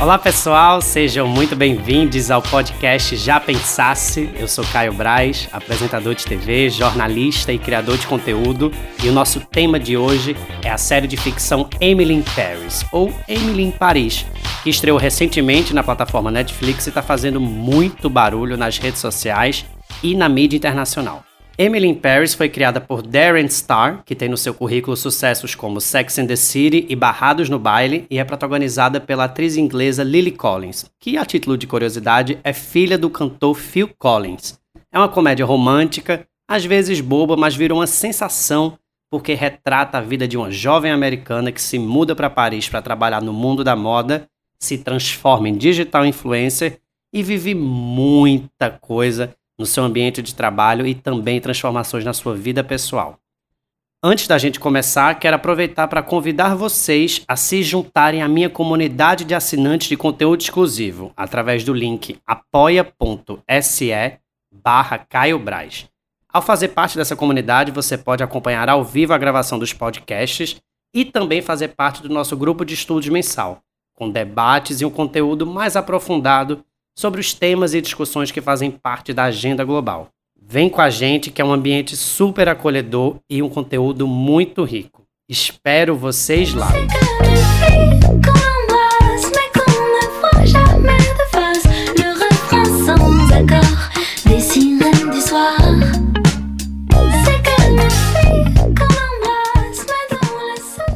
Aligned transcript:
Olá 0.00 0.18
pessoal, 0.18 0.82
sejam 0.82 1.28
muito 1.28 1.54
bem-vindos 1.54 2.32
ao 2.32 2.42
podcast 2.42 3.14
Já 3.14 3.38
Pensasse. 3.38 4.28
Eu 4.34 4.48
sou 4.48 4.64
Caio 4.72 4.92
Braz, 4.92 5.48
apresentador 5.52 6.16
de 6.16 6.24
TV, 6.24 6.68
jornalista 6.68 7.52
e 7.52 7.60
criador 7.60 7.96
de 7.96 8.08
conteúdo, 8.08 8.72
e 9.04 9.08
o 9.08 9.12
nosso 9.12 9.38
tema 9.38 9.78
de 9.78 9.96
hoje 9.96 10.36
é 10.64 10.70
a 10.70 10.78
série 10.78 11.06
de 11.06 11.16
ficção 11.16 11.68
Emily 11.80 12.14
in 12.14 12.22
Paris, 12.22 12.84
ou 12.90 13.14
Emily 13.28 13.62
em 13.62 13.70
Paris, 13.70 14.26
que 14.64 14.70
estreou 14.70 14.98
recentemente 14.98 15.72
na 15.72 15.84
plataforma 15.84 16.28
Netflix 16.28 16.86
e 16.86 16.88
está 16.88 17.02
fazendo 17.02 17.40
muito 17.40 18.10
barulho 18.10 18.56
nas 18.56 18.78
redes 18.78 19.00
sociais 19.00 19.64
e 20.02 20.16
na 20.16 20.28
mídia 20.28 20.56
internacional. 20.56 21.27
Emily 21.60 21.88
in 21.88 21.94
Paris 21.96 22.34
foi 22.34 22.48
criada 22.48 22.80
por 22.80 23.02
Darren 23.02 23.48
Star, 23.48 24.04
que 24.04 24.14
tem 24.14 24.28
no 24.28 24.36
seu 24.36 24.54
currículo 24.54 24.96
sucessos 24.96 25.56
como 25.56 25.80
Sex 25.80 26.16
and 26.20 26.28
the 26.28 26.36
City 26.36 26.86
e 26.88 26.94
Barrados 26.94 27.48
no 27.48 27.58
Baile, 27.58 28.06
e 28.08 28.20
é 28.20 28.24
protagonizada 28.24 29.00
pela 29.00 29.24
atriz 29.24 29.56
inglesa 29.56 30.04
Lily 30.04 30.30
Collins, 30.30 30.88
que, 31.00 31.18
a 31.18 31.24
título 31.24 31.58
de 31.58 31.66
curiosidade, 31.66 32.38
é 32.44 32.52
filha 32.52 32.96
do 32.96 33.10
cantor 33.10 33.56
Phil 33.56 33.90
Collins. 33.98 34.56
É 34.92 34.98
uma 34.98 35.08
comédia 35.08 35.44
romântica, 35.44 36.24
às 36.48 36.64
vezes 36.64 37.00
boba, 37.00 37.36
mas 37.36 37.56
virou 37.56 37.80
uma 37.80 37.88
sensação 37.88 38.78
porque 39.10 39.34
retrata 39.34 39.98
a 39.98 40.00
vida 40.00 40.28
de 40.28 40.36
uma 40.36 40.52
jovem 40.52 40.92
americana 40.92 41.50
que 41.50 41.60
se 41.60 41.76
muda 41.76 42.14
para 42.14 42.30
Paris 42.30 42.68
para 42.68 42.82
trabalhar 42.82 43.20
no 43.20 43.32
mundo 43.32 43.64
da 43.64 43.74
moda, 43.74 44.28
se 44.62 44.78
transforma 44.78 45.48
em 45.48 45.56
digital 45.56 46.06
influencer 46.06 46.78
e 47.12 47.20
vive 47.20 47.52
muita 47.52 48.70
coisa 48.70 49.34
no 49.58 49.66
seu 49.66 49.82
ambiente 49.82 50.22
de 50.22 50.34
trabalho 50.34 50.86
e 50.86 50.94
também 50.94 51.40
transformações 51.40 52.04
na 52.04 52.12
sua 52.12 52.34
vida 52.34 52.62
pessoal. 52.62 53.18
Antes 54.00 54.28
da 54.28 54.38
gente 54.38 54.60
começar, 54.60 55.18
quero 55.18 55.34
aproveitar 55.34 55.88
para 55.88 56.04
convidar 56.04 56.54
vocês 56.54 57.24
a 57.26 57.34
se 57.34 57.64
juntarem 57.64 58.22
à 58.22 58.28
minha 58.28 58.48
comunidade 58.48 59.24
de 59.24 59.34
assinantes 59.34 59.88
de 59.88 59.96
conteúdo 59.96 60.40
exclusivo 60.40 61.12
através 61.16 61.64
do 61.64 61.74
link 61.74 62.16
apoia.se 62.24 63.90
barra 64.52 64.98
Caio. 64.98 65.42
Ao 66.32 66.40
fazer 66.40 66.68
parte 66.68 66.96
dessa 66.96 67.16
comunidade, 67.16 67.72
você 67.72 67.98
pode 67.98 68.22
acompanhar 68.22 68.68
ao 68.68 68.84
vivo 68.84 69.12
a 69.12 69.18
gravação 69.18 69.58
dos 69.58 69.72
podcasts 69.72 70.56
e 70.94 71.04
também 71.04 71.42
fazer 71.42 71.68
parte 71.68 72.00
do 72.00 72.08
nosso 72.08 72.36
grupo 72.36 72.64
de 72.64 72.74
estudos 72.74 73.08
mensal, 73.08 73.62
com 73.96 74.08
debates 74.08 74.80
e 74.80 74.84
um 74.84 74.90
conteúdo 74.90 75.44
mais 75.44 75.74
aprofundado 75.74 76.64
sobre 76.98 77.20
os 77.20 77.32
temas 77.32 77.74
e 77.74 77.80
discussões 77.80 78.32
que 78.32 78.40
fazem 78.40 78.72
parte 78.72 79.12
da 79.12 79.24
agenda 79.24 79.62
global. 79.62 80.08
Vem 80.42 80.68
com 80.68 80.80
a 80.80 80.90
gente 80.90 81.30
que 81.30 81.40
é 81.40 81.44
um 81.44 81.52
ambiente 81.52 81.96
super 81.96 82.48
acolhedor 82.48 83.18
e 83.30 83.40
um 83.40 83.48
conteúdo 83.48 84.04
muito 84.04 84.64
rico. 84.64 85.04
Espero 85.30 85.94
vocês 85.94 86.52
lá. 86.52 86.72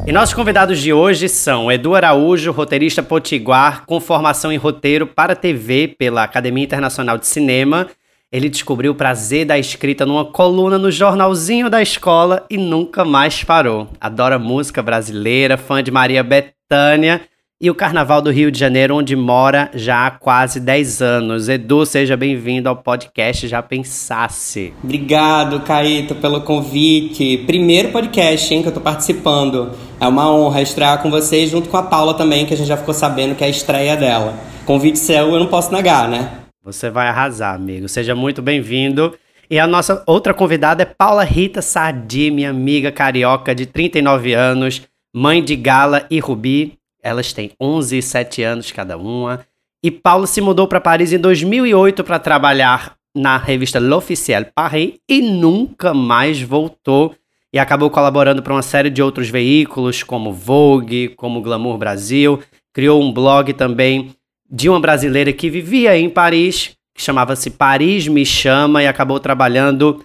E 0.05 0.11
nossos 0.11 0.35
convidados 0.35 0.81
de 0.81 0.91
hoje 0.91 1.29
são 1.29 1.71
Edu 1.71 1.95
Araújo, 1.95 2.51
roteirista 2.51 3.01
potiguar 3.01 3.85
com 3.85 4.01
formação 4.01 4.51
em 4.51 4.57
roteiro 4.57 5.07
para 5.07 5.33
TV 5.33 5.95
pela 5.97 6.23
Academia 6.23 6.65
Internacional 6.65 7.17
de 7.17 7.25
Cinema. 7.25 7.87
Ele 8.29 8.49
descobriu 8.49 8.91
o 8.91 8.95
prazer 8.95 9.45
da 9.45 9.57
escrita 9.57 10.05
numa 10.05 10.25
coluna 10.25 10.77
no 10.77 10.91
jornalzinho 10.91 11.69
da 11.69 11.81
escola 11.81 12.45
e 12.49 12.57
nunca 12.57 13.05
mais 13.05 13.45
parou. 13.45 13.87
Adora 14.01 14.37
música 14.37 14.83
brasileira, 14.83 15.55
fã 15.55 15.81
de 15.81 15.89
Maria 15.89 16.21
Bethânia 16.21 17.21
e 17.63 17.69
o 17.69 17.75
Carnaval 17.75 18.21
do 18.21 18.29
Rio 18.29 18.51
de 18.51 18.59
Janeiro, 18.59 18.93
onde 18.93 19.15
mora 19.15 19.71
já 19.73 20.05
há 20.05 20.11
quase 20.11 20.59
10 20.59 21.01
anos. 21.01 21.47
Edu, 21.47 21.85
seja 21.85 22.17
bem-vindo 22.17 22.67
ao 22.67 22.75
podcast 22.75 23.47
Já 23.47 23.61
Pensasse. 23.61 24.73
Obrigado, 24.83 25.61
Caíto, 25.61 26.13
pelo 26.13 26.41
convite. 26.41 27.37
Primeiro 27.45 27.87
podcast, 27.93 28.53
hein, 28.53 28.61
que 28.61 28.67
eu 28.67 28.73
tô 28.73 28.81
participando. 28.81 29.71
É 29.97 30.05
uma 30.05 30.29
honra 30.29 30.61
estrear 30.61 31.01
com 31.01 31.09
vocês, 31.09 31.49
junto 31.49 31.69
com 31.69 31.77
a 31.77 31.83
Paula 31.83 32.13
também, 32.15 32.45
que 32.45 32.53
a 32.53 32.57
gente 32.57 32.67
já 32.67 32.75
ficou 32.75 32.93
sabendo 32.93 33.33
que 33.33 33.45
é 33.45 33.47
a 33.47 33.49
estreia 33.49 33.95
dela. 33.95 34.37
Convite 34.65 34.99
seu, 34.99 35.31
eu 35.31 35.39
não 35.39 35.47
posso 35.47 35.71
negar, 35.71 36.09
né? 36.09 36.39
Você 36.65 36.89
vai 36.89 37.07
arrasar, 37.07 37.55
amigo. 37.55 37.87
Seja 37.87 38.13
muito 38.13 38.41
bem-vindo. 38.41 39.13
E 39.49 39.57
a 39.57 39.65
nossa 39.65 40.03
outra 40.05 40.33
convidada 40.33 40.83
é 40.83 40.85
Paula 40.85 41.23
Rita 41.23 41.61
Sadi, 41.61 42.29
minha 42.29 42.49
amiga 42.49 42.91
carioca 42.91 43.55
de 43.55 43.65
39 43.65 44.33
anos, 44.33 44.81
mãe 45.15 45.41
de 45.41 45.55
Gala 45.55 46.05
e 46.11 46.19
Rubi, 46.19 46.77
elas 47.03 47.33
têm 47.33 47.51
11 47.59 47.97
e 47.97 48.01
7 48.01 48.41
anos 48.41 48.71
cada 48.71 48.97
uma. 48.97 49.45
E 49.83 49.91
Paulo 49.91 50.25
se 50.25 50.39
mudou 50.39 50.67
para 50.67 50.79
Paris 50.79 51.11
em 51.11 51.19
2008 51.19 52.03
para 52.03 52.17
trabalhar 52.17 52.95
na 53.15 53.37
revista 53.37 53.79
L'Officiel 53.79 54.45
Paris 54.55 54.93
e 55.07 55.21
nunca 55.21 55.93
mais 55.93 56.41
voltou. 56.41 57.13
E 57.53 57.59
acabou 57.59 57.89
colaborando 57.89 58.41
para 58.41 58.53
uma 58.53 58.63
série 58.63 58.89
de 58.89 59.03
outros 59.03 59.29
veículos, 59.29 60.01
como 60.01 60.33
Vogue, 60.33 61.09
como 61.09 61.41
Glamour 61.41 61.77
Brasil. 61.77 62.39
Criou 62.73 63.03
um 63.03 63.11
blog 63.11 63.53
também 63.53 64.15
de 64.49 64.69
uma 64.69 64.79
brasileira 64.79 65.31
que 65.31 65.49
vivia 65.49 65.95
em 65.97 66.09
Paris, 66.09 66.75
que 66.95 67.03
chamava-se 67.03 67.51
Paris 67.51 68.07
Me 68.07 68.25
Chama, 68.25 68.81
e 68.81 68.87
acabou 68.87 69.19
trabalhando 69.19 70.03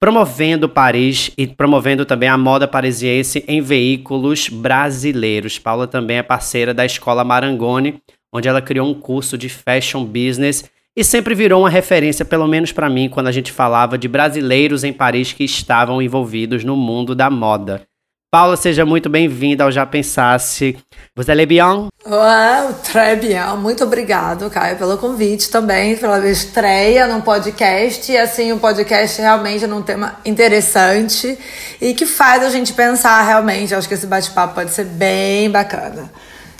promovendo 0.00 0.66
Paris 0.66 1.30
e 1.36 1.46
promovendo 1.46 2.06
também 2.06 2.28
a 2.28 2.38
moda 2.38 2.66
parisiense 2.66 3.44
em 3.46 3.60
veículos 3.60 4.48
brasileiros. 4.48 5.58
Paula 5.58 5.86
também 5.86 6.16
é 6.16 6.22
parceira 6.22 6.72
da 6.72 6.86
Escola 6.86 7.22
Marangoni, 7.22 8.00
onde 8.32 8.48
ela 8.48 8.62
criou 8.62 8.88
um 8.88 8.94
curso 8.94 9.36
de 9.36 9.50
fashion 9.50 10.02
business 10.04 10.64
e 10.96 11.04
sempre 11.04 11.34
virou 11.34 11.60
uma 11.60 11.70
referência, 11.70 12.24
pelo 12.24 12.48
menos 12.48 12.72
para 12.72 12.88
mim, 12.88 13.10
quando 13.10 13.26
a 13.26 13.32
gente 13.32 13.52
falava 13.52 13.98
de 13.98 14.08
brasileiros 14.08 14.84
em 14.84 14.92
Paris 14.92 15.34
que 15.34 15.44
estavam 15.44 16.00
envolvidos 16.00 16.64
no 16.64 16.76
mundo 16.76 17.14
da 17.14 17.28
moda. 17.28 17.86
Paula, 18.32 18.56
seja 18.56 18.86
muito 18.86 19.08
bem-vinda 19.08 19.64
ao 19.64 19.72
Já 19.72 19.84
Pensasse. 19.84 20.78
Você 21.16 21.32
é 21.32 21.44
bien? 21.44 21.88
Oh, 22.06 22.72
très 22.84 23.18
bien. 23.18 23.56
Muito 23.58 23.82
obrigado, 23.82 24.48
Caio, 24.48 24.76
pelo 24.76 24.96
convite 24.98 25.50
também, 25.50 25.96
pela 25.96 26.24
estreia 26.30 27.08
no 27.08 27.22
podcast. 27.22 28.12
E 28.12 28.16
assim, 28.16 28.52
o 28.52 28.54
um 28.54 28.58
podcast 28.60 29.20
realmente 29.20 29.64
é 29.64 29.66
um 29.66 29.82
tema 29.82 30.14
interessante 30.24 31.36
e 31.80 31.92
que 31.92 32.06
faz 32.06 32.44
a 32.44 32.50
gente 32.50 32.72
pensar 32.72 33.20
realmente. 33.22 33.74
acho 33.74 33.88
que 33.88 33.94
esse 33.94 34.06
bate-papo 34.06 34.54
pode 34.54 34.70
ser 34.70 34.84
bem 34.84 35.50
bacana. 35.50 36.08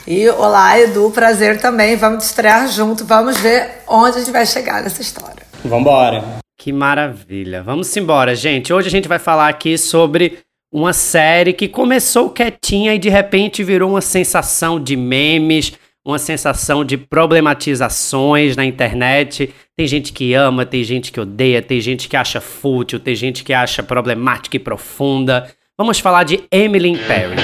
E 0.05 0.29
olá, 0.29 0.77
Edu, 0.77 1.13
prazer 1.13 1.61
também. 1.61 1.95
Vamos 1.95 2.25
estrear 2.25 2.67
junto, 2.67 3.05
vamos 3.05 3.39
ver 3.39 3.85
onde 3.87 4.17
a 4.17 4.19
gente 4.19 4.33
vai 4.33 4.45
chegar 4.45 4.83
nessa 4.83 5.01
história. 5.01 5.47
Vambora. 5.65 6.41
Que 6.59 6.73
maravilha. 6.73 7.63
Vamos 7.63 7.97
embora, 7.97 8.35
gente. 8.35 8.73
Hoje 8.73 8.89
a 8.89 8.91
gente 8.91 9.07
vai 9.07 9.21
falar 9.21 9.49
aqui 9.49 9.79
sobre 9.79 10.41
uma 10.73 10.93
série 10.93 11.53
que 11.53 11.67
começou 11.67 12.31
quietinha 12.31 12.95
e 12.95 12.99
de 12.99 13.09
repente 13.09 13.65
virou 13.65 13.91
uma 13.91 14.01
sensação 14.01 14.79
de 14.79 14.97
memes, 14.97 15.73
uma 16.05 16.19
sensação 16.19 16.85
de 16.85 16.97
problematizações 16.97 18.57
na 18.57 18.65
internet. 18.65 19.53
Tem 19.77 19.87
gente 19.87 20.13
que 20.13 20.33
ama, 20.35 20.65
tem 20.65 20.85
gente 20.85 21.11
que 21.11 21.21
odeia, 21.21 21.61
tem 21.61 21.81
gente 21.81 22.09
que 22.09 22.17
acha 22.17 22.41
fútil, 22.41 23.01
tem 23.01 23.15
gente 23.17 23.43
que 23.43 23.53
acha 23.53 23.83
problemática 23.83 24.57
e 24.57 24.61
profunda. 24.61 25.51
Vamos 25.77 25.99
falar 25.99 26.25
de 26.25 26.45
Emily 26.53 26.91
in 26.91 26.99
Paris. 26.99 27.41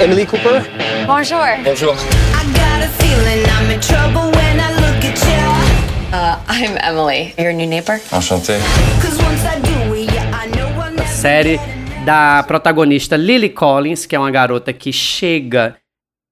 Emily 0.00 0.24
Cooper? 0.24 0.62
Bonjour. 1.06 1.44
Bonjour. 1.64 1.94
Uh, 6.12 6.36
I'm 6.48 6.76
Emily, 6.78 7.34
your 7.38 7.52
new 7.52 7.66
neighbor. 7.66 8.00
Enchanté. 8.12 8.58
A 10.98 11.06
série 11.06 11.58
da 12.04 12.42
protagonista 12.42 13.16
Lily 13.16 13.48
Collins, 13.50 14.06
que 14.06 14.16
é 14.16 14.18
uma 14.18 14.30
garota 14.30 14.72
que 14.72 14.92
chega 14.92 15.76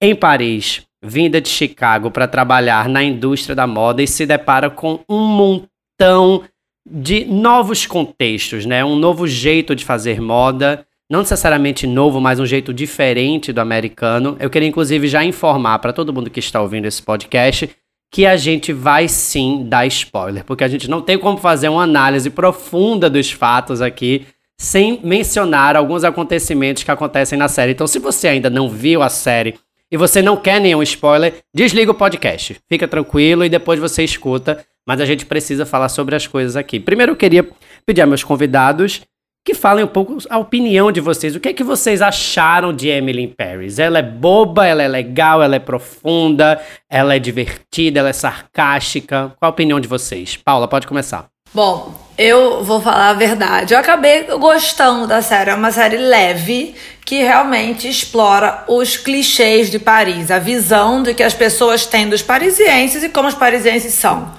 em 0.03 0.17
Paris, 0.17 0.83
vinda 1.03 1.41
de 1.41 1.49
Chicago, 1.49 2.11
para 2.11 2.27
trabalhar 2.27 2.89
na 2.89 3.03
indústria 3.03 3.55
da 3.55 3.67
moda 3.67 4.03
e 4.03 4.07
se 4.07 4.27
depara 4.27 4.69
com 4.69 5.01
um 5.09 5.21
montão 5.21 6.43
de 6.91 7.25
novos 7.25 7.87
contextos, 7.87 8.67
né? 8.67 8.85
Um 8.85 8.97
novo 8.97 9.29
jeito 9.29 9.77
de 9.77 9.85
fazer 9.85 10.21
moda, 10.21 10.85
não 11.09 11.21
necessariamente 11.21 11.87
novo, 11.87 12.21
mas 12.21 12.41
um 12.41 12.47
jeito 12.47 12.75
diferente 12.75 13.53
do 13.53 13.61
americano. 13.61 14.37
Eu 14.41 14.51
queria 14.51 14.69
inclusive 14.69 15.07
já 15.07 15.25
informar 15.25 15.79
para 15.79 15.93
todo 15.93 16.13
mundo 16.13 16.31
que 16.31 16.41
está 16.41 16.61
ouvindo 16.61 16.87
esse 16.87 17.03
podcast 17.03 17.71
que 18.13 18.27
a 18.27 18.37
gente 18.37 18.73
vai 18.73 19.07
sim 19.07 19.65
dar 19.69 19.87
spoiler, 19.87 20.45
porque 20.45 20.65
a 20.65 20.69
gente 20.69 20.91
não 20.91 21.01
tem 21.01 21.17
como 21.17 21.39
fazer 21.39 21.69
uma 21.69 21.85
análise 21.85 22.29
profunda 22.29 23.09
dos 23.09 23.31
fatos 23.31 23.81
aqui 23.81 24.27
sem 24.61 25.01
mencionar 25.03 25.75
alguns 25.75 26.05
acontecimentos 26.05 26.83
que 26.83 26.91
acontecem 26.91 27.39
na 27.39 27.49
série. 27.49 27.73
Então, 27.73 27.87
se 27.87 27.99
você 27.99 28.29
ainda 28.29 28.51
não 28.51 28.69
viu 28.69 29.03
a 29.03 29.09
série 29.09 29.55
e 29.91 29.97
você 29.97 30.21
não 30.21 30.37
quer 30.37 30.61
nenhum 30.61 30.83
spoiler, 30.83 31.33
desliga 31.55 31.93
o 31.93 31.95
podcast. 31.95 32.61
Fica 32.69 32.87
tranquilo 32.87 33.43
e 33.43 33.49
depois 33.49 33.81
você 33.81 34.05
escuta. 34.05 34.63
Mas 34.87 35.01
a 35.01 35.07
gente 35.07 35.25
precisa 35.25 35.65
falar 35.65 35.89
sobre 35.89 36.15
as 36.15 36.27
coisas 36.27 36.57
aqui. 36.57 36.79
Primeiro, 36.79 37.13
eu 37.13 37.17
queria 37.17 37.49
pedir 37.87 38.03
a 38.03 38.07
meus 38.07 38.23
convidados 38.23 39.01
que 39.47 39.55
falem 39.55 39.83
um 39.83 39.89
pouco 39.89 40.19
a 40.29 40.37
opinião 40.37 40.93
de 40.93 41.01
vocês. 41.01 41.35
O 41.35 41.41
que 41.41 41.49
é 41.49 41.53
que 41.55 41.65
vocês 41.65 42.03
acharam 42.03 42.71
de 42.71 42.89
Emily 42.89 43.23
in 43.23 43.29
Paris? 43.29 43.79
Ela 43.79 44.01
é 44.01 44.03
boba, 44.03 44.67
ela 44.67 44.83
é 44.83 44.89
legal, 44.89 45.43
ela 45.43 45.57
é 45.57 45.59
profunda, 45.59 46.61
ela 46.87 47.17
é 47.17 47.19
divertida, 47.19 48.01
ela 48.01 48.11
é 48.11 48.13
sarcástica. 48.13 49.33
Qual 49.39 49.49
a 49.49 49.53
opinião 49.53 49.81
de 49.81 49.89
vocês? 49.89 50.37
Paula, 50.37 50.69
pode 50.69 50.87
começar. 50.87 51.31
Bom, 51.55 51.95
eu 52.23 52.63
vou 52.63 52.83
falar 52.83 53.09
a 53.09 53.15
verdade. 53.15 53.73
Eu 53.73 53.81
acabei 53.81 54.25
gostando 54.25 55.07
da 55.07 55.23
série. 55.23 55.49
É 55.49 55.55
uma 55.55 55.73
série 55.73 55.97
leve 55.97 56.75
que 57.03 57.23
realmente 57.23 57.89
explora 57.89 58.63
os 58.69 58.95
clichês 58.95 59.71
de 59.71 59.79
Paris, 59.79 60.31
a 60.31 60.39
visão 60.39 61.03
de 61.03 61.15
que 61.15 61.23
as 61.23 61.33
pessoas 61.33 61.87
têm 61.87 62.11
dos 62.11 62.21
parisienses 62.21 63.03
e 63.03 63.09
como 63.09 63.27
os 63.27 63.35
parisienses 63.35 63.95
são. 63.95 64.31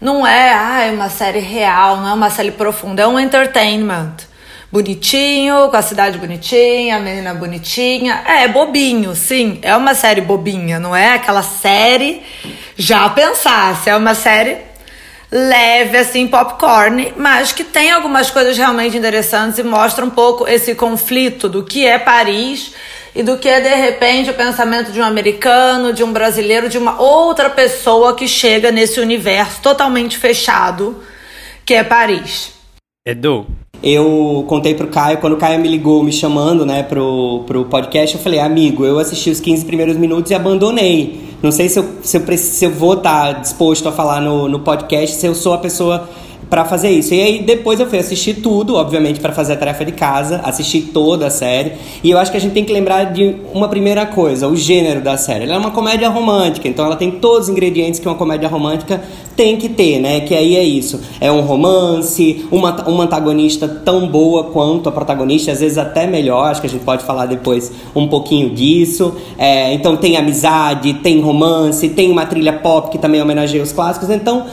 Não 0.00 0.24
é, 0.24 0.52
ah, 0.54 0.82
é 0.82 0.92
uma 0.92 1.10
série 1.10 1.40
real, 1.40 1.96
não 1.96 2.10
é 2.10 2.12
uma 2.12 2.30
série 2.30 2.52
profunda, 2.52 3.02
é 3.02 3.08
um 3.08 3.18
entertainment. 3.18 4.14
Bonitinho, 4.70 5.68
com 5.68 5.76
a 5.76 5.82
cidade 5.82 6.18
bonitinha, 6.18 6.96
a 6.96 7.00
menina 7.00 7.34
bonitinha. 7.34 8.22
É, 8.24 8.44
é 8.44 8.48
bobinho, 8.48 9.16
sim. 9.16 9.58
É 9.62 9.76
uma 9.76 9.96
série 9.96 10.20
bobinha, 10.20 10.78
não 10.78 10.94
é 10.94 11.14
aquela 11.14 11.42
série 11.42 12.22
já 12.76 13.08
pensasse. 13.08 13.90
É 13.90 13.96
uma 13.96 14.14
série 14.14 14.58
leve, 15.30 15.96
assim, 15.98 16.26
popcorn, 16.26 17.12
mas 17.16 17.52
que 17.52 17.64
tem 17.64 17.90
algumas 17.90 18.30
coisas 18.30 18.56
realmente 18.56 18.96
interessantes 18.96 19.58
e 19.58 19.62
mostra 19.62 20.04
um 20.04 20.10
pouco 20.10 20.46
esse 20.48 20.74
conflito 20.74 21.48
do 21.48 21.64
que 21.64 21.84
é 21.84 21.98
Paris 21.98 22.72
e 23.14 23.22
do 23.22 23.38
que 23.38 23.48
é, 23.48 23.60
de 23.60 23.74
repente, 23.74 24.30
o 24.30 24.34
pensamento 24.34 24.92
de 24.92 25.00
um 25.00 25.04
americano, 25.04 25.92
de 25.92 26.04
um 26.04 26.12
brasileiro, 26.12 26.68
de 26.68 26.78
uma 26.78 27.00
outra 27.00 27.48
pessoa 27.50 28.14
que 28.14 28.28
chega 28.28 28.70
nesse 28.70 29.00
universo 29.00 29.60
totalmente 29.62 30.18
fechado 30.18 31.02
que 31.66 31.74
é 31.74 31.82
Paris. 31.82 32.55
Edu. 33.06 33.46
Eu 33.80 34.44
contei 34.48 34.74
pro 34.74 34.88
Caio, 34.88 35.18
quando 35.18 35.34
o 35.34 35.36
Caio 35.36 35.60
me 35.60 35.68
ligou 35.68 36.02
me 36.02 36.10
chamando, 36.10 36.66
né, 36.66 36.82
pro, 36.82 37.44
pro 37.46 37.64
podcast, 37.66 38.16
eu 38.16 38.22
falei, 38.22 38.40
amigo, 38.40 38.84
eu 38.84 38.98
assisti 38.98 39.30
os 39.30 39.38
15 39.38 39.64
primeiros 39.64 39.96
minutos 39.96 40.32
e 40.32 40.34
abandonei. 40.34 41.20
Não 41.40 41.52
sei 41.52 41.68
se 41.68 41.78
eu, 41.78 41.84
se 42.02 42.16
eu, 42.16 42.36
se 42.36 42.64
eu 42.64 42.70
vou 42.72 42.94
estar 42.94 43.34
tá 43.34 43.40
disposto 43.40 43.88
a 43.88 43.92
falar 43.92 44.20
no, 44.20 44.48
no 44.48 44.58
podcast, 44.58 45.16
se 45.16 45.24
eu 45.24 45.36
sou 45.36 45.52
a 45.52 45.58
pessoa 45.58 46.08
para 46.48 46.64
fazer 46.64 46.90
isso. 46.90 47.12
E 47.12 47.20
aí 47.20 47.42
depois 47.42 47.80
eu 47.80 47.86
fui 47.86 47.98
assistir 47.98 48.34
tudo, 48.34 48.76
obviamente, 48.76 49.20
para 49.20 49.32
fazer 49.32 49.54
a 49.54 49.56
tarefa 49.56 49.84
de 49.84 49.92
casa, 49.92 50.40
assisti 50.44 50.80
toda 50.80 51.26
a 51.26 51.30
série. 51.30 51.72
E 52.02 52.10
eu 52.10 52.18
acho 52.18 52.30
que 52.30 52.36
a 52.36 52.40
gente 52.40 52.52
tem 52.52 52.64
que 52.64 52.72
lembrar 52.72 53.12
de 53.12 53.36
uma 53.52 53.68
primeira 53.68 54.06
coisa, 54.06 54.48
o 54.48 54.56
gênero 54.56 55.00
da 55.00 55.16
série. 55.16 55.44
Ela 55.44 55.54
é 55.54 55.58
uma 55.58 55.70
comédia 55.70 56.08
romântica, 56.08 56.68
então 56.68 56.84
ela 56.84 56.96
tem 56.96 57.10
todos 57.10 57.44
os 57.44 57.48
ingredientes 57.48 57.98
que 57.98 58.06
uma 58.06 58.14
comédia 58.14 58.48
romântica 58.48 59.02
tem 59.36 59.56
que 59.56 59.68
ter, 59.68 60.00
né? 60.00 60.20
Que 60.20 60.34
aí 60.34 60.56
é 60.56 60.64
isso. 60.64 61.00
É 61.20 61.30
um 61.30 61.40
romance, 61.40 62.46
uma, 62.50 62.88
uma 62.88 63.04
antagonista 63.04 63.68
tão 63.68 64.08
boa 64.08 64.44
quanto 64.44 64.88
a 64.88 64.92
protagonista, 64.92 65.52
às 65.52 65.60
vezes 65.60 65.76
até 65.76 66.06
melhor, 66.06 66.50
acho 66.50 66.60
que 66.60 66.66
a 66.66 66.70
gente 66.70 66.84
pode 66.84 67.04
falar 67.04 67.26
depois 67.26 67.70
um 67.94 68.08
pouquinho 68.08 68.50
disso. 68.50 69.14
É, 69.36 69.74
então 69.74 69.96
tem 69.96 70.16
amizade, 70.16 70.94
tem 70.94 71.20
romance, 71.20 71.88
tem 71.90 72.10
uma 72.10 72.24
trilha 72.24 72.52
pop 72.54 72.90
que 72.90 72.98
também 72.98 73.20
homenageia 73.20 73.62
os 73.62 73.72
clássicos. 73.72 74.08
Então 74.08 74.46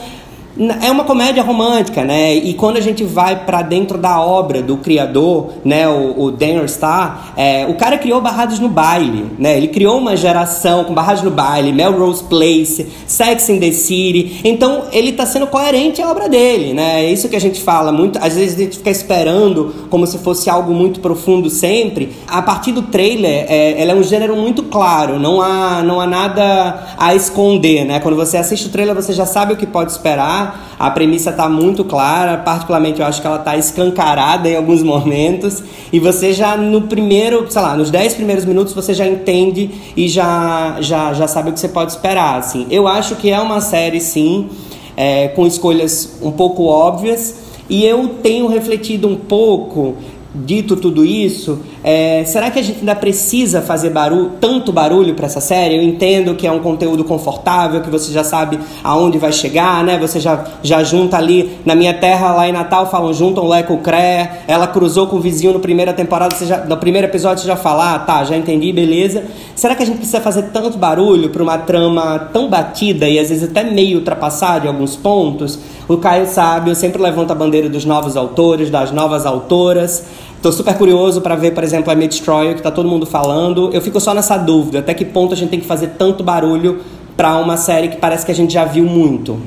é 0.56 0.90
uma 0.90 1.04
comédia 1.04 1.42
romântica, 1.42 2.04
né? 2.04 2.34
E 2.34 2.54
quando 2.54 2.76
a 2.76 2.80
gente 2.80 3.02
vai 3.02 3.44
para 3.44 3.60
dentro 3.62 3.98
da 3.98 4.20
obra 4.20 4.62
do 4.62 4.76
criador, 4.76 5.54
né, 5.64 5.88
o, 5.88 6.24
o 6.24 6.30
Daniel 6.30 6.64
Starr, 6.66 7.32
é, 7.36 7.66
o 7.66 7.74
cara 7.74 7.98
criou 7.98 8.20
Barrados 8.20 8.60
no 8.60 8.68
Baile, 8.68 9.26
né? 9.36 9.56
Ele 9.56 9.68
criou 9.68 9.98
uma 9.98 10.16
geração 10.16 10.84
com 10.84 10.94
Barrados 10.94 11.22
no 11.22 11.30
Baile, 11.30 11.72
Melrose 11.72 12.22
Place, 12.24 12.86
Sex 13.06 13.48
in 13.48 13.58
the 13.58 13.72
City. 13.72 14.40
Então, 14.44 14.84
ele 14.92 15.12
tá 15.12 15.26
sendo 15.26 15.48
coerente 15.48 16.00
à 16.00 16.08
obra 16.08 16.28
dele, 16.28 16.72
né? 16.72 17.04
É 17.04 17.12
isso 17.12 17.28
que 17.28 17.36
a 17.36 17.40
gente 17.40 17.60
fala 17.60 17.90
muito. 17.90 18.18
Às 18.22 18.36
vezes 18.36 18.56
a 18.56 18.62
gente 18.62 18.78
fica 18.78 18.90
esperando 18.90 19.74
como 19.90 20.06
se 20.06 20.18
fosse 20.18 20.48
algo 20.48 20.72
muito 20.72 21.00
profundo 21.00 21.50
sempre. 21.50 22.12
A 22.28 22.40
partir 22.40 22.70
do 22.70 22.82
trailer, 22.82 23.46
é, 23.48 23.80
ela 23.80 23.92
é 23.92 23.94
um 23.94 24.04
gênero 24.04 24.36
muito 24.36 24.62
claro. 24.62 25.18
Não 25.18 25.42
há, 25.42 25.82
não 25.82 26.00
há 26.00 26.06
nada 26.06 26.94
a 26.96 27.12
esconder, 27.14 27.84
né? 27.84 27.98
Quando 27.98 28.16
você 28.16 28.36
assiste 28.36 28.66
o 28.66 28.70
trailer, 28.70 28.94
você 28.94 29.12
já 29.12 29.26
sabe 29.26 29.52
o 29.52 29.56
que 29.56 29.66
pode 29.66 29.90
esperar 29.90 30.43
a 30.78 30.90
premissa 30.90 31.30
está 31.30 31.48
muito 31.48 31.84
clara, 31.84 32.38
particularmente 32.38 33.00
eu 33.00 33.06
acho 33.06 33.20
que 33.20 33.26
ela 33.26 33.36
está 33.36 33.56
escancarada 33.56 34.48
em 34.48 34.56
alguns 34.56 34.82
momentos. 34.82 35.62
E 35.92 35.98
você 35.98 36.32
já 36.32 36.56
no 36.56 36.82
primeiro, 36.82 37.50
sei 37.50 37.62
lá, 37.62 37.76
nos 37.76 37.90
10 37.90 38.14
primeiros 38.14 38.44
minutos 38.44 38.72
você 38.74 38.94
já 38.94 39.06
entende 39.06 39.70
e 39.96 40.08
já, 40.08 40.78
já, 40.80 41.12
já 41.12 41.26
sabe 41.28 41.50
o 41.50 41.52
que 41.52 41.60
você 41.60 41.68
pode 41.68 41.92
esperar. 41.92 42.38
Assim. 42.38 42.66
Eu 42.70 42.86
acho 42.86 43.16
que 43.16 43.30
é 43.30 43.40
uma 43.40 43.60
série, 43.60 44.00
sim, 44.00 44.48
é, 44.96 45.28
com 45.28 45.46
escolhas 45.46 46.18
um 46.22 46.32
pouco 46.32 46.64
óbvias. 46.64 47.42
E 47.68 47.84
eu 47.84 48.08
tenho 48.22 48.46
refletido 48.46 49.08
um 49.08 49.16
pouco 49.16 49.94
dito 50.34 50.76
tudo 50.76 51.04
isso, 51.04 51.60
é, 51.86 52.24
será 52.24 52.50
que 52.50 52.58
a 52.58 52.62
gente 52.62 52.78
ainda 52.78 52.94
precisa 52.94 53.60
fazer 53.60 53.90
barulho, 53.90 54.32
tanto 54.40 54.72
barulho 54.72 55.12
para 55.12 55.26
essa 55.26 55.38
série? 55.38 55.76
Eu 55.76 55.82
entendo 55.82 56.34
que 56.34 56.46
é 56.46 56.50
um 56.50 56.60
conteúdo 56.60 57.04
confortável, 57.04 57.82
que 57.82 57.90
você 57.90 58.10
já 58.10 58.24
sabe 58.24 58.58
aonde 58.82 59.18
vai 59.18 59.30
chegar, 59.30 59.84
né? 59.84 59.98
Você 59.98 60.18
já, 60.18 60.44
já 60.62 60.82
junta 60.82 61.18
ali, 61.18 61.58
na 61.62 61.74
minha 61.74 61.92
terra 61.92 62.32
lá 62.32 62.48
em 62.48 62.52
Natal 62.52 62.90
falam 62.90 63.12
juntam 63.12 63.46
Lé 63.46 63.62
com 63.62 63.76
Cré, 63.76 64.44
ela 64.48 64.66
cruzou 64.66 65.08
com 65.08 65.16
o 65.16 65.20
vizinho 65.20 65.52
no 65.52 65.60
primeira 65.60 65.92
temporada, 65.92 66.34
você 66.34 66.46
já, 66.46 66.64
no 66.64 66.78
primeiro 66.78 67.06
episódio 67.06 67.42
você 67.42 67.48
já 67.48 67.56
fala, 67.56 67.96
ah, 67.96 67.98
tá, 67.98 68.24
já 68.24 68.34
entendi, 68.34 68.72
beleza. 68.72 69.22
Será 69.54 69.74
que 69.74 69.82
a 69.82 69.86
gente 69.86 69.98
precisa 69.98 70.22
fazer 70.22 70.44
tanto 70.54 70.78
barulho 70.78 71.28
para 71.28 71.42
uma 71.42 71.58
trama 71.58 72.30
tão 72.32 72.48
batida 72.48 73.06
e 73.06 73.18
às 73.18 73.28
vezes 73.28 73.50
até 73.50 73.62
meio 73.62 73.98
ultrapassada 73.98 74.64
em 74.64 74.68
alguns 74.68 74.96
pontos? 74.96 75.58
O 75.86 75.98
Caio 75.98 76.26
sabe, 76.26 76.70
eu 76.70 76.74
sempre 76.74 77.02
levanto 77.02 77.30
a 77.30 77.34
bandeira 77.34 77.68
dos 77.68 77.84
novos 77.84 78.16
autores, 78.16 78.70
das 78.70 78.90
novas 78.90 79.26
autoras. 79.26 80.02
Tô 80.44 80.52
super 80.52 80.76
curioso 80.76 81.22
para 81.22 81.36
ver, 81.36 81.52
por 81.52 81.64
exemplo, 81.64 81.90
a 81.90 81.94
Mid 81.94 82.10
Destroyer, 82.10 82.54
que 82.54 82.60
tá 82.60 82.70
todo 82.70 82.86
mundo 82.86 83.06
falando. 83.06 83.70
Eu 83.72 83.80
fico 83.80 83.98
só 83.98 84.12
nessa 84.12 84.36
dúvida, 84.36 84.80
até 84.80 84.92
que 84.92 85.02
ponto 85.02 85.32
a 85.32 85.36
gente 85.38 85.48
tem 85.48 85.58
que 85.58 85.64
fazer 85.64 85.92
tanto 85.96 86.22
barulho 86.22 86.82
para 87.16 87.38
uma 87.38 87.56
série 87.56 87.88
que 87.88 87.96
parece 87.96 88.26
que 88.26 88.32
a 88.32 88.34
gente 88.34 88.52
já 88.52 88.66
viu 88.66 88.84
muito. 88.84 89.40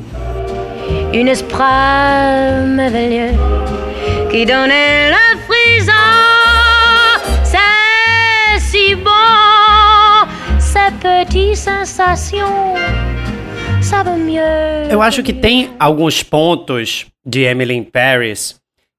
Une 1.13 1.33
qui 4.31 4.43
donnait 4.43 5.11
la 5.11 5.37
frisson, 5.45 5.91
c'est 7.43 8.59
si 8.59 8.95
bon, 8.95 10.27
ces 10.59 10.91
petites 10.99 11.59
sensations. 11.59 12.73
Eu 14.89 15.03
acho 15.03 15.21
que 15.21 15.31
tem 15.31 15.69
alguns 15.79 16.23
pontos 16.23 17.05
de 17.23 17.43
Emily 17.43 17.75
in 17.75 17.83
Paris 17.83 18.55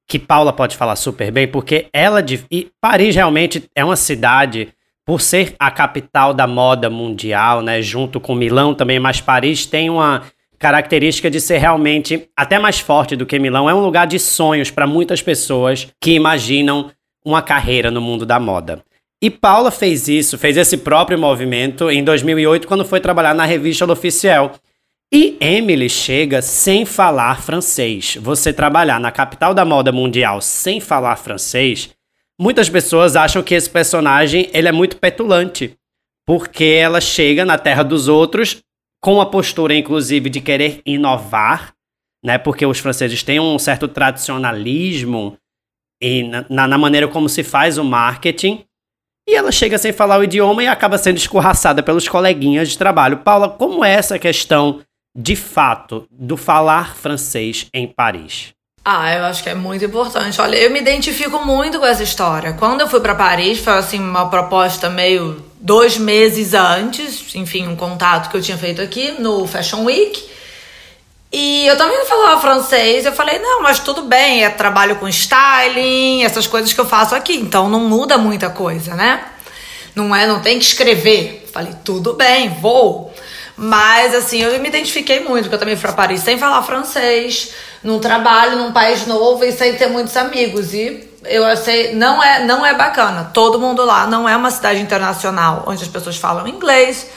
que 0.09 0.19
Paula 0.19 0.53
pode 0.53 0.77
falar 0.77 0.97
super 0.97 1.31
bem, 1.31 1.47
porque 1.47 1.87
ela 1.93 2.23
de 2.23 2.43
e 2.51 2.69
Paris 2.81 3.15
realmente 3.15 3.65
é 3.75 3.85
uma 3.85 3.97
cidade 3.97 4.69
por 5.05 5.21
ser 5.21 5.55
a 5.59 5.71
capital 5.71 6.35
da 6.35 6.47
moda 6.47 6.91
mundial, 6.91 7.63
né, 7.63 7.81
junto 7.81 8.19
com 8.19 8.35
Milão 8.35 8.75
também, 8.75 8.99
mas 8.99 9.21
Paris 9.21 9.67
tem 9.67 9.89
uma 9.89 10.25
característica 10.59 11.31
de 11.31 11.41
ser 11.41 11.59
realmente 11.59 12.29
até 12.37 12.59
mais 12.59 12.81
forte 12.81 13.15
do 13.15 13.25
que 13.25 13.39
Milão, 13.39 13.71
é 13.71 13.75
um 13.75 13.85
lugar 13.85 14.07
de 14.07 14.19
sonhos 14.19 14.71
para 14.71 14.87
muitas 14.87 15.23
pessoas 15.23 15.89
que 16.01 16.13
imaginam 16.13 16.91
uma 17.25 17.43
carreira 17.43 17.91
no 17.91 18.01
mundo 18.01 18.27
da 18.27 18.41
moda. 18.41 18.83
E 19.21 19.31
Paula 19.31 19.71
fez 19.71 20.09
isso, 20.09 20.39
fez 20.39 20.57
esse 20.57 20.79
próprio 20.79 21.19
movimento 21.19 21.91
em 21.91 22.05
2008 22.05 22.69
quando 22.69 22.85
foi 22.85 23.01
trabalhar 23.01 23.35
na 23.35 23.45
revista 23.45 23.85
L'Officiel. 23.85 24.53
E 25.13 25.39
Emily 25.41 25.89
chega 25.89 26.43
sem 26.43 26.85
falar 26.85 27.41
francês. 27.41 28.17
Você 28.21 28.53
trabalhar 28.53 29.01
na 29.01 29.11
capital 29.11 29.55
da 29.55 29.65
moda 29.65 29.91
mundial 29.91 30.43
sem 30.43 30.81
falar 30.81 31.17
francês, 31.17 31.91
muitas 32.39 32.69
pessoas 32.69 33.17
acham 33.17 33.43
que 33.43 33.55
esse 33.55 33.71
personagem 33.71 34.51
ele 34.53 34.69
é 34.69 34.73
muito 34.73 34.99
petulante, 34.99 35.75
porque 36.27 36.65
ela 36.65 37.01
chega 37.01 37.43
na 37.43 37.57
terra 37.57 37.83
dos 37.83 38.07
outros 38.07 38.63
com 39.01 39.19
a 39.19 39.27
postura, 39.27 39.75
inclusive, 39.75 40.29
de 40.29 40.43
querer 40.43 40.83
inovar, 40.85 41.73
né? 42.23 42.37
Porque 42.37 42.67
os 42.67 42.79
franceses 42.79 43.23
têm 43.23 43.41
um 43.41 43.59
certo 43.59 43.89
tradicionalismo 43.89 45.39
e 46.03 46.23
na, 46.51 46.69
na 46.69 46.77
maneira 46.77 47.09
como 47.09 47.31
se 47.31 47.43
faz 47.43 47.79
o 47.79 47.85
marketing. 47.85 48.63
E 49.27 49.35
ela 49.35 49.53
chega 49.53 49.79
sem 49.79 49.93
falar 49.93 50.19
o 50.19 50.25
idioma 50.25 50.63
e 50.63 50.67
acaba 50.67 50.99
sendo 50.99 51.17
escorraçada 51.17 51.83
pelos 51.83 52.09
coleguinhas 52.09 52.69
de 52.69 52.77
trabalho. 52.79 53.19
Paula, 53.19 53.49
como 53.49 53.85
é 53.85 53.93
essa 53.93 54.19
questão 54.19 54.83
de 55.17 55.37
fato, 55.37 56.07
do 56.11 56.37
falar 56.37 56.97
francês 56.97 57.67
em 57.75 57.87
Paris? 57.87 58.53
Ah, 58.85 59.13
eu 59.13 59.25
acho 59.25 59.43
que 59.43 59.51
é 59.51 59.55
muito 59.55 59.85
importante. 59.85 60.41
Olha, 60.41 60.57
eu 60.57 60.71
me 60.71 60.81
identifico 60.81 61.45
muito 61.45 61.79
com 61.79 61.85
essa 61.85 62.03
história. 62.03 62.55
Quando 62.55 62.81
eu 62.81 62.89
fui 62.89 63.01
para 63.01 63.15
Paris, 63.15 63.59
foi 63.59 63.75
assim 63.75 63.99
uma 64.01 64.31
proposta 64.31 64.89
meio 64.89 65.45
dois 65.61 65.99
meses 65.99 66.55
antes, 66.55 67.35
enfim, 67.35 67.69
um 67.69 67.77
contato 67.77 68.31
que 68.31 68.37
eu 68.37 68.41
tinha 68.41 68.57
feito 68.57 68.81
aqui 68.81 69.13
no 69.19 69.47
Fashion 69.47 69.85
Week. 69.85 70.29
E 71.31 71.67
eu 71.67 71.77
também 71.77 71.99
não 71.99 72.07
falava 72.07 72.41
francês. 72.41 73.05
Eu 73.05 73.13
falei, 73.13 73.39
não, 73.39 73.63
mas 73.63 73.79
tudo 73.79 74.03
bem, 74.03 74.45
é 74.45 74.49
trabalho 74.49 74.97
com 74.97 75.07
styling, 75.07 76.25
essas 76.25 76.47
coisas 76.47 76.73
que 76.73 76.81
eu 76.81 76.87
faço 76.87 77.15
aqui. 77.15 77.35
Então 77.35 77.69
não 77.69 77.81
muda 77.81 78.17
muita 78.17 78.49
coisa, 78.49 78.95
né? 78.95 79.23
Não 79.95 80.15
é, 80.17 80.27
não 80.27 80.41
tem 80.41 80.59
que 80.59 80.65
escrever. 80.65 81.47
Falei, 81.53 81.75
tudo 81.85 82.15
bem, 82.15 82.49
vou. 82.61 83.08
Mas, 83.59 84.15
assim, 84.15 84.41
eu 84.41 84.57
me 84.61 84.69
identifiquei 84.69 85.19
muito, 85.19 85.43
porque 85.45 85.57
eu 85.57 85.59
também 85.59 85.75
fui 85.75 85.83
pra 85.83 85.93
Paris 85.93 86.21
sem 86.23 86.39
falar 86.39 86.63
francês, 86.63 87.53
num 87.83 87.99
trabalho, 87.99 88.57
num 88.57 88.71
país 88.71 89.05
novo 89.05 89.45
e 89.45 89.51
sem 89.51 89.75
ter 89.75 89.89
muitos 89.89 90.17
amigos. 90.17 90.73
E 90.73 91.09
eu 91.25 91.57
sei, 91.57 91.93
não 91.93 92.23
é, 92.23 92.45
não 92.45 92.65
é 92.65 92.75
bacana. 92.75 93.31
Todo 93.35 93.59
mundo 93.59 93.85
lá 93.85 94.07
não 94.07 94.29
é 94.29 94.37
uma 94.37 94.53
cidade 94.53 94.81
internacional 94.81 95.65
onde 95.67 95.83
as 95.83 95.89
pessoas 95.89 96.17
falam 96.17 96.47
inglês 96.47 97.09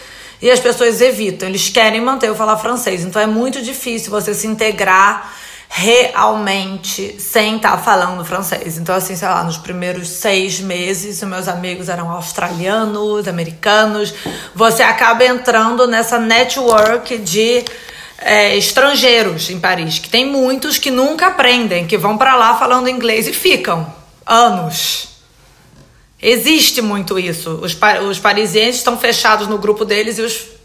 e 0.41 0.49
as 0.49 0.59
pessoas 0.59 0.99
evitam. 0.99 1.47
Eles 1.47 1.69
querem 1.69 2.01
manter 2.01 2.31
o 2.31 2.35
falar 2.35 2.57
francês. 2.57 3.03
Então 3.03 3.21
é 3.21 3.27
muito 3.27 3.61
difícil 3.61 4.09
você 4.09 4.33
se 4.33 4.47
integrar 4.47 5.31
realmente 5.73 7.15
sem 7.17 7.55
estar 7.55 7.71
tá 7.71 7.77
falando 7.77 8.25
francês. 8.25 8.77
Então, 8.77 8.93
assim, 8.93 9.15
sei 9.15 9.27
lá, 9.27 9.41
nos 9.41 9.57
primeiros 9.57 10.09
seis 10.09 10.59
meses, 10.59 11.23
meus 11.23 11.47
amigos 11.47 11.87
eram 11.87 12.11
australianos, 12.11 13.25
americanos. 13.25 14.13
Você 14.53 14.83
acaba 14.83 15.23
entrando 15.23 15.87
nessa 15.87 16.19
network 16.19 17.17
de 17.19 17.63
é, 18.17 18.57
estrangeiros 18.57 19.49
em 19.49 19.61
Paris, 19.61 19.97
que 19.97 20.09
tem 20.09 20.25
muitos 20.25 20.77
que 20.77 20.91
nunca 20.91 21.27
aprendem, 21.27 21.87
que 21.87 21.97
vão 21.97 22.17
para 22.17 22.35
lá 22.35 22.57
falando 22.57 22.89
inglês 22.89 23.25
e 23.25 23.31
ficam 23.31 23.91
anos. 24.25 25.07
Existe 26.21 26.81
muito 26.81 27.17
isso. 27.17 27.49
Os, 27.63 27.77
os 28.09 28.19
parisienses 28.19 28.75
estão 28.75 28.97
fechados 28.97 29.47
no 29.47 29.57
grupo 29.57 29.85
deles 29.85 30.19
e 30.19 30.21
os 30.21 30.60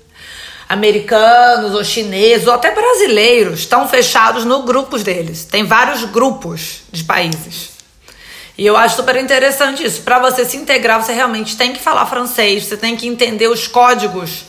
americanos 0.68 1.74
ou 1.74 1.84
chineses 1.84 2.46
ou 2.46 2.54
até 2.54 2.72
brasileiros 2.72 3.60
estão 3.60 3.88
fechados 3.88 4.44
no 4.44 4.62
grupos 4.62 5.02
deles. 5.02 5.44
Tem 5.44 5.64
vários 5.64 6.04
grupos 6.04 6.82
de 6.90 7.04
países. 7.04 7.76
E 8.58 8.64
eu 8.64 8.76
acho 8.76 8.96
super 8.96 9.16
interessante 9.16 9.84
isso. 9.84 10.02
Para 10.02 10.18
você 10.18 10.44
se 10.44 10.56
integrar, 10.56 11.02
você 11.02 11.12
realmente 11.12 11.56
tem 11.56 11.72
que 11.72 11.78
falar 11.78 12.06
francês, 12.06 12.64
você 12.64 12.76
tem 12.76 12.96
que 12.96 13.06
entender 13.06 13.48
os 13.48 13.68
códigos 13.68 14.44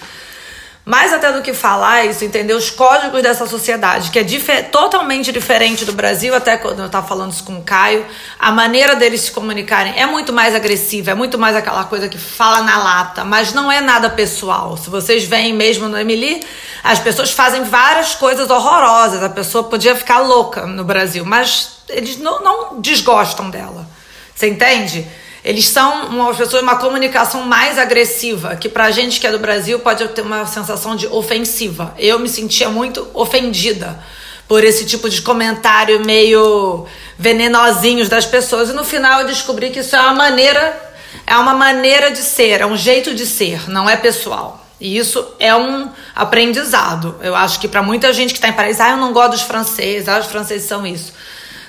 mais 0.87 1.11
até 1.11 1.33
do 1.33 1.41
que 1.41 1.53
falar 1.53 2.05
isso, 2.05 2.23
entender 2.23 2.53
os 2.53 2.69
códigos 2.69 3.21
dessa 3.21 3.45
sociedade, 3.45 4.09
que 4.09 4.17
é 4.17 4.23
dif 4.23 4.49
totalmente 4.71 5.33
diferente 5.33 5.83
do 5.83 5.91
Brasil, 5.91 6.33
até 6.33 6.55
quando 6.55 6.79
eu 6.79 6.85
estava 6.85 7.05
falando 7.05 7.33
isso 7.33 7.43
com 7.43 7.57
o 7.57 7.61
Caio, 7.61 8.05
a 8.39 8.53
maneira 8.53 8.95
deles 8.95 9.19
se 9.19 9.31
comunicarem 9.31 9.99
é 9.99 10.05
muito 10.05 10.31
mais 10.31 10.55
agressiva, 10.55 11.11
é 11.11 11.13
muito 11.13 11.37
mais 11.37 11.57
aquela 11.57 11.83
coisa 11.83 12.07
que 12.07 12.17
fala 12.17 12.61
na 12.61 12.81
lata, 12.81 13.25
mas 13.25 13.51
não 13.51 13.69
é 13.69 13.81
nada 13.81 14.09
pessoal. 14.09 14.77
Se 14.77 14.89
vocês 14.89 15.25
veem 15.25 15.53
mesmo 15.53 15.89
no 15.89 15.97
Emily, 15.97 16.41
as 16.81 16.99
pessoas 16.99 17.31
fazem 17.31 17.65
várias 17.65 18.15
coisas 18.15 18.49
horrorosas, 18.49 19.21
a 19.21 19.29
pessoa 19.29 19.65
podia 19.65 19.93
ficar 19.93 20.19
louca 20.19 20.65
no 20.65 20.85
Brasil, 20.85 21.25
mas 21.25 21.79
eles 21.89 22.17
não, 22.17 22.41
não 22.41 22.79
desgostam 22.79 23.49
dela. 23.49 23.85
Você 24.33 24.47
entende? 24.47 25.05
Eles 25.47 25.65
são 25.69 26.07
uma 26.07 26.33
pessoa, 26.33 26.61
uma 26.61 26.75
comunicação 26.75 27.43
mais 27.43 27.79
agressiva, 27.79 28.57
que 28.57 28.67
pra 28.67 28.91
gente 28.91 29.17
que 29.17 29.25
é 29.25 29.31
do 29.31 29.39
Brasil 29.39 29.79
pode 29.79 30.05
ter 30.09 30.21
uma 30.21 30.45
sensação 30.45 30.93
de 30.93 31.07
ofensiva. 31.07 31.95
Eu 31.97 32.19
me 32.19 32.27
sentia 32.27 32.69
muito 32.69 33.07
ofendida 33.13 33.97
por 34.45 34.61
esse 34.61 34.85
tipo 34.85 35.09
de 35.09 35.21
comentário 35.21 36.03
meio 36.03 36.85
venenosinhos 37.17 38.09
das 38.09 38.25
pessoas. 38.25 38.71
E 38.71 38.73
no 38.73 38.83
final 38.83 39.21
eu 39.21 39.27
descobri 39.27 39.69
que 39.69 39.79
isso 39.79 39.95
é 39.95 40.01
uma 40.01 40.15
maneira, 40.15 40.91
é 41.25 41.37
uma 41.37 41.53
maneira 41.53 42.11
de 42.11 42.23
ser, 42.23 42.59
é 42.59 42.65
um 42.65 42.75
jeito 42.75 43.15
de 43.15 43.25
ser, 43.25 43.69
não 43.69 43.89
é 43.89 43.95
pessoal. 43.95 44.67
E 44.81 44.97
isso 44.97 45.25
é 45.39 45.55
um 45.55 45.89
aprendizado. 46.13 47.15
Eu 47.21 47.33
acho 47.33 47.61
que 47.61 47.69
para 47.69 47.81
muita 47.81 48.11
gente 48.11 48.33
que 48.33 48.37
está 48.37 48.49
em 48.49 48.53
Paris, 48.53 48.81
ah, 48.81 48.89
eu 48.89 48.97
não 48.97 49.13
gosto 49.13 49.31
dos 49.31 49.43
franceses, 49.43 50.09
ah, 50.09 50.19
os 50.19 50.25
franceses 50.25 50.67
são 50.67 50.85
isso. 50.85 51.13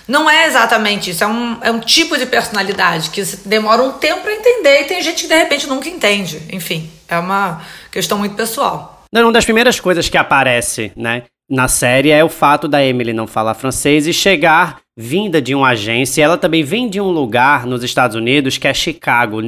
Não 0.09 0.29
é 0.29 0.47
exatamente 0.47 1.11
isso, 1.11 1.23
é 1.23 1.27
um, 1.27 1.59
é 1.63 1.71
um 1.71 1.81
tipo 1.81 2.17
de 2.17 2.25
personalidade 2.25 3.11
que 3.11 3.23
demora 3.45 3.83
um 3.83 3.93
tempo 3.93 4.23
para 4.23 4.33
entender 4.33 4.81
e 4.81 4.85
tem 4.85 5.03
gente 5.03 5.23
que 5.25 5.29
de 5.29 5.37
repente 5.37 5.67
nunca 5.67 5.89
entende. 5.89 6.41
Enfim, 6.51 6.91
é 7.07 7.19
uma 7.19 7.61
questão 7.93 8.19
muito 8.19 8.35
pessoal. 8.35 9.05
Uma 9.15 9.33
das 9.33 9.45
primeiras 9.45 9.79
coisas 9.79 10.09
que 10.09 10.17
aparece, 10.17 10.93
né, 10.97 11.25
na 11.49 11.69
série 11.69 12.11
é 12.11 12.25
o 12.25 12.29
fato 12.29 12.67
da 12.67 12.85
Emily 12.85 13.13
não 13.13 13.27
falar 13.27 13.55
francês 13.55 14.07
e 14.07 14.13
chegar 14.13 14.81
vinda 14.97 15.41
de 15.41 15.55
uma 15.55 15.69
agência. 15.69 16.23
Ela 16.23 16.37
também 16.37 16.63
vem 16.63 16.89
de 16.89 17.01
um 17.01 17.11
lugar 17.11 17.67
nos 17.67 17.83
Estados 17.83 18.17
Unidos 18.17 18.59
que 18.59 18.67
é 18.69 18.75
Chicago. 18.75 19.41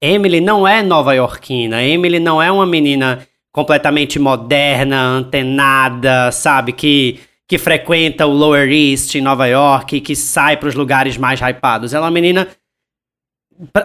Emily 0.00 0.40
não 0.40 0.66
é 0.66 0.82
nova-iorquina. 0.82 1.82
Emily 1.82 2.20
não 2.20 2.40
é 2.40 2.50
uma 2.50 2.66
menina 2.66 3.26
completamente 3.52 4.18
moderna, 4.18 5.00
antenada, 5.00 6.30
sabe? 6.30 6.72
Que 6.72 7.18
que 7.48 7.56
frequenta 7.56 8.26
o 8.26 8.32
Lower 8.32 8.70
East 8.70 9.14
em 9.14 9.22
Nova 9.22 9.46
York, 9.46 10.02
que 10.02 10.14
sai 10.14 10.58
para 10.58 10.68
os 10.68 10.74
lugares 10.74 11.16
mais 11.16 11.40
hypados. 11.40 11.94
Ela 11.94 12.04
é 12.04 12.06
uma 12.06 12.12
menina, 12.12 12.46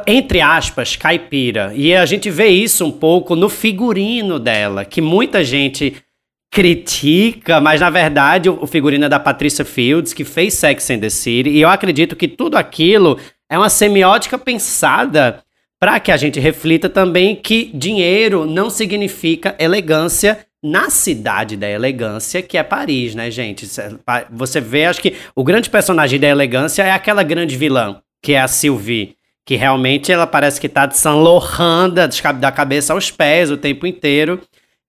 entre 0.05 0.41
aspas, 0.41 0.97
caipira. 0.97 1.71
E 1.73 1.95
a 1.95 2.05
gente 2.05 2.29
vê 2.29 2.47
isso 2.47 2.85
um 2.85 2.91
pouco 2.91 3.37
no 3.37 3.47
figurino 3.47 4.37
dela, 4.37 4.83
que 4.83 4.99
muita 4.99 5.45
gente 5.45 5.95
critica, 6.51 7.61
mas 7.61 7.81
na 7.81 7.89
verdade 7.89 8.47
o 8.49 8.67
figurino 8.67 9.05
é 9.05 9.09
da 9.09 9.19
Patricia 9.19 9.65
Fields, 9.65 10.13
que 10.13 10.25
fez 10.25 10.53
Sex 10.53 10.89
and 10.91 10.99
the 10.99 11.09
City, 11.09 11.49
e 11.49 11.61
eu 11.61 11.69
acredito 11.69 12.15
que 12.15 12.27
tudo 12.27 12.57
aquilo 12.57 13.17
é 13.49 13.57
uma 13.57 13.69
semiótica 13.69 14.37
pensada 14.37 15.41
para 15.79 15.99
que 15.99 16.11
a 16.11 16.17
gente 16.17 16.39
reflita 16.39 16.87
também 16.87 17.35
que 17.35 17.71
dinheiro 17.73 18.45
não 18.45 18.69
significa 18.69 19.55
elegância 19.57 20.45
na 20.63 20.89
cidade 20.89 21.57
da 21.57 21.69
elegância, 21.69 22.41
que 22.41 22.57
é 22.57 22.63
Paris, 22.63 23.13
né, 23.13 23.29
gente? 23.29 23.67
Você 24.31 24.61
vê, 24.61 24.85
acho 24.85 25.01
que 25.01 25.15
o 25.35 25.43
grande 25.43 25.69
personagem 25.69 26.19
da 26.19 26.27
elegância 26.27 26.83
é 26.83 26.91
aquela 26.91 27.21
grande 27.21 27.57
vilã, 27.57 28.01
que 28.21 28.33
é 28.33 28.39
a 28.39 28.47
Sylvie. 28.47 29.17
Que 29.45 29.57
realmente 29.57 30.09
ela 30.09 30.25
parece 30.25 30.61
que 30.61 30.69
tá 30.69 30.85
de 30.85 30.97
Saint 30.97 31.21
Laurent, 31.21 31.91
da 32.39 32.49
cabeça 32.49 32.93
aos 32.93 33.11
pés 33.11 33.51
o 33.51 33.57
tempo 33.57 33.85
inteiro. 33.85 34.39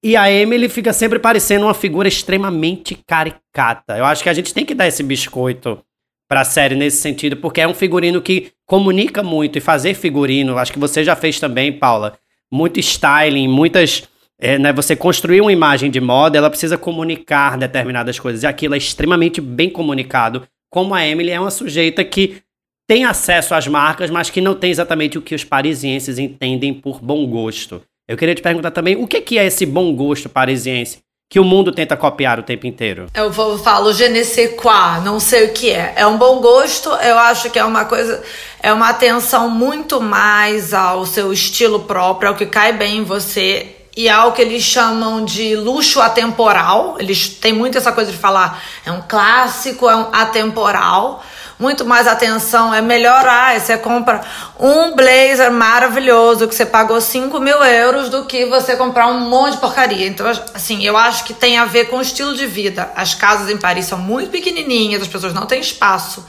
E 0.01 0.17
a 0.17 0.31
Emily 0.31 0.69
fica 0.69 0.93
sempre 0.93 1.19
parecendo 1.19 1.65
uma 1.67 1.75
figura 1.75 2.07
extremamente 2.07 2.95
caricata. 2.95 3.99
Eu 3.99 4.05
acho 4.05 4.23
que 4.23 4.29
a 4.29 4.33
gente 4.33 4.55
tem 4.55 4.65
que 4.65 4.75
dar 4.75 4.87
esse 4.87 5.03
biscoito 5.03 5.83
pra 6.29 6.45
série 6.45 6.77
nesse 6.77 6.99
sentido, 6.99 7.37
porque 7.39 7.61
é 7.61 7.67
um 7.67 7.75
figurino 7.75 8.23
que 8.23 8.53
comunica 8.65 9.25
muito. 9.25 9.59
E 9.59 9.61
fazer 9.61 9.95
figurino, 9.95 10.57
acho 10.57 10.73
que 10.73 10.79
você 10.79 11.03
já 11.03 11.17
fez 11.17 11.41
também, 11.41 11.73
Paula. 11.73 12.17
Muito 12.53 12.79
styling, 12.79 13.49
muitas 13.49 14.05
é, 14.45 14.59
né, 14.59 14.75
você 14.75 14.95
construir 14.95 15.41
uma 15.41 15.51
imagem 15.51 15.91
de 15.91 15.99
moda, 16.03 16.37
ela 16.37 16.51
precisa 16.51 16.77
comunicar 16.77 17.57
determinadas 17.57 18.19
coisas. 18.19 18.43
E 18.43 18.47
aquilo 18.47 18.75
é 18.75 18.79
extremamente 18.79 19.41
bem 19.41 19.71
comunicado. 19.71 20.43
Como 20.71 20.95
a 20.95 21.03
Emily 21.07 21.31
é 21.31 21.41
uma 21.41 21.51
sujeita 21.51 22.05
que 22.05 22.43
tem 22.87 23.07
acesso 23.07 23.55
às 23.55 23.67
marcas, 23.67 24.11
mas 24.11 24.29
que 24.29 24.43
não 24.43 24.55
tem 24.55 24.71
exatamente 24.71 25.17
o 25.17 25.23
que 25.23 25.35
os 25.35 25.45
parisienses 25.45 26.19
entendem 26.19 26.75
por 26.75 27.01
bom 27.01 27.27
gosto. 27.27 27.81
Eu 28.07 28.19
queria 28.19 28.35
te 28.35 28.43
perguntar 28.43 28.71
também, 28.71 28.97
o 28.97 29.07
que 29.07 29.39
é 29.39 29.47
esse 29.47 29.65
bom 29.65 29.95
gosto 29.97 30.29
parisiense 30.29 30.99
que 31.31 31.41
o 31.41 31.45
mundo 31.45 31.73
tenta 31.73 31.97
copiar 31.97 32.39
o 32.39 32.43
tempo 32.43 32.67
inteiro? 32.67 33.07
Eu 33.15 33.31
vou, 33.33 33.57
falo 33.57 33.95
je 33.95 34.11
não 34.11 35.19
sei 35.19 35.47
o 35.47 35.53
que 35.55 35.71
é. 35.71 35.95
É 35.97 36.07
um 36.07 36.19
bom 36.19 36.43
gosto, 36.43 36.91
eu 36.91 37.19
acho 37.19 37.49
que 37.51 37.59
é 37.59 37.65
uma 37.65 37.87
coisa, 37.87 38.23
é 38.63 38.71
uma 38.71 38.91
atenção 38.91 39.49
muito 39.49 40.03
mais 40.03 40.75
ao 40.75 41.07
seu 41.07 41.33
estilo 41.33 41.81
próprio, 41.81 42.29
ao 42.29 42.35
que 42.37 42.45
cai 42.45 42.75
bem 42.75 42.99
em 42.99 43.05
você 43.05 43.84
e 43.97 44.09
é 44.09 44.19
o 44.25 44.33
que 44.33 44.43
eles 44.43 44.63
chamam 44.63 45.25
de 45.25 45.55
luxo 45.55 46.01
atemporal. 46.01 46.97
Eles 46.99 47.29
têm 47.29 47.53
muito 47.53 47.79
essa 47.79 47.93
coisa 47.93 48.11
de 48.11 48.19
falar 48.19 48.61
é 48.85 48.91
um 48.91 49.01
clássico, 49.01 49.89
é 49.89 49.95
um 49.95 50.09
atemporal. 50.13 51.23
Muito 51.57 51.85
mais 51.85 52.09
atenção, 52.09 52.75
é 52.75 52.83
melhorar. 52.83 53.59
Você 53.61 53.79
compra 53.79 54.21
um 54.59 54.97
blazer 54.97 55.53
maravilhoso 55.53 56.49
que 56.49 56.55
você 56.55 56.67
pagou 56.67 57.01
5 57.01 57.39
mil 57.39 57.63
euros 57.63 58.09
do 58.09 58.25
que 58.25 58.45
você 58.47 58.75
comprar 58.75 59.07
um 59.07 59.21
monte 59.21 59.53
de 59.53 59.59
porcaria. 59.59 60.09
Então, 60.09 60.27
assim, 60.53 60.85
eu 60.85 60.97
acho 60.97 61.23
que 61.23 61.33
tem 61.33 61.57
a 61.57 61.65
ver 61.65 61.85
com 61.85 61.99
o 61.99 62.03
estilo 62.03 62.35
de 62.35 62.47
vida. 62.47 62.91
As 62.97 63.15
casas 63.15 63.49
em 63.49 63.57
Paris 63.57 63.87
são 63.87 63.99
muito 63.99 64.31
pequenininhas, 64.31 65.03
as 65.03 65.09
pessoas 65.09 65.33
não 65.33 65.47
têm 65.47 65.61
espaço. 65.61 66.27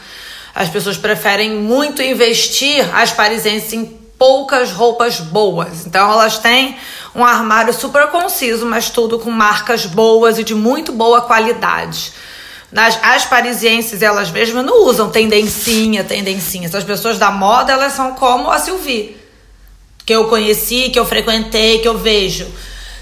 As 0.53 0.69
pessoas 0.69 0.95
preferem 0.95 1.55
muito 1.55 2.03
investir 2.03 2.87
as 2.95 3.11
parisienses 3.11 3.73
em 3.73 4.04
poucas 4.17 4.71
roupas 4.71 5.19
boas. 5.19 5.85
Então, 5.85 6.11
elas 6.11 6.37
têm 6.37 6.77
um 7.13 7.23
armário 7.23 7.73
super 7.73 8.07
conciso, 8.07 8.65
mas 8.65 8.89
tudo 8.89 9.19
com 9.19 9.31
marcas 9.31 9.85
boas 9.85 10.37
e 10.37 10.43
de 10.43 10.55
muito 10.55 10.91
boa 10.91 11.21
qualidade. 11.21 12.11
Nas, 12.71 12.99
as 13.01 13.25
parisienses, 13.25 14.01
elas 14.01 14.31
mesmas 14.31 14.65
não 14.65 14.85
usam 14.85 15.09
tendencinha, 15.09 16.03
tendencinha. 16.03 16.69
As 16.71 16.83
pessoas 16.83 17.17
da 17.17 17.31
moda, 17.31 17.71
elas 17.71 17.93
são 17.93 18.13
como 18.15 18.49
a 18.49 18.59
Sylvie, 18.59 19.17
que 20.05 20.13
eu 20.13 20.27
conheci, 20.27 20.89
que 20.89 20.99
eu 20.99 21.05
frequentei, 21.05 21.79
que 21.79 21.87
eu 21.87 21.97
vejo. 21.97 22.45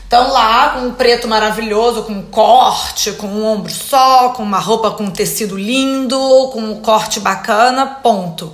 Estão 0.03 0.32
lá 0.32 0.70
com 0.70 0.82
um 0.82 0.93
preto 0.93 1.27
maravilhoso, 1.27 2.03
com 2.03 2.13
um 2.13 2.22
corte, 2.22 3.13
com 3.13 3.25
um 3.25 3.43
ombro 3.43 3.72
só, 3.72 4.29
com 4.29 4.43
uma 4.43 4.60
roupa 4.60 4.91
com 4.91 5.05
um 5.05 5.10
tecido 5.10 5.58
lindo, 5.58 6.20
com 6.53 6.60
um 6.60 6.82
corte 6.82 7.20
bacana, 7.20 7.88
ponto. 7.88 8.53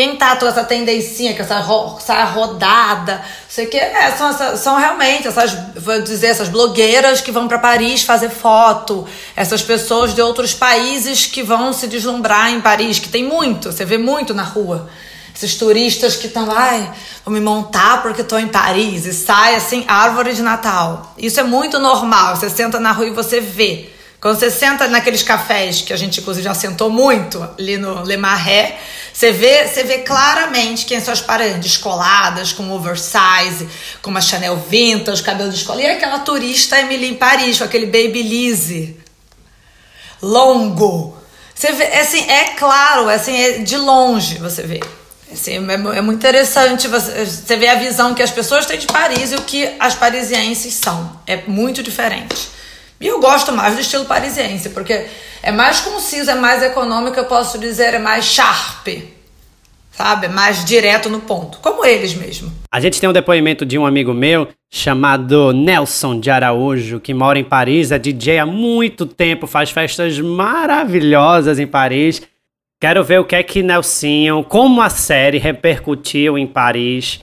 Quem 0.00 0.16
tá 0.16 0.34
com 0.34 0.46
essa 0.46 0.64
tendencinha, 0.64 1.36
com 1.36 1.42
essa, 1.42 1.58
ro 1.58 1.98
essa 1.98 2.24
rodada, 2.24 3.22
sei 3.46 3.66
que 3.66 3.76
é, 3.76 4.10
são, 4.12 4.56
são 4.56 4.76
realmente 4.78 5.28
essas, 5.28 5.54
vou 5.76 6.00
dizer, 6.00 6.28
essas 6.28 6.48
blogueiras 6.48 7.20
que 7.20 7.30
vão 7.30 7.46
para 7.46 7.58
Paris 7.58 8.02
fazer 8.02 8.30
foto, 8.30 9.06
essas 9.36 9.60
pessoas 9.60 10.14
de 10.14 10.22
outros 10.22 10.54
países 10.54 11.26
que 11.26 11.42
vão 11.42 11.70
se 11.74 11.86
deslumbrar 11.86 12.50
em 12.50 12.62
Paris, 12.62 12.98
que 12.98 13.10
tem 13.10 13.22
muito, 13.22 13.70
você 13.70 13.84
vê 13.84 13.98
muito 13.98 14.32
na 14.32 14.42
rua. 14.42 14.88
Esses 15.36 15.56
turistas 15.56 16.16
que 16.16 16.28
estão, 16.28 16.50
ai, 16.50 16.90
vou 17.22 17.34
me 17.34 17.40
montar 17.40 18.00
porque 18.00 18.22
estou 18.22 18.38
em 18.38 18.48
Paris 18.48 19.04
e 19.04 19.12
sai 19.12 19.54
assim, 19.54 19.84
árvore 19.86 20.32
de 20.32 20.40
Natal. 20.40 21.14
Isso 21.18 21.38
é 21.38 21.42
muito 21.42 21.78
normal. 21.78 22.36
Você 22.36 22.48
senta 22.48 22.80
na 22.80 22.92
rua 22.92 23.08
e 23.08 23.10
você 23.10 23.38
vê 23.38 23.90
Quando 24.20 24.38
você 24.38 24.50
senta 24.50 24.86
naqueles 24.86 25.22
cafés 25.22 25.80
que 25.80 25.92
a 25.92 25.96
gente 25.96 26.20
inclusive 26.20 26.44
já 26.44 26.52
sentou 26.52 26.90
muito 26.90 27.42
ali 27.58 27.78
no 27.78 28.04
Le 28.04 28.18
Marais, 28.18 28.74
você 29.12 29.32
vê, 29.32 29.66
você 29.66 29.82
vê 29.82 29.98
claramente 29.98 30.84
quem 30.84 31.00
são 31.00 31.12
as 31.12 31.22
paredes 31.22 31.58
descoladas, 31.60 32.52
com 32.52 32.70
oversize, 32.70 33.66
com 34.02 34.10
uma 34.10 34.20
Chanel 34.20 34.56
vintage, 34.56 35.22
cabelo 35.22 35.50
de 35.50 35.56
escola. 35.56 35.80
E 35.80 35.86
aquela 35.86 36.18
turista 36.18 36.78
Emily 36.78 37.08
em 37.08 37.14
Paris, 37.14 37.58
com 37.58 37.64
aquele 37.64 37.86
baby 37.86 38.22
Lise 38.22 39.00
longo. 40.22 41.16
Você 41.54 41.72
vê, 41.72 41.84
assim, 41.84 42.20
é 42.30 42.54
claro, 42.58 43.08
assim, 43.08 43.38
é 43.38 43.58
de 43.58 43.76
longe 43.76 44.36
você 44.36 44.62
vê. 44.62 44.80
Assim, 45.32 45.52
é, 45.52 45.74
é 45.96 46.00
muito 46.00 46.18
interessante 46.18 46.88
você 46.88 47.56
ver 47.56 47.68
a 47.68 47.74
visão 47.76 48.14
que 48.14 48.22
as 48.22 48.30
pessoas 48.30 48.66
têm 48.66 48.78
de 48.78 48.86
Paris 48.86 49.32
e 49.32 49.36
o 49.36 49.42
que 49.42 49.76
as 49.78 49.94
parisienses 49.94 50.74
são. 50.74 51.20
É 51.26 51.42
muito 51.46 51.82
diferente. 51.82 52.59
E 53.00 53.06
eu 53.06 53.18
gosto 53.18 53.50
mais 53.50 53.74
do 53.74 53.80
estilo 53.80 54.04
parisiense, 54.04 54.70
porque 54.70 55.06
é 55.42 55.50
mais 55.50 55.80
conciso, 55.80 56.30
é 56.30 56.34
mais 56.34 56.62
econômico, 56.62 57.18
eu 57.18 57.24
posso 57.24 57.58
dizer, 57.58 57.94
é 57.94 57.98
mais 57.98 58.26
sharp. 58.26 58.88
Sabe? 59.90 60.26
É 60.26 60.28
mais 60.28 60.64
direto 60.64 61.08
no 61.08 61.20
ponto. 61.20 61.58
Como 61.58 61.84
eles 61.84 62.14
mesmo. 62.14 62.52
A 62.70 62.78
gente 62.78 63.00
tem 63.00 63.08
um 63.08 63.12
depoimento 63.12 63.64
de 63.64 63.78
um 63.78 63.86
amigo 63.86 64.12
meu 64.12 64.48
chamado 64.70 65.52
Nelson 65.52 66.20
de 66.20 66.30
Araújo, 66.30 67.00
que 67.00 67.12
mora 67.12 67.38
em 67.38 67.44
Paris, 67.44 67.90
é 67.90 67.98
DJ 67.98 68.38
há 68.38 68.46
muito 68.46 69.04
tempo, 69.06 69.46
faz 69.46 69.70
festas 69.70 70.18
maravilhosas 70.20 71.58
em 71.58 71.66
Paris. 71.66 72.22
Quero 72.80 73.02
ver 73.02 73.20
o 73.20 73.24
que 73.24 73.36
é 73.36 73.42
que 73.42 73.62
Nelson, 73.62 74.44
como 74.48 74.80
a 74.80 74.88
série 74.88 75.38
repercutiu 75.38 76.38
em 76.38 76.46
Paris 76.46 77.20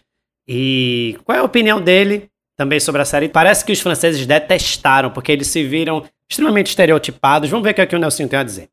e 0.47 1.17
qual 1.23 1.37
é 1.37 1.41
a 1.41 1.43
opinião 1.43 1.81
dele 1.81 2.29
também 2.57 2.79
sobre 2.79 3.01
a 3.01 3.05
série. 3.05 3.29
Parece 3.29 3.63
que 3.63 3.71
os 3.71 3.79
franceses 3.79 4.25
detestaram, 4.25 5.11
porque 5.11 5.31
eles 5.31 5.47
se 5.47 5.63
viram 5.63 6.03
extremamente 6.29 6.67
estereotipados. 6.67 7.49
Vamos 7.49 7.63
ver 7.63 7.71
o 7.71 7.73
que, 7.75 7.81
é 7.81 7.85
que 7.85 7.95
o 7.95 7.99
Nelson 7.99 8.27
tem 8.27 8.39
a 8.39 8.43
dizer. 8.43 8.67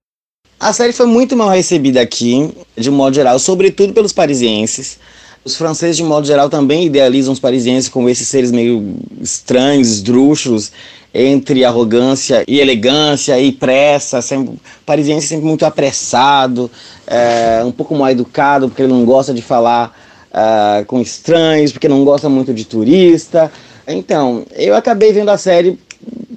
A 0.58 0.72
série 0.72 0.92
foi 0.92 1.06
muito 1.06 1.36
mal 1.36 1.50
recebida 1.50 2.00
aqui, 2.00 2.50
de 2.76 2.90
modo 2.90 3.14
geral, 3.14 3.38
sobretudo 3.38 3.92
pelos 3.92 4.12
parisienses. 4.12 4.98
Os 5.44 5.56
franceses, 5.56 5.98
de 5.98 6.02
modo 6.02 6.26
geral, 6.26 6.48
também 6.48 6.86
idealizam 6.86 7.34
os 7.34 7.38
parisienses 7.38 7.90
como 7.90 8.08
esses 8.08 8.26
seres 8.26 8.50
meio 8.50 8.96
estranhos, 9.20 9.88
esdrúxulos, 9.90 10.72
entre 11.12 11.64
arrogância 11.64 12.42
e 12.48 12.58
elegância 12.58 13.38
e 13.38 13.52
pressa. 13.52 14.22
Sempre, 14.22 14.58
parisiense 14.86 15.26
sempre 15.26 15.44
muito 15.44 15.66
apressado, 15.66 16.70
é, 17.06 17.62
um 17.62 17.70
pouco 17.70 17.94
mal 17.94 18.08
educado, 18.08 18.68
porque 18.68 18.82
ele 18.82 18.92
não 18.92 19.04
gosta 19.04 19.34
de 19.34 19.42
falar 19.42 19.94
uh, 20.30 20.84
com 20.86 21.00
estranhos, 21.00 21.72
porque 21.72 21.88
não 21.88 22.04
gosta 22.04 22.28
muito 22.28 22.54
de 22.54 22.64
turista. 22.64 23.52
Então, 23.86 24.44
eu 24.52 24.74
acabei 24.74 25.12
vendo 25.12 25.30
a 25.30 25.36
série 25.36 25.78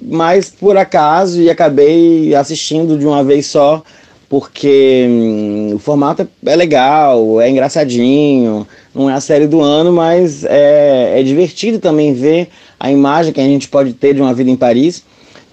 mais 0.02 0.50
por 0.50 0.76
acaso 0.76 1.40
e 1.40 1.50
acabei 1.50 2.34
assistindo 2.34 2.98
de 2.98 3.06
uma 3.06 3.22
vez 3.22 3.46
só, 3.46 3.82
porque 4.28 5.06
hum, 5.08 5.72
o 5.74 5.78
formato 5.78 6.28
é 6.44 6.56
legal, 6.56 7.40
é 7.40 7.48
engraçadinho, 7.48 8.66
não 8.94 9.08
é 9.08 9.14
a 9.14 9.20
série 9.20 9.46
do 9.46 9.60
ano, 9.60 9.92
mas 9.92 10.44
é, 10.44 11.20
é 11.20 11.22
divertido 11.22 11.78
também 11.78 12.12
ver 12.12 12.48
a 12.78 12.90
imagem 12.90 13.32
que 13.32 13.40
a 13.40 13.44
gente 13.44 13.68
pode 13.68 13.92
ter 13.92 14.14
de 14.14 14.20
uma 14.20 14.34
vida 14.34 14.50
em 14.50 14.56
Paris. 14.56 15.02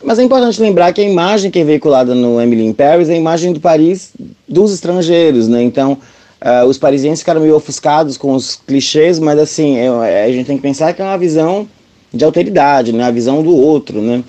Mas 0.04 0.20
é 0.20 0.24
importante 0.24 0.62
lembrar 0.62 0.94
que 0.94 1.02
a 1.02 1.04
imagem 1.04 1.50
que 1.50 1.60
é 1.60 1.64
veiculada 1.64 2.14
no 2.14 2.40
Emily 2.40 2.66
in 2.66 2.74
Paris 2.74 3.10
é 3.10 3.14
a 3.14 3.18
imagem 3.18 3.54
do 3.54 3.60
Paris 3.60 4.12
dos 4.48 4.72
estrangeiros, 4.74 5.48
né? 5.48 5.64
Então, 5.64 5.98
uh, 6.44 6.66
os 6.68 6.78
parisienses 6.78 7.22
ficaram 7.22 7.42
meio 7.42 7.56
ofuscados 7.56 8.16
com 8.16 8.36
os 8.36 8.56
clichês, 8.56 9.18
mas 9.18 9.40
assim, 9.40 9.78
é, 9.78 10.25
a 10.25 10.32
gente 10.32 10.46
tem 10.46 10.58
que 10.58 10.62
pensar 10.62 10.94
que 10.94 11.02
é 11.02 11.06
uma 11.06 11.18
visão 11.18 11.68
de 12.16 12.24
alteridade, 12.24 12.94
né? 12.94 13.04
A 13.04 13.12
visão 13.12 13.44
do 13.44 13.56
outro, 13.56 14.02
né? 14.02 14.24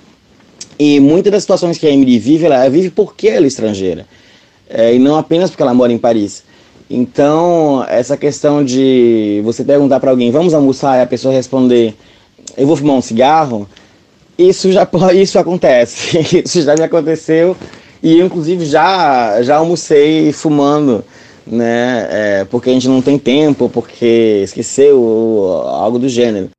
E 0.79 1.01
muitas 1.01 1.33
das 1.33 1.43
situações 1.43 1.79
que 1.79 1.87
a 1.87 1.91
Emily 1.91 2.19
vive, 2.19 2.45
ela 2.45 2.69
vive 2.69 2.91
porque 2.91 3.29
ela 3.29 3.47
é 3.47 3.49
estrangeira. 3.49 4.07
É, 4.69 4.95
e 4.95 4.99
não 4.99 5.17
apenas 5.17 5.49
porque 5.49 5.63
ela 5.63 5.73
mora 5.73 5.93
em 5.93 5.99
Paris. 5.99 6.43
Então, 6.91 7.85
essa 7.89 8.17
questão 8.17 8.65
de 8.65 9.41
você 9.45 9.65
perguntar 9.65 10.01
para 10.01 10.11
alguém, 10.11 10.31
vamos 10.31 10.55
almoçar, 10.55 10.99
e 10.99 11.03
a 11.03 11.07
pessoa 11.07 11.33
responder, 11.33 11.95
eu 12.57 12.67
vou 12.67 12.77
fumar 12.77 12.97
um 12.97 13.01
cigarro, 13.01 13.69
isso 14.39 14.71
já 14.71 14.87
isso 15.15 15.39
acontece. 15.39 16.19
isso 16.45 16.63
já 16.63 16.75
me 16.75 16.83
aconteceu. 16.83 17.57
E 18.03 18.19
eu, 18.19 18.27
inclusive, 18.27 18.65
já, 18.67 19.43
já 19.43 19.57
almocei 19.57 20.33
fumando, 20.33 21.05
né? 21.47 22.07
É, 22.11 22.45
porque 22.45 22.71
a 22.71 22.73
gente 22.73 22.89
não 22.89 23.01
tem 23.01 23.19
tempo, 23.19 23.69
porque 23.69 24.43
esqueceu, 24.45 25.63
algo 25.67 25.99
do 25.99 26.09
gênero. 26.09 26.51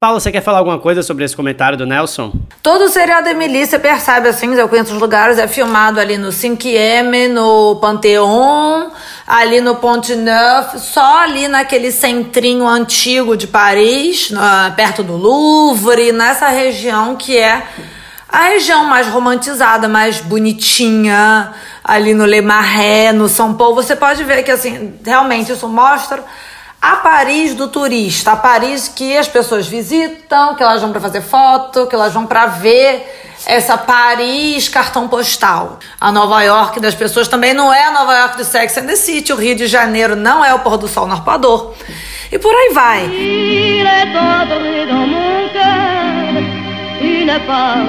Paulo, 0.00 0.20
você 0.20 0.30
quer 0.30 0.42
falar 0.42 0.58
alguma 0.58 0.78
coisa 0.78 1.02
sobre 1.02 1.24
esse 1.24 1.34
comentário 1.34 1.76
do 1.76 1.84
Nelson? 1.84 2.32
Todo 2.62 2.84
o 2.84 2.88
seriado 2.88 3.28
Emily, 3.28 3.66
você 3.66 3.80
percebe 3.80 4.28
assim, 4.28 4.54
eu 4.54 4.68
conheço 4.68 4.94
os 4.94 5.00
lugares, 5.00 5.38
é 5.38 5.48
filmado 5.48 5.98
ali 5.98 6.16
no 6.16 6.28
5M, 6.28 7.26
no 7.32 7.74
Pantheon, 7.80 8.90
ali 9.26 9.60
no 9.60 9.74
Pont 9.74 10.14
Neuf, 10.14 10.78
só 10.78 11.24
ali 11.24 11.48
naquele 11.48 11.90
centrinho 11.90 12.64
antigo 12.64 13.36
de 13.36 13.48
Paris, 13.48 14.30
perto 14.76 15.02
do 15.02 15.16
Louvre, 15.16 16.12
nessa 16.12 16.46
região 16.46 17.16
que 17.16 17.36
é 17.36 17.66
a 18.28 18.42
região 18.50 18.84
mais 18.84 19.08
romantizada, 19.08 19.88
mais 19.88 20.20
bonitinha, 20.20 21.52
ali 21.82 22.14
no 22.14 22.24
Le 22.24 22.40
Marais, 22.40 23.12
no 23.16 23.28
São 23.28 23.52
Paulo. 23.54 23.74
Você 23.74 23.96
pode 23.96 24.22
ver 24.22 24.44
que 24.44 24.52
assim, 24.52 24.94
realmente 25.04 25.50
isso 25.50 25.66
mostra 25.66 26.22
a 26.80 26.96
Paris 26.96 27.54
do 27.54 27.68
turista, 27.68 28.32
a 28.32 28.36
Paris 28.36 28.88
que 28.88 29.16
as 29.16 29.26
pessoas 29.26 29.66
visitam, 29.66 30.54
que 30.54 30.62
elas 30.62 30.80
vão 30.80 30.90
para 30.92 31.00
fazer 31.00 31.20
foto, 31.20 31.86
que 31.86 31.94
elas 31.94 32.12
vão 32.12 32.26
para 32.26 32.46
ver 32.46 33.04
essa 33.46 33.76
Paris 33.76 34.68
cartão 34.68 35.08
postal. 35.08 35.78
A 36.00 36.12
Nova 36.12 36.42
York 36.42 36.80
das 36.80 36.94
pessoas 36.94 37.26
também 37.28 37.52
não 37.52 37.72
é 37.72 37.84
a 37.84 37.90
Nova 37.90 38.14
York 38.16 38.36
do 38.36 38.44
Sex 38.44 38.76
and 38.78 38.86
the 38.86 38.96
City, 38.96 39.32
o 39.32 39.36
Rio 39.36 39.56
de 39.56 39.66
Janeiro 39.66 40.14
não 40.14 40.44
é 40.44 40.54
o 40.54 40.60
pôr 40.60 40.76
do 40.76 40.86
sol 40.86 41.06
no. 41.06 41.74
E 42.30 42.38
por 42.38 42.54
aí 42.54 42.70
vai. 42.72 43.08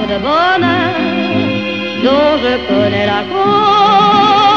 de 0.06 0.18
bonheur 0.18 1.00
dont 2.02 2.38
je 2.42 2.58
connais 2.66 3.06
la 3.06 3.22
cause. 3.24 4.49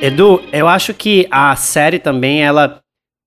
Edu, 0.00 0.40
eu 0.52 0.68
acho 0.68 0.94
que 0.94 1.26
a 1.28 1.56
série 1.56 1.98
também 1.98 2.42
ela 2.42 2.80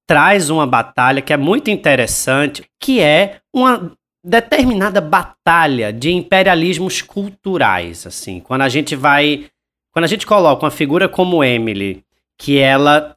traz 0.08 0.50
uma 0.50 0.66
batalha 0.66 1.22
que 1.22 1.34
é 1.34 1.38
muito 1.38 1.70
interessante, 1.70 2.64
que 2.80 3.02
é 3.02 3.40
uma 3.54 3.92
determinada 4.24 5.02
batalha 5.02 5.92
de 5.92 6.12
imperialismos 6.12 7.02
culturais, 7.02 8.08
assim. 8.08 8.40
Quando 8.40 8.62
a 8.62 8.70
gente 8.70 8.96
vai, 8.96 9.48
quando 9.92 10.06
a 10.06 10.08
gente 10.08 10.26
coloca 10.26 10.64
uma 10.64 10.72
figura 10.72 11.10
como 11.10 11.44
Emily, 11.44 12.04
que 12.38 12.58
ela 12.58 13.16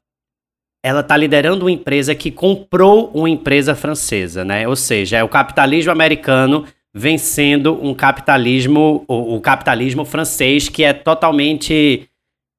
ela 0.82 1.00
está 1.00 1.16
liderando 1.16 1.64
uma 1.64 1.70
empresa 1.70 2.14
que 2.14 2.30
comprou 2.30 3.10
uma 3.14 3.30
empresa 3.30 3.74
francesa, 3.74 4.44
né? 4.44 4.68
Ou 4.68 4.76
seja, 4.76 5.16
é 5.16 5.24
o 5.24 5.28
capitalismo 5.28 5.90
americano 5.90 6.66
vencendo 6.92 7.72
um 7.82 7.94
capitalismo, 7.94 9.02
o, 9.08 9.36
o 9.36 9.40
capitalismo 9.40 10.04
francês 10.04 10.68
que 10.68 10.84
é 10.84 10.92
totalmente 10.92 12.08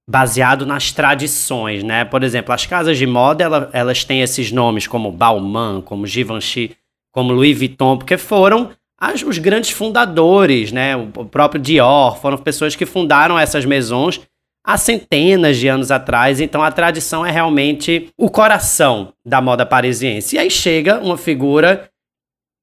baseado 0.10 0.66
nas 0.66 0.92
tradições, 0.92 1.84
né? 1.84 2.06
Por 2.06 2.24
exemplo, 2.24 2.54
as 2.54 2.66
casas 2.66 2.98
de 2.98 3.08
moda, 3.08 3.44
ela, 3.44 3.70
elas 3.74 4.04
têm 4.04 4.22
esses 4.22 4.52
nomes 4.52 4.88
como 4.88 5.12
Balmain, 5.12 5.82
como 5.82 6.06
Givenchy, 6.06 6.76
como 7.12 7.34
Louis 7.34 7.58
Vuitton, 7.58 7.98
porque 7.98 8.18
foram 8.18 8.72
as, 9.00 9.24
os 9.24 9.38
grandes 9.38 9.72
fundadores, 9.72 10.72
né? 10.72 10.96
O, 10.96 11.10
o 11.16 11.26
próprio 11.26 11.62
Dior, 11.62 12.18
foram 12.18 12.38
pessoas 12.38 12.76
que 12.76 12.86
fundaram 12.86 13.38
essas 13.38 13.66
maisons 13.66 14.22
há 14.66 14.78
centenas 14.78 15.58
de 15.58 15.68
anos 15.68 15.92
atrás, 15.92 16.40
então 16.40 16.64
a 16.64 16.72
tradição 16.72 17.26
é 17.26 17.30
realmente 17.30 18.10
o 18.18 18.30
coração 18.30 19.14
da 19.26 19.40
moda 19.40 19.66
parisiense. 19.66 20.36
E 20.36 20.40
aí 20.40 20.50
chega 20.50 21.00
uma 21.00 21.18
figura 21.18 21.90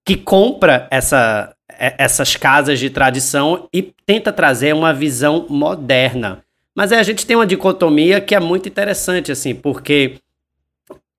que 0.04 0.16
compra 0.16 0.88
essa, 0.90 1.54
essas 1.68 2.36
casas 2.36 2.80
de 2.80 2.90
tradição 2.90 3.68
e 3.72 3.82
tenta 4.04 4.32
trazer 4.32 4.74
uma 4.74 4.92
visão 4.92 5.46
moderna. 5.48 6.42
Mas 6.74 6.92
é, 6.92 6.98
a 6.98 7.02
gente 7.02 7.26
tem 7.26 7.36
uma 7.36 7.46
dicotomia 7.46 8.20
que 8.20 8.34
é 8.34 8.40
muito 8.40 8.68
interessante, 8.68 9.30
assim, 9.30 9.54
porque 9.54 10.18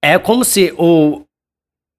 é 0.01 0.17
como 0.17 0.43
se 0.43 0.73
o, 0.77 1.23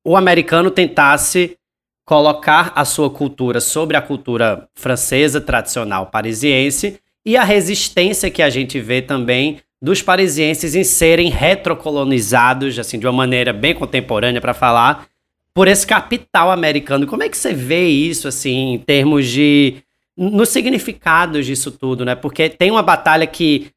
o 0.04 0.16
americano 0.16 0.70
tentasse 0.70 1.56
colocar 2.04 2.72
a 2.74 2.84
sua 2.84 3.08
cultura 3.08 3.60
sobre 3.60 3.96
a 3.96 4.02
cultura 4.02 4.68
francesa 4.74 5.40
tradicional 5.40 6.06
parisiense 6.06 7.00
e 7.24 7.36
a 7.36 7.44
resistência 7.44 8.30
que 8.30 8.42
a 8.42 8.50
gente 8.50 8.78
vê 8.78 9.00
também 9.00 9.60
dos 9.80 10.02
parisienses 10.02 10.74
em 10.74 10.84
serem 10.84 11.30
retrocolonizados, 11.30 12.78
assim, 12.78 12.98
de 12.98 13.06
uma 13.06 13.12
maneira 13.12 13.52
bem 13.52 13.74
contemporânea 13.74 14.40
para 14.40 14.54
falar, 14.54 15.06
por 15.54 15.68
esse 15.68 15.86
capital 15.86 16.50
americano. 16.50 17.06
Como 17.06 17.22
é 17.22 17.28
que 17.28 17.36
você 17.36 17.52
vê 17.52 17.86
isso, 17.86 18.26
assim, 18.26 18.74
em 18.74 18.78
termos 18.78 19.26
de 19.26 19.76
nos 20.16 20.48
significados 20.48 21.46
disso 21.46 21.70
tudo, 21.70 22.04
né? 22.04 22.14
Porque 22.14 22.48
tem 22.48 22.70
uma 22.70 22.82
batalha 22.82 23.26
que 23.26 23.70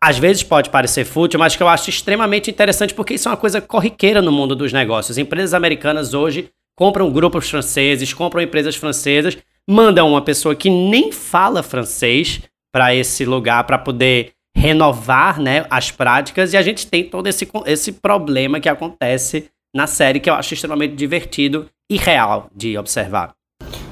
às 0.00 0.18
vezes 0.18 0.42
pode 0.42 0.70
parecer 0.70 1.04
fútil, 1.04 1.38
mas 1.38 1.56
que 1.56 1.62
eu 1.62 1.68
acho 1.68 1.88
extremamente 1.90 2.50
interessante 2.50 2.94
porque 2.94 3.14
isso 3.14 3.28
é 3.28 3.30
uma 3.30 3.36
coisa 3.36 3.60
corriqueira 3.60 4.20
no 4.20 4.32
mundo 4.32 4.54
dos 4.54 4.72
negócios. 4.72 5.18
Empresas 5.18 5.54
americanas 5.54 6.14
hoje 6.14 6.50
compram 6.76 7.10
grupos 7.10 7.48
franceses, 7.48 8.12
compram 8.12 8.42
empresas 8.42 8.76
francesas, 8.76 9.38
mandam 9.68 10.10
uma 10.10 10.22
pessoa 10.22 10.54
que 10.54 10.68
nem 10.68 11.12
fala 11.12 11.62
francês 11.62 12.42
para 12.72 12.94
esse 12.94 13.24
lugar 13.24 13.64
para 13.64 13.78
poder 13.78 14.32
renovar 14.56 15.40
né, 15.40 15.66
as 15.70 15.90
práticas 15.90 16.52
e 16.52 16.56
a 16.56 16.62
gente 16.62 16.86
tem 16.86 17.04
todo 17.08 17.26
esse, 17.26 17.48
esse 17.66 17.92
problema 17.92 18.60
que 18.60 18.68
acontece 18.68 19.50
na 19.74 19.86
série 19.86 20.20
que 20.20 20.30
eu 20.30 20.34
acho 20.34 20.54
extremamente 20.54 20.94
divertido 20.94 21.68
e 21.90 21.96
real 21.96 22.48
de 22.54 22.78
observar. 22.78 23.34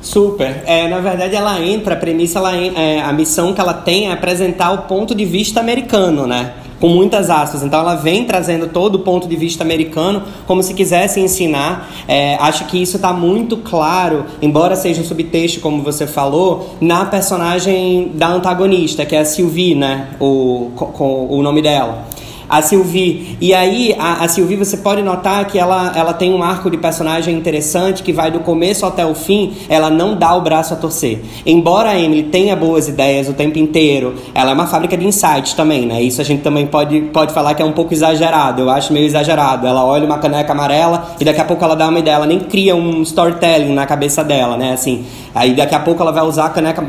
Super. 0.00 0.62
É, 0.66 0.88
na 0.88 0.98
verdade, 0.98 1.34
ela 1.34 1.60
entra, 1.60 1.94
a 1.94 1.96
premissa, 1.96 2.38
ela, 2.38 2.56
é, 2.56 3.00
a 3.00 3.12
missão 3.12 3.52
que 3.52 3.60
ela 3.60 3.74
tem 3.74 4.08
é 4.08 4.12
apresentar 4.12 4.72
o 4.72 4.78
ponto 4.82 5.14
de 5.14 5.24
vista 5.24 5.60
americano, 5.60 6.26
né? 6.26 6.52
Com 6.80 6.88
muitas 6.88 7.30
aspas. 7.30 7.62
Então, 7.62 7.80
ela 7.80 7.94
vem 7.94 8.24
trazendo 8.24 8.66
todo 8.66 8.96
o 8.96 8.98
ponto 9.00 9.28
de 9.28 9.36
vista 9.36 9.62
americano, 9.62 10.24
como 10.46 10.62
se 10.62 10.74
quisesse 10.74 11.20
ensinar. 11.20 11.88
É, 12.08 12.34
acho 12.40 12.64
que 12.66 12.82
isso 12.82 12.96
está 12.96 13.12
muito 13.12 13.56
claro, 13.58 14.24
embora 14.40 14.74
seja 14.74 15.00
um 15.00 15.04
subtexto, 15.04 15.60
como 15.60 15.82
você 15.82 16.06
falou, 16.06 16.76
na 16.80 17.04
personagem 17.04 18.10
da 18.14 18.28
antagonista, 18.28 19.06
que 19.06 19.14
é 19.14 19.20
a 19.20 19.24
Sylvie, 19.24 19.76
né? 19.76 20.08
O, 20.18 20.72
com, 20.74 21.28
o 21.30 21.42
nome 21.42 21.62
dela 21.62 22.06
a 22.52 22.60
Sylvie. 22.60 23.38
E 23.40 23.54
aí, 23.54 23.96
a, 23.98 24.24
a 24.24 24.28
Sylvie, 24.28 24.56
você 24.56 24.76
pode 24.76 25.00
notar 25.00 25.46
que 25.46 25.58
ela, 25.58 25.90
ela 25.96 26.12
tem 26.12 26.34
um 26.34 26.42
arco 26.42 26.70
de 26.70 26.76
personagem 26.76 27.34
interessante 27.34 28.02
que 28.02 28.12
vai 28.12 28.30
do 28.30 28.40
começo 28.40 28.84
até 28.84 29.06
o 29.06 29.14
fim, 29.14 29.54
ela 29.70 29.88
não 29.88 30.14
dá 30.14 30.34
o 30.34 30.42
braço 30.42 30.74
a 30.74 30.76
torcer. 30.76 31.22
Embora 31.46 31.88
a 31.88 31.98
Emily 31.98 32.24
tenha 32.24 32.54
boas 32.54 32.88
ideias 32.88 33.26
o 33.26 33.32
tempo 33.32 33.58
inteiro, 33.58 34.16
ela 34.34 34.50
é 34.50 34.54
uma 34.54 34.66
fábrica 34.66 34.98
de 34.98 35.06
insights 35.06 35.54
também, 35.54 35.86
né? 35.86 36.02
Isso 36.02 36.20
a 36.20 36.24
gente 36.24 36.42
também 36.42 36.66
pode, 36.66 37.00
pode 37.00 37.32
falar 37.32 37.54
que 37.54 37.62
é 37.62 37.64
um 37.64 37.72
pouco 37.72 37.94
exagerado, 37.94 38.60
eu 38.60 38.68
acho 38.68 38.92
meio 38.92 39.06
exagerado. 39.06 39.66
Ela 39.66 39.82
olha 39.82 40.04
uma 40.04 40.18
caneca 40.18 40.52
amarela 40.52 41.14
e 41.18 41.24
daqui 41.24 41.40
a 41.40 41.46
pouco 41.46 41.64
ela 41.64 41.74
dá 41.74 41.88
uma 41.88 42.00
ideia, 42.00 42.16
ela 42.16 42.26
nem 42.26 42.38
cria 42.38 42.76
um 42.76 43.00
storytelling 43.00 43.72
na 43.72 43.86
cabeça 43.86 44.22
dela, 44.22 44.58
né? 44.58 44.74
Assim, 44.74 45.06
aí 45.34 45.54
daqui 45.54 45.74
a 45.74 45.80
pouco 45.80 46.02
ela 46.02 46.12
vai 46.12 46.22
usar 46.22 46.44
a 46.44 46.50
caneca 46.50 46.82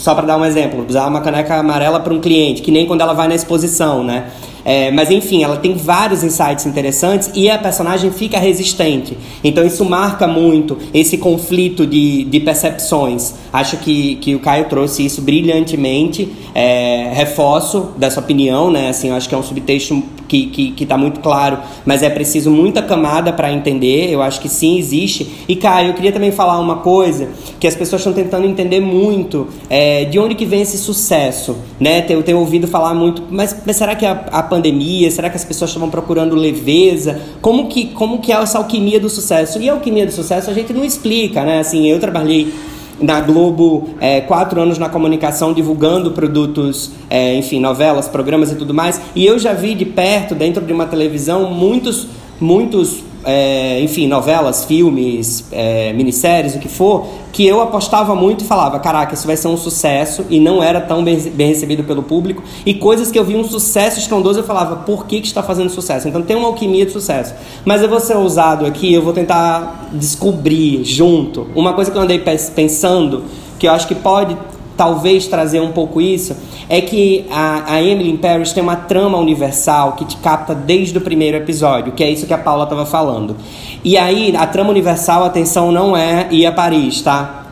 só 0.00 0.14
para 0.14 0.26
dar 0.26 0.38
um 0.38 0.44
exemplo, 0.44 0.84
usar 0.88 1.06
uma 1.06 1.20
caneca 1.20 1.56
amarela 1.56 2.00
para 2.00 2.12
um 2.12 2.20
cliente, 2.20 2.62
que 2.62 2.70
nem 2.70 2.86
quando 2.86 3.02
ela 3.02 3.12
vai 3.12 3.28
na 3.28 3.34
exposição, 3.34 4.02
né? 4.02 4.30
É, 4.64 4.90
mas 4.90 5.10
enfim, 5.10 5.42
ela 5.42 5.56
tem 5.56 5.74
vários 5.74 6.22
insights 6.24 6.66
interessantes 6.66 7.30
e 7.34 7.50
a 7.50 7.58
personagem 7.58 8.10
fica 8.10 8.38
resistente. 8.38 9.16
Então 9.44 9.64
isso 9.64 9.84
marca 9.84 10.26
muito 10.26 10.78
esse 10.92 11.18
conflito 11.18 11.86
de, 11.86 12.24
de 12.24 12.40
percepções. 12.40 13.34
Acho 13.52 13.76
que, 13.76 14.16
que 14.16 14.34
o 14.34 14.40
Caio 14.40 14.66
trouxe 14.66 15.04
isso 15.04 15.20
brilhantemente. 15.22 16.30
É, 16.54 17.10
reforço 17.14 17.90
dessa 17.96 18.20
opinião, 18.20 18.70
né? 18.70 18.88
Assim, 18.88 19.10
acho 19.10 19.28
que 19.28 19.34
é 19.34 19.38
um 19.38 19.42
subtexto 19.42 20.02
que, 20.30 20.46
que, 20.46 20.70
que 20.70 20.86
tá 20.86 20.96
muito 20.96 21.18
claro, 21.18 21.58
mas 21.84 22.04
é 22.04 22.08
preciso 22.08 22.52
muita 22.52 22.80
camada 22.80 23.32
para 23.32 23.52
entender. 23.52 24.08
Eu 24.12 24.22
acho 24.22 24.40
que 24.40 24.48
sim, 24.48 24.78
existe. 24.78 25.44
E, 25.48 25.56
Caio, 25.56 25.88
eu 25.88 25.94
queria 25.94 26.12
também 26.12 26.30
falar 26.30 26.60
uma 26.60 26.76
coisa 26.76 27.30
que 27.58 27.66
as 27.66 27.74
pessoas 27.74 28.00
estão 28.00 28.12
tentando 28.12 28.46
entender 28.46 28.78
muito 28.78 29.48
é, 29.68 30.04
de 30.04 30.20
onde 30.20 30.36
que 30.36 30.46
vem 30.46 30.62
esse 30.62 30.78
sucesso, 30.78 31.56
né? 31.80 32.06
Eu 32.08 32.22
tenho 32.22 32.38
ouvido 32.38 32.68
falar 32.68 32.94
muito, 32.94 33.24
mas, 33.28 33.56
mas 33.66 33.74
será 33.74 33.96
que 33.96 34.06
a, 34.06 34.12
a 34.12 34.40
pandemia? 34.40 35.10
Será 35.10 35.28
que 35.28 35.36
as 35.36 35.44
pessoas 35.44 35.70
estavam 35.70 35.90
procurando 35.90 36.36
leveza? 36.36 37.20
Como 37.42 37.66
que, 37.66 37.86
como 37.86 38.20
que 38.20 38.32
é 38.32 38.36
essa 38.36 38.58
alquimia 38.58 39.00
do 39.00 39.10
sucesso? 39.10 39.60
E 39.60 39.68
a 39.68 39.72
alquimia 39.72 40.06
do 40.06 40.12
sucesso 40.12 40.48
a 40.48 40.54
gente 40.54 40.72
não 40.72 40.84
explica, 40.84 41.42
né? 41.42 41.58
Assim, 41.58 41.88
eu 41.88 41.98
trabalhei 41.98 42.52
na 43.00 43.20
Globo 43.20 43.90
é, 44.00 44.20
quatro 44.20 44.60
anos 44.60 44.78
na 44.78 44.88
comunicação 44.88 45.52
divulgando 45.52 46.10
produtos, 46.12 46.90
é, 47.08 47.34
enfim, 47.34 47.60
novelas, 47.60 48.08
programas 48.08 48.52
e 48.52 48.56
tudo 48.56 48.74
mais. 48.74 49.00
E 49.14 49.26
eu 49.26 49.38
já 49.38 49.52
vi 49.52 49.74
de 49.74 49.84
perto, 49.84 50.34
dentro 50.34 50.64
de 50.64 50.72
uma 50.72 50.86
televisão, 50.86 51.50
muitos, 51.50 52.06
muitos 52.40 53.02
é, 53.24 53.80
enfim, 53.80 54.06
novelas, 54.06 54.64
filmes, 54.64 55.44
é, 55.52 55.92
minisséries, 55.92 56.54
o 56.54 56.58
que 56.58 56.68
for, 56.68 57.06
que 57.32 57.46
eu 57.46 57.60
apostava 57.60 58.14
muito 58.14 58.44
e 58.44 58.46
falava, 58.46 58.78
caraca, 58.80 59.14
isso 59.14 59.26
vai 59.26 59.36
ser 59.36 59.48
um 59.48 59.56
sucesso 59.56 60.24
e 60.30 60.40
não 60.40 60.62
era 60.62 60.80
tão 60.80 61.04
bem, 61.04 61.18
bem 61.18 61.48
recebido 61.48 61.84
pelo 61.84 62.02
público. 62.02 62.42
E 62.64 62.74
coisas 62.74 63.10
que 63.10 63.18
eu 63.18 63.24
vi 63.24 63.36
um 63.36 63.44
sucesso 63.44 63.98
estrondoso, 63.98 64.40
eu 64.40 64.44
falava, 64.44 64.76
por 64.76 65.06
que, 65.06 65.20
que 65.20 65.26
está 65.26 65.42
fazendo 65.42 65.70
sucesso? 65.70 66.08
Então 66.08 66.22
tem 66.22 66.36
uma 66.36 66.48
alquimia 66.48 66.86
de 66.86 66.92
sucesso. 66.92 67.34
Mas 67.64 67.82
eu 67.82 67.88
vou 67.88 68.00
ser 68.00 68.16
ousado 68.16 68.66
aqui, 68.66 68.92
eu 68.92 69.02
vou 69.02 69.12
tentar 69.12 69.90
descobrir 69.92 70.84
junto 70.84 71.46
uma 71.54 71.72
coisa 71.72 71.90
que 71.90 71.96
eu 71.96 72.02
andei 72.02 72.18
pensando, 72.18 73.24
que 73.58 73.68
eu 73.68 73.72
acho 73.72 73.86
que 73.86 73.94
pode 73.94 74.36
talvez 74.80 75.26
trazer 75.26 75.60
um 75.60 75.72
pouco 75.72 76.00
isso, 76.00 76.34
é 76.66 76.80
que 76.80 77.26
a, 77.30 77.74
a 77.74 77.82
Emily 77.82 78.12
in 78.12 78.16
Paris 78.16 78.50
tem 78.54 78.62
uma 78.62 78.76
trama 78.76 79.18
universal 79.18 79.92
que 79.92 80.06
te 80.06 80.16
capta 80.16 80.54
desde 80.54 80.96
o 80.96 81.02
primeiro 81.02 81.36
episódio, 81.36 81.92
que 81.92 82.02
é 82.02 82.10
isso 82.10 82.26
que 82.26 82.32
a 82.32 82.38
Paula 82.38 82.64
estava 82.64 82.86
falando. 82.86 83.36
E 83.84 83.98
aí, 83.98 84.34
a 84.34 84.46
trama 84.46 84.70
universal, 84.70 85.22
atenção, 85.22 85.70
não 85.70 85.94
é 85.94 86.28
ir 86.30 86.46
a 86.46 86.52
Paris, 86.52 87.02
tá? 87.02 87.44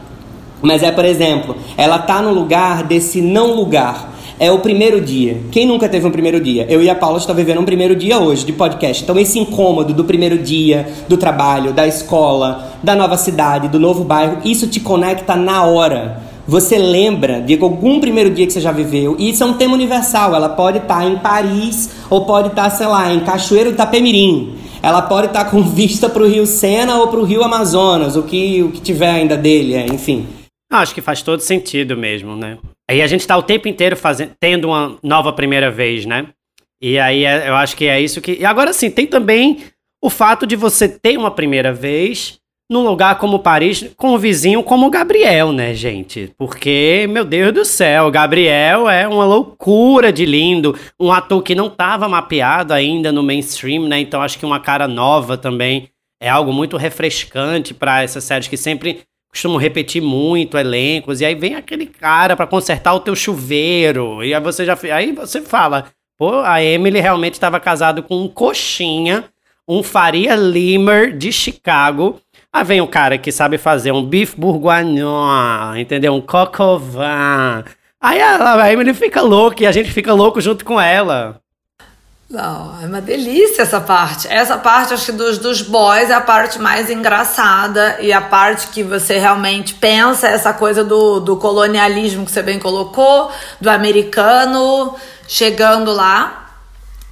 Mas 0.62 0.82
é, 0.82 0.90
por 0.90 1.04
exemplo, 1.04 1.54
ela 1.76 1.98
tá 1.98 2.22
no 2.22 2.32
lugar 2.32 2.82
desse 2.82 3.20
não 3.20 3.54
lugar. 3.54 4.14
É 4.40 4.50
o 4.50 4.60
primeiro 4.60 4.98
dia. 4.98 5.42
Quem 5.52 5.66
nunca 5.66 5.86
teve 5.86 6.06
um 6.06 6.10
primeiro 6.10 6.40
dia? 6.40 6.64
Eu 6.66 6.82
e 6.82 6.88
a 6.88 6.94
Paula 6.94 7.18
estamos 7.18 7.42
vivendo 7.42 7.60
um 7.60 7.66
primeiro 7.66 7.94
dia 7.94 8.18
hoje 8.18 8.46
de 8.46 8.54
podcast. 8.54 9.02
Então, 9.02 9.18
esse 9.18 9.38
incômodo 9.38 9.92
do 9.92 10.04
primeiro 10.04 10.38
dia, 10.38 10.88
do 11.06 11.18
trabalho, 11.18 11.74
da 11.74 11.86
escola, 11.86 12.72
da 12.82 12.94
nova 12.94 13.18
cidade, 13.18 13.68
do 13.68 13.78
novo 13.78 14.02
bairro, 14.02 14.38
isso 14.46 14.66
te 14.66 14.80
conecta 14.80 15.36
na 15.36 15.64
hora 15.64 16.27
você 16.48 16.78
lembra 16.78 17.42
de 17.42 17.58
algum 17.60 18.00
primeiro 18.00 18.30
dia 18.30 18.46
que 18.46 18.52
você 18.54 18.60
já 18.60 18.72
viveu. 18.72 19.14
E 19.18 19.28
isso 19.28 19.42
é 19.42 19.46
um 19.46 19.52
tema 19.52 19.74
universal. 19.74 20.34
Ela 20.34 20.48
pode 20.48 20.78
estar 20.78 21.00
tá 21.00 21.04
em 21.04 21.18
Paris 21.18 21.90
ou 22.08 22.24
pode 22.24 22.48
estar, 22.48 22.64
tá, 22.64 22.70
sei 22.70 22.86
lá, 22.86 23.12
em 23.12 23.20
Cachoeiro 23.20 23.68
do 23.68 23.74
Itapemirim. 23.74 24.56
Ela 24.82 25.02
pode 25.02 25.26
estar 25.26 25.44
tá 25.44 25.50
com 25.50 25.60
vista 25.68 26.08
para 26.08 26.22
o 26.22 26.26
Rio 26.26 26.46
Sena 26.46 26.96
ou 26.96 27.08
para 27.08 27.20
o 27.20 27.24
Rio 27.24 27.44
Amazonas, 27.44 28.16
o 28.16 28.22
que, 28.22 28.62
o 28.62 28.72
que 28.72 28.80
tiver 28.80 29.10
ainda 29.10 29.36
dele, 29.36 29.74
é, 29.74 29.84
enfim. 29.84 30.26
Acho 30.72 30.94
que 30.94 31.02
faz 31.02 31.20
todo 31.20 31.40
sentido 31.40 31.94
mesmo, 31.98 32.34
né? 32.34 32.56
Aí 32.90 33.02
a 33.02 33.06
gente 33.06 33.20
está 33.20 33.36
o 33.36 33.42
tempo 33.42 33.68
inteiro 33.68 33.94
fazendo, 33.94 34.32
tendo 34.40 34.68
uma 34.68 34.96
nova 35.02 35.34
primeira 35.34 35.70
vez, 35.70 36.06
né? 36.06 36.28
E 36.80 36.98
aí 36.98 37.26
é, 37.26 37.46
eu 37.46 37.56
acho 37.56 37.76
que 37.76 37.86
é 37.86 38.00
isso 38.00 38.22
que. 38.22 38.38
E 38.40 38.44
agora 38.46 38.72
sim, 38.72 38.90
tem 38.90 39.06
também 39.06 39.58
o 40.02 40.08
fato 40.08 40.46
de 40.46 40.56
você 40.56 40.88
ter 40.88 41.18
uma 41.18 41.30
primeira 41.30 41.74
vez 41.74 42.38
num 42.70 42.84
lugar 42.84 43.16
como 43.16 43.38
Paris, 43.38 43.90
com 43.96 44.14
um 44.14 44.18
vizinho 44.18 44.62
como 44.62 44.90
Gabriel, 44.90 45.52
né, 45.52 45.72
gente? 45.72 46.30
Porque, 46.36 47.06
meu 47.08 47.24
Deus 47.24 47.52
do 47.52 47.64
céu, 47.64 48.10
Gabriel 48.10 48.88
é 48.88 49.08
uma 49.08 49.24
loucura 49.24 50.12
de 50.12 50.26
lindo, 50.26 50.78
um 51.00 51.10
ator 51.10 51.42
que 51.42 51.54
não 51.54 51.68
estava 51.68 52.08
mapeado 52.08 52.74
ainda 52.74 53.10
no 53.10 53.22
mainstream, 53.22 53.88
né? 53.88 54.00
Então 54.00 54.20
acho 54.20 54.38
que 54.38 54.44
uma 54.44 54.60
cara 54.60 54.86
nova 54.86 55.38
também 55.38 55.88
é 56.20 56.28
algo 56.28 56.52
muito 56.52 56.76
refrescante 56.76 57.72
para 57.72 58.02
essas 58.02 58.24
séries 58.24 58.48
que 58.48 58.56
sempre 58.56 59.02
costumam 59.30 59.58
repetir 59.58 60.02
muito 60.02 60.56
elencos, 60.56 61.20
e 61.20 61.24
aí 61.24 61.34
vem 61.34 61.54
aquele 61.54 61.86
cara 61.86 62.34
para 62.34 62.46
consertar 62.46 62.94
o 62.94 63.00
teu 63.00 63.14
chuveiro, 63.14 64.24
e 64.24 64.34
aí 64.34 64.40
você 64.40 64.64
já 64.64 64.76
aí 64.92 65.12
você 65.12 65.42
fala, 65.42 65.86
pô, 66.18 66.40
a 66.40 66.62
Emily 66.62 66.98
realmente 66.98 67.34
estava 67.34 67.60
casado 67.60 68.02
com 68.02 68.16
um 68.16 68.26
coxinha, 68.26 69.24
um 69.68 69.82
Faria 69.82 70.34
Limer 70.34 71.16
de 71.16 71.30
Chicago, 71.30 72.18
Aí 72.52 72.64
vem 72.64 72.80
o 72.80 72.88
cara 72.88 73.18
que 73.18 73.30
sabe 73.30 73.58
fazer 73.58 73.92
um 73.92 74.04
bife 74.04 74.38
bourguignon, 74.38 75.76
entendeu? 75.76 76.14
Um 76.14 76.20
cocovan. 76.20 77.64
Aí 78.00 78.20
a 78.20 78.72
Emily 78.72 78.94
fica 78.94 79.20
louca 79.20 79.62
e 79.62 79.66
a 79.66 79.72
gente 79.72 79.90
fica 79.92 80.12
louco 80.14 80.40
junto 80.40 80.64
com 80.64 80.80
ela. 80.80 81.40
Não, 82.30 82.78
é 82.82 82.86
uma 82.86 83.00
delícia 83.00 83.62
essa 83.62 83.80
parte. 83.80 84.28
Essa 84.28 84.58
parte, 84.58 84.92
acho 84.92 85.06
que 85.06 85.12
dos, 85.12 85.38
dos 85.38 85.62
boys 85.62 86.10
é 86.10 86.14
a 86.14 86.20
parte 86.20 86.58
mais 86.58 86.90
engraçada 86.90 87.96
e 88.00 88.12
a 88.12 88.20
parte 88.20 88.68
que 88.68 88.82
você 88.82 89.18
realmente 89.18 89.74
pensa, 89.74 90.28
essa 90.28 90.52
coisa 90.52 90.84
do, 90.84 91.20
do 91.20 91.38
colonialismo 91.38 92.26
que 92.26 92.30
você 92.30 92.42
bem 92.42 92.58
colocou, 92.58 93.30
do 93.58 93.70
americano 93.70 94.94
chegando 95.26 95.90
lá 95.92 96.50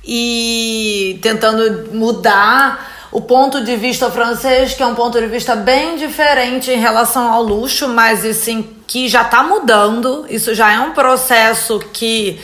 e 0.04 1.18
tentando 1.22 1.94
mudar 1.94 2.95
o 3.16 3.20
ponto 3.22 3.64
de 3.64 3.76
vista 3.76 4.10
francês, 4.10 4.74
que 4.74 4.82
é 4.82 4.86
um 4.86 4.94
ponto 4.94 5.18
de 5.18 5.26
vista 5.26 5.56
bem 5.56 5.96
diferente 5.96 6.70
em 6.70 6.78
relação 6.78 7.32
ao 7.32 7.42
luxo, 7.42 7.88
mas 7.88 8.22
assim, 8.22 8.76
que 8.86 9.08
já 9.08 9.22
está 9.22 9.42
mudando. 9.42 10.26
Isso 10.28 10.54
já 10.54 10.70
é 10.70 10.78
um 10.80 10.90
processo 10.90 11.78
que 11.94 12.38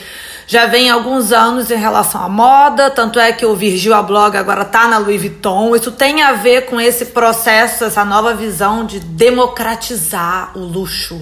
já 0.47 0.65
vem 0.65 0.89
alguns 0.89 1.31
anos 1.31 1.69
em 1.69 1.75
relação 1.75 2.23
à 2.23 2.27
moda, 2.27 2.89
tanto 2.89 3.19
é 3.19 3.31
que 3.31 3.45
o 3.45 3.55
Virgil 3.55 3.93
Abloh 3.93 4.35
agora 4.35 4.63
está 4.63 4.87
na 4.87 4.97
Louis 4.97 5.21
Vuitton. 5.21 5.75
Isso 5.75 5.91
tem 5.91 6.23
a 6.23 6.33
ver 6.33 6.65
com 6.65 6.81
esse 6.81 7.05
processo, 7.05 7.83
essa 7.83 8.03
nova 8.03 8.33
visão 8.33 8.83
de 8.83 8.99
democratizar 8.99 10.57
o 10.57 10.61
luxo, 10.61 11.21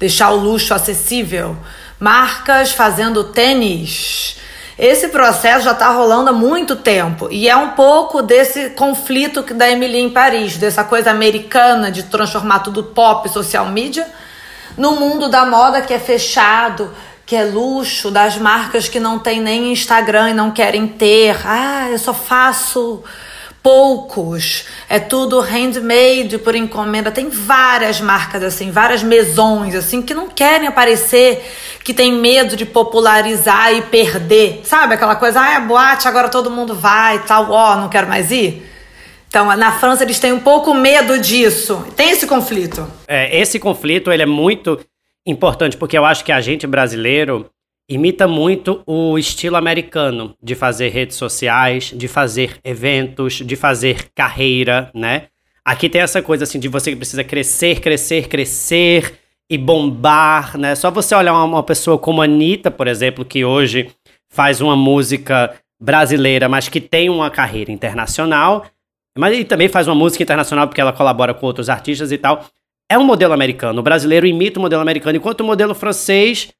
deixar 0.00 0.30
o 0.30 0.36
luxo 0.36 0.74
acessível. 0.74 1.56
Marcas 2.00 2.72
fazendo 2.72 3.22
tênis 3.22 4.36
esse 4.80 5.08
processo 5.08 5.66
já 5.66 5.72
está 5.72 5.90
rolando 5.90 6.30
há 6.30 6.32
muito 6.32 6.74
tempo 6.74 7.28
e 7.30 7.50
é 7.50 7.54
um 7.54 7.72
pouco 7.72 8.22
desse 8.22 8.70
conflito 8.70 9.42
da 9.52 9.70
Emily 9.70 9.98
em 9.98 10.08
Paris, 10.08 10.56
dessa 10.56 10.82
coisa 10.82 11.10
americana 11.10 11.90
de 11.90 12.04
transformar 12.04 12.60
tudo 12.60 12.84
pop, 12.84 13.28
social 13.28 13.66
media, 13.66 14.08
no 14.78 14.92
mundo 14.92 15.28
da 15.28 15.44
moda 15.44 15.82
que 15.82 15.92
é 15.92 15.98
fechado, 15.98 16.90
que 17.26 17.36
é 17.36 17.44
luxo, 17.44 18.10
das 18.10 18.38
marcas 18.38 18.88
que 18.88 18.98
não 18.98 19.18
tem 19.18 19.38
nem 19.38 19.70
Instagram 19.70 20.30
e 20.30 20.34
não 20.34 20.50
querem 20.50 20.88
ter. 20.88 21.38
Ah, 21.44 21.90
eu 21.90 21.98
só 21.98 22.14
faço 22.14 23.04
poucos. 23.62 24.64
É 24.88 24.98
tudo 24.98 25.40
handmade 25.40 26.38
por 26.38 26.54
encomenda. 26.54 27.10
Tem 27.10 27.28
várias 27.28 28.00
marcas 28.00 28.42
assim, 28.42 28.70
várias 28.70 29.02
mesões 29.02 29.74
assim 29.74 30.02
que 30.02 30.14
não 30.14 30.28
querem 30.28 30.68
aparecer, 30.68 31.42
que 31.84 31.94
tem 31.94 32.12
medo 32.12 32.56
de 32.56 32.66
popularizar 32.66 33.74
e 33.74 33.82
perder. 33.82 34.60
Sabe 34.64 34.94
aquela 34.94 35.16
coisa, 35.16 35.40
ah, 35.40 35.54
é 35.54 35.60
boate, 35.60 36.08
agora 36.08 36.28
todo 36.28 36.50
mundo 36.50 36.74
vai 36.74 37.22
tal, 37.24 37.50
ó, 37.50 37.72
oh, 37.72 37.76
não 37.76 37.88
quero 37.88 38.08
mais 38.08 38.30
ir. 38.30 38.66
Então, 39.28 39.46
na 39.56 39.70
França 39.70 40.02
eles 40.02 40.18
têm 40.18 40.32
um 40.32 40.40
pouco 40.40 40.74
medo 40.74 41.16
disso. 41.18 41.86
Tem 41.94 42.10
esse 42.10 42.26
conflito. 42.26 42.90
É, 43.06 43.40
esse 43.40 43.60
conflito 43.60 44.10
ele 44.10 44.24
é 44.24 44.26
muito 44.26 44.80
importante 45.24 45.76
porque 45.76 45.96
eu 45.96 46.04
acho 46.04 46.24
que 46.24 46.32
a 46.32 46.40
gente 46.40 46.66
brasileiro 46.66 47.48
imita 47.90 48.28
muito 48.28 48.84
o 48.86 49.18
estilo 49.18 49.56
americano 49.56 50.36
de 50.40 50.54
fazer 50.54 50.90
redes 50.90 51.16
sociais, 51.16 51.92
de 51.92 52.06
fazer 52.06 52.56
eventos, 52.62 53.34
de 53.34 53.56
fazer 53.56 54.10
carreira, 54.14 54.88
né? 54.94 55.24
Aqui 55.64 55.88
tem 55.88 56.00
essa 56.00 56.22
coisa 56.22 56.44
assim 56.44 56.60
de 56.60 56.68
você 56.68 56.92
que 56.92 56.96
precisa 56.96 57.24
crescer, 57.24 57.80
crescer, 57.80 58.28
crescer 58.28 59.18
e 59.50 59.58
bombar, 59.58 60.56
né? 60.56 60.76
Só 60.76 60.88
você 60.88 61.16
olhar 61.16 61.34
uma, 61.34 61.64
pessoa 61.64 61.98
como 61.98 62.22
a 62.22 62.26
Anitta, 62.26 62.70
por 62.70 62.86
exemplo, 62.86 63.24
que 63.24 63.44
hoje 63.44 63.90
faz 64.28 64.60
uma 64.60 64.76
música 64.76 65.52
brasileira, 65.82 66.48
mas 66.48 66.68
que 66.68 66.80
tem 66.80 67.10
uma 67.10 67.28
carreira 67.28 67.72
internacional, 67.72 68.66
mas 69.18 69.34
ele 69.34 69.44
também 69.44 69.68
faz 69.68 69.88
uma 69.88 69.96
música 69.96 70.22
internacional 70.22 70.68
porque 70.68 70.80
ela 70.80 70.92
colabora 70.92 71.34
com 71.34 71.44
outros 71.44 71.68
artistas 71.68 72.12
e 72.12 72.18
tal. 72.18 72.46
É 72.88 72.96
um 72.96 73.04
modelo 73.04 73.34
americano. 73.34 73.80
O 73.80 73.82
brasileiro 73.82 74.26
imita 74.26 74.60
o 74.60 74.62
modelo 74.62 74.82
americano, 74.82 75.16
enquanto 75.16 75.40
o 75.40 75.44
modelo 75.44 75.74
francês 75.74 76.52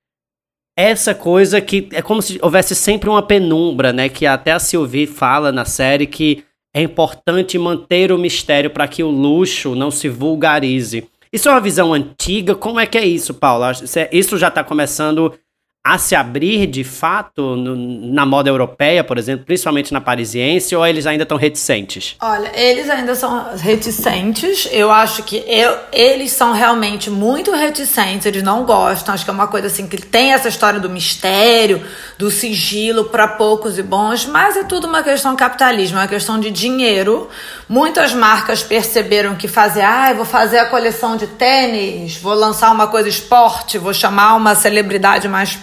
essa 0.77 1.15
coisa 1.15 1.61
que 1.61 1.89
é 1.93 2.01
como 2.01 2.23
se 2.23 2.39
houvesse 2.43 2.75
sempre 2.75 3.09
uma 3.09 3.23
penumbra, 3.23 3.93
né? 3.93 4.09
Que 4.09 4.27
até 4.27 4.53
a 4.53 4.59
Sylvie 4.59 5.07
fala 5.07 5.53
na 5.53 5.65
série 5.65 6.07
que 6.07 6.45
é 6.75 6.83
importante 6.83 7.59
manter 7.59 8.13
o 8.13 8.19
mistério 8.19 8.71
para 8.71 8.87
que 8.87 9.03
o 9.03 9.11
luxo 9.11 9.75
não 9.75 9.91
se 9.91 10.09
vulgarize. 10.09 11.07
Isso 11.33 11.49
é 11.49 11.53
uma 11.53 11.61
visão 11.61 11.93
antiga? 11.93 12.55
Como 12.55 12.81
é 12.81 12.87
que 12.87 12.99
é 12.99 13.05
isso, 13.05 13.35
Paula? 13.35 13.73
Isso 14.13 14.39
já 14.39 14.49
está 14.49 14.65
começando 14.65 15.35
a 15.83 15.97
se 15.97 16.15
abrir 16.15 16.67
de 16.67 16.85
fato 16.85 17.57
no, 17.57 17.75
na 18.13 18.27
moda 18.27 18.51
europeia, 18.51 19.03
por 19.03 19.17
exemplo, 19.17 19.47
principalmente 19.47 19.95
na 19.95 20.01
parisiense, 20.01 20.77
ou 20.77 20.87
eles 20.87 21.07
ainda 21.07 21.23
estão 21.23 21.39
reticentes? 21.39 22.17
Olha, 22.21 22.51
eles 22.55 22.91
ainda 22.91 23.15
são 23.15 23.47
reticentes. 23.57 24.69
Eu 24.71 24.91
acho 24.91 25.23
que 25.23 25.43
eu, 25.49 25.75
eles 25.91 26.33
são 26.33 26.53
realmente 26.53 27.09
muito 27.09 27.51
reticentes, 27.51 28.27
eles 28.27 28.43
não 28.43 28.65
gostam. 28.65 29.15
Acho 29.15 29.25
que 29.25 29.31
é 29.31 29.33
uma 29.33 29.49
coisa 29.49 29.69
assim 29.69 29.87
que 29.87 29.97
tem 29.97 30.35
essa 30.35 30.49
história 30.49 30.79
do 30.79 30.91
mistério, 30.91 31.83
do 32.19 32.31
sigilo 32.31 33.07
para 33.07 33.27
poucos 33.27 33.79
e 33.79 33.83
bons, 33.83 34.27
mas 34.27 34.59
é 34.59 34.65
tudo 34.65 34.87
uma 34.87 35.03
questão 35.03 35.35
capitalismo, 35.35 35.97
é 35.97 36.03
uma 36.03 36.09
questão 36.09 36.39
de 36.39 36.51
dinheiro. 36.51 37.31
Muitas 37.67 38.13
marcas 38.13 38.63
perceberam 38.63 39.35
que 39.35 39.49
fazer, 39.49 39.83
ah, 39.83 40.13
vou 40.13 40.27
fazer 40.27 40.59
a 40.59 40.67
coleção 40.67 41.17
de 41.17 41.27
tênis, 41.27 42.19
vou 42.19 42.35
lançar 42.35 42.71
uma 42.71 42.89
coisa 42.89 43.09
esporte, 43.09 43.79
vou 43.79 43.95
chamar 43.95 44.35
uma 44.35 44.55
celebridade 44.55 45.27
mais 45.27 45.55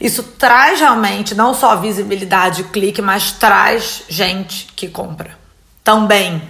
Isso 0.00 0.22
traz 0.22 0.78
realmente 0.78 1.34
não 1.34 1.52
só 1.52 1.76
visibilidade 1.76 2.62
e 2.62 2.64
clique, 2.64 3.02
mas 3.02 3.32
traz 3.32 4.04
gente 4.08 4.68
que 4.76 4.88
compra. 4.88 5.36
Também 5.82 6.42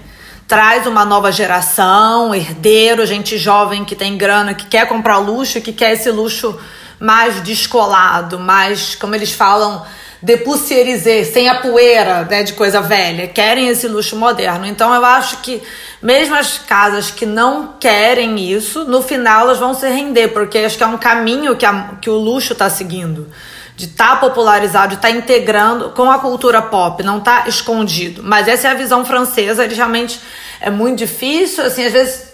traz 0.46 0.87
uma 0.87 1.04
nova 1.04 1.31
geração, 1.31 2.35
herdeiro, 2.35 3.04
gente 3.04 3.37
jovem 3.37 3.85
que 3.85 3.94
tem 3.94 4.16
grana, 4.16 4.54
que 4.54 4.66
quer 4.66 4.88
comprar 4.88 5.18
luxo, 5.18 5.61
que 5.61 5.72
quer 5.72 5.92
esse 5.92 6.11
luxo 6.11 6.59
mais 6.98 7.42
descolado, 7.42 8.38
mais, 8.38 8.94
como 8.94 9.14
eles 9.14 9.33
falam, 9.33 9.85
depucierisé, 10.20 11.22
sem 11.24 11.48
a 11.48 11.57
poeira 11.57 12.26
né, 12.28 12.42
de 12.42 12.52
coisa 12.54 12.81
velha, 12.81 13.28
querem 13.28 13.68
esse 13.68 13.87
luxo 13.87 14.16
moderno. 14.16 14.66
Então 14.66 14.92
eu 14.92 15.04
acho 15.04 15.38
que 15.38 15.62
mesmo 16.02 16.35
as 16.35 16.59
casas 16.59 17.11
que 17.11 17.24
não 17.24 17.74
querem 17.78 18.38
isso, 18.38 18.85
no 18.85 19.02
final 19.02 19.42
elas 19.42 19.59
vão 19.59 19.74
se 19.74 19.88
render, 19.88 20.28
porque 20.28 20.59
acho 20.59 20.76
que 20.76 20.83
é 20.83 20.87
um 20.87 20.98
caminho 20.98 21.57
que, 21.57 21.64
a, 21.64 21.94
que 22.00 22.11
o 22.11 22.16
luxo 22.16 22.52
está 22.52 22.68
seguindo. 22.68 23.28
De 23.76 23.85
estar 23.85 24.14
tá 24.14 24.16
popularizado, 24.16 24.88
de 24.88 24.94
estar 24.96 25.09
tá 25.09 25.14
integrando 25.14 25.90
com 25.90 26.11
a 26.11 26.18
cultura 26.18 26.61
pop, 26.61 27.00
não 27.04 27.18
está 27.18 27.46
escondido. 27.46 28.22
Mas 28.24 28.48
essa 28.48 28.66
é 28.66 28.70
a 28.72 28.74
visão 28.74 29.04
francesa, 29.04 29.64
ele 29.64 29.76
realmente 29.76 30.20
é 30.61 30.68
muito 30.68 30.98
difícil, 30.98 31.64
assim, 31.64 31.85
às 31.85 31.92
vezes 31.92 32.28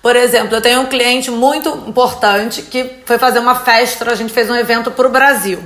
por 0.00 0.14
exemplo, 0.14 0.54
eu 0.54 0.60
tenho 0.60 0.82
um 0.82 0.86
cliente 0.86 1.32
muito 1.32 1.68
importante 1.88 2.62
que 2.62 2.98
foi 3.04 3.18
fazer 3.18 3.40
uma 3.40 3.56
festa, 3.56 4.08
a 4.08 4.14
gente 4.14 4.32
fez 4.32 4.48
um 4.48 4.54
evento 4.54 4.92
para 4.92 5.08
o 5.08 5.10
Brasil 5.10 5.60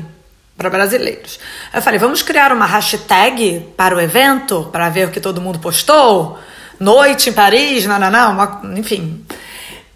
para 0.60 0.68
brasileiros. 0.68 1.40
Eu 1.72 1.80
falei, 1.80 1.98
vamos 1.98 2.20
criar 2.20 2.52
uma 2.52 2.66
hashtag 2.66 3.66
para 3.78 3.96
o 3.96 4.00
evento, 4.00 4.68
para 4.70 4.90
ver 4.90 5.08
o 5.08 5.10
que 5.10 5.18
todo 5.18 5.40
mundo 5.40 5.58
postou? 5.58 6.38
Noite 6.78 7.30
em 7.30 7.32
Paris, 7.32 7.86
não, 7.86 7.98
não, 7.98 8.10
não, 8.10 8.32
uma, 8.32 8.60
enfim. 8.76 9.24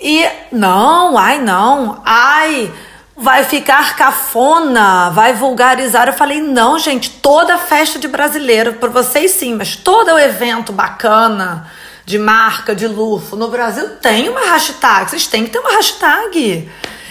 E 0.00 0.26
não, 0.50 1.18
ai 1.18 1.38
não, 1.38 2.00
ai, 2.02 2.72
vai 3.14 3.44
ficar 3.44 3.94
cafona, 3.94 5.10
vai 5.10 5.34
vulgarizar. 5.34 6.08
Eu 6.08 6.14
falei, 6.14 6.40
não, 6.40 6.78
gente, 6.78 7.10
toda 7.10 7.58
festa 7.58 7.98
de 7.98 8.08
brasileiro, 8.08 8.72
para 8.74 8.88
vocês 8.88 9.32
sim, 9.32 9.54
mas 9.54 9.76
todo 9.76 10.12
o 10.12 10.18
evento 10.18 10.72
bacana, 10.72 11.70
de 12.06 12.18
marca, 12.18 12.74
de 12.74 12.86
luxo, 12.86 13.36
no 13.36 13.48
Brasil 13.48 13.96
tem 13.96 14.30
uma 14.30 14.40
hashtag, 14.40 15.10
vocês 15.10 15.26
têm 15.26 15.44
que 15.44 15.50
ter 15.50 15.58
uma 15.58 15.72
hashtag. 15.72 16.70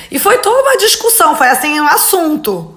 E 0.10 0.18
foi 0.18 0.40
toda 0.40 0.60
uma 0.60 0.78
discussão, 0.78 1.36
foi 1.36 1.50
assim 1.50 1.80
um 1.80 1.88
assunto. 1.88 2.73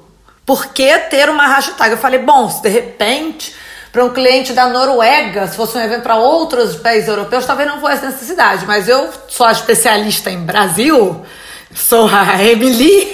Por 0.47 0.67
que 0.69 0.97
ter 1.11 1.29
uma 1.29 1.49
hashtag? 1.49 1.91
Eu 1.91 1.99
falei, 1.99 2.21
bom, 2.21 2.49
se 2.49 2.63
de 2.63 2.69
repente 2.69 3.53
para 3.97 4.05
um 4.05 4.11
cliente 4.11 4.53
da 4.53 4.69
Noruega, 4.69 5.49
se 5.49 5.57
fosse 5.57 5.79
um 5.79 5.81
evento 5.81 6.03
para 6.03 6.17
outros 6.17 6.77
países 6.77 7.09
europeus, 7.09 7.47
talvez 7.47 7.67
não 7.67 7.81
fosse 7.81 8.05
necessidade. 8.05 8.67
Mas 8.67 8.89
eu 8.89 9.11
sou 9.27 9.47
a 9.47 9.53
especialista 9.53 10.31
em 10.31 10.45
Brasil, 10.45 11.25
sou 11.75 12.07
a 12.07 12.45
Emily, 12.45 13.11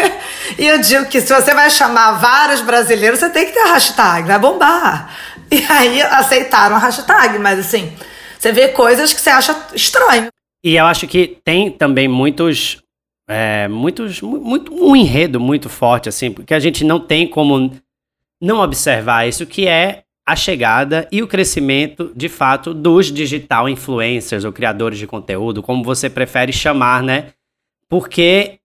e 0.59 0.67
eu 0.67 0.81
digo 0.81 1.07
que 1.07 1.21
se 1.21 1.33
você 1.33 1.55
vai 1.55 1.71
chamar 1.71 2.15
vários 2.15 2.61
brasileiros, 2.61 3.21
você 3.21 3.31
tem 3.31 3.47
que 3.47 3.53
ter 3.53 3.61
a 3.61 3.75
hashtag, 3.75 4.27
vai 4.27 4.39
bombar. 4.41 5.09
E 5.53 5.65
aí 5.69 6.03
aceitaram 6.03 6.75
a 6.75 6.81
hashtag, 6.81 7.39
mas 7.39 7.61
assim, 7.61 7.97
você 8.37 8.51
vê 8.51 8.69
coisas 8.69 9.13
que 9.13 9.21
você 9.21 9.31
acha 9.31 9.57
estranho. 9.75 10.27
E 10.65 10.75
eu 10.75 10.85
acho 10.85 11.07
que 11.07 11.39
tem 11.45 11.71
também 11.71 12.09
muitos 12.09 12.82
é, 13.33 13.67
muitos, 13.67 14.21
muito, 14.21 14.75
um 14.75 14.95
enredo 14.95 15.41
muito 15.41 15.71
forte, 15.71 16.09
assim, 16.09 16.31
porque 16.31 16.53
a 16.53 16.61
gente 16.61 16.85
não 16.85 17.01
tem 17.01 17.27
como 17.27 17.73
não 18.39 18.61
observar 18.61 19.27
isso, 19.27 19.47
que 19.47 19.67
é 19.67 20.03
a 20.27 20.37
chegada 20.37 21.09
e 21.11 21.23
o 21.23 21.27
crescimento, 21.27 22.13
de 22.15 22.29
fato, 22.29 22.75
dos 22.75 23.11
digital 23.11 23.69
influencers 23.69 24.45
ou 24.45 24.53
criadores 24.53 24.99
de 24.99 25.07
conteúdo, 25.07 25.63
como 25.63 25.83
você 25.83 26.11
prefere 26.11 26.53
chamar, 26.53 27.03
né? 27.03 27.29
Porque 27.89 28.59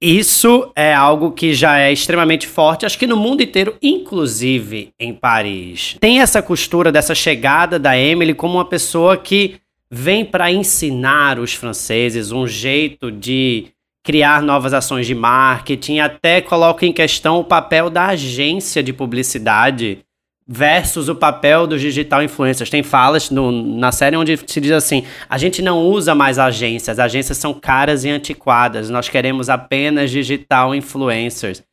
isso 0.00 0.72
é 0.74 0.94
algo 0.94 1.32
que 1.32 1.52
já 1.52 1.78
é 1.78 1.92
extremamente 1.92 2.46
forte, 2.46 2.86
acho 2.86 2.98
que 2.98 3.06
no 3.06 3.16
mundo 3.16 3.42
inteiro, 3.42 3.76
inclusive 3.82 4.94
em 4.98 5.12
Paris. 5.12 5.96
Tem 6.00 6.20
essa 6.20 6.42
costura 6.42 6.90
dessa 6.90 7.14
chegada 7.14 7.78
da 7.78 7.98
Emily 7.98 8.32
como 8.34 8.54
uma 8.54 8.64
pessoa 8.64 9.16
que 9.16 9.56
vem 9.90 10.24
para 10.24 10.50
ensinar 10.50 11.38
os 11.38 11.54
franceses 11.54 12.32
um 12.32 12.46
jeito 12.46 13.12
de 13.12 13.68
criar 14.06 14.40
novas 14.40 14.72
ações 14.72 15.04
de 15.04 15.16
marketing, 15.16 15.98
até 15.98 16.40
coloca 16.40 16.86
em 16.86 16.92
questão 16.92 17.40
o 17.40 17.44
papel 17.44 17.90
da 17.90 18.06
agência 18.06 18.80
de 18.80 18.92
publicidade 18.92 19.98
versus 20.46 21.08
o 21.08 21.14
papel 21.16 21.66
dos 21.66 21.80
digital 21.80 22.22
influencers. 22.22 22.70
Tem 22.70 22.84
falas 22.84 23.30
no, 23.30 23.50
na 23.50 23.90
série 23.90 24.16
onde 24.16 24.38
se 24.46 24.60
diz 24.60 24.70
assim: 24.70 25.02
a 25.28 25.36
gente 25.36 25.60
não 25.60 25.84
usa 25.84 26.14
mais 26.14 26.38
agências, 26.38 27.00
agências 27.00 27.36
são 27.36 27.52
caras 27.52 28.04
e 28.04 28.08
antiquadas, 28.08 28.88
nós 28.88 29.08
queremos 29.08 29.50
apenas 29.50 30.08
digital 30.08 30.72
influencers. 30.72 31.64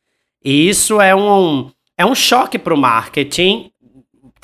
E 0.44 0.68
isso 0.68 1.00
é 1.00 1.14
um, 1.14 1.70
é 1.96 2.04
um 2.04 2.16
choque 2.16 2.58
para 2.58 2.74
o 2.74 2.76
marketing 2.76 3.70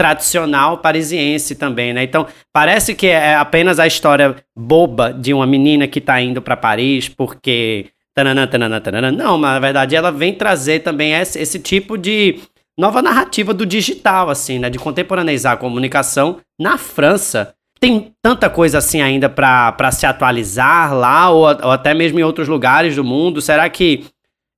tradicional 0.00 0.78
parisiense 0.78 1.54
também, 1.54 1.92
né? 1.92 2.02
Então, 2.02 2.26
parece 2.54 2.94
que 2.94 3.06
é 3.06 3.34
apenas 3.34 3.78
a 3.78 3.86
história 3.86 4.34
boba 4.56 5.12
de 5.12 5.34
uma 5.34 5.46
menina 5.46 5.86
que 5.86 6.00
tá 6.00 6.18
indo 6.22 6.40
para 6.40 6.56
Paris 6.56 7.06
porque 7.06 7.88
tananã, 8.14 8.46
tananã, 8.46 8.80
tananã. 8.80 9.12
Não, 9.12 9.36
mas 9.36 9.52
na 9.52 9.58
verdade 9.58 9.94
ela 9.94 10.10
vem 10.10 10.32
trazer 10.32 10.78
também 10.78 11.12
esse, 11.12 11.38
esse 11.38 11.58
tipo 11.58 11.98
de 11.98 12.40
nova 12.78 13.02
narrativa 13.02 13.52
do 13.52 13.66
digital, 13.66 14.30
assim, 14.30 14.58
né? 14.58 14.70
De 14.70 14.78
contemporaneizar 14.78 15.52
a 15.52 15.58
comunicação 15.58 16.38
na 16.58 16.78
França. 16.78 17.52
Tem 17.78 18.10
tanta 18.22 18.48
coisa 18.48 18.78
assim 18.78 19.02
ainda 19.02 19.28
para 19.28 19.92
se 19.92 20.06
atualizar 20.06 20.94
lá, 20.94 21.28
ou, 21.28 21.42
ou 21.42 21.72
até 21.72 21.92
mesmo 21.92 22.18
em 22.18 22.22
outros 22.22 22.48
lugares 22.48 22.96
do 22.96 23.04
mundo. 23.04 23.42
Será 23.42 23.68
que 23.68 24.06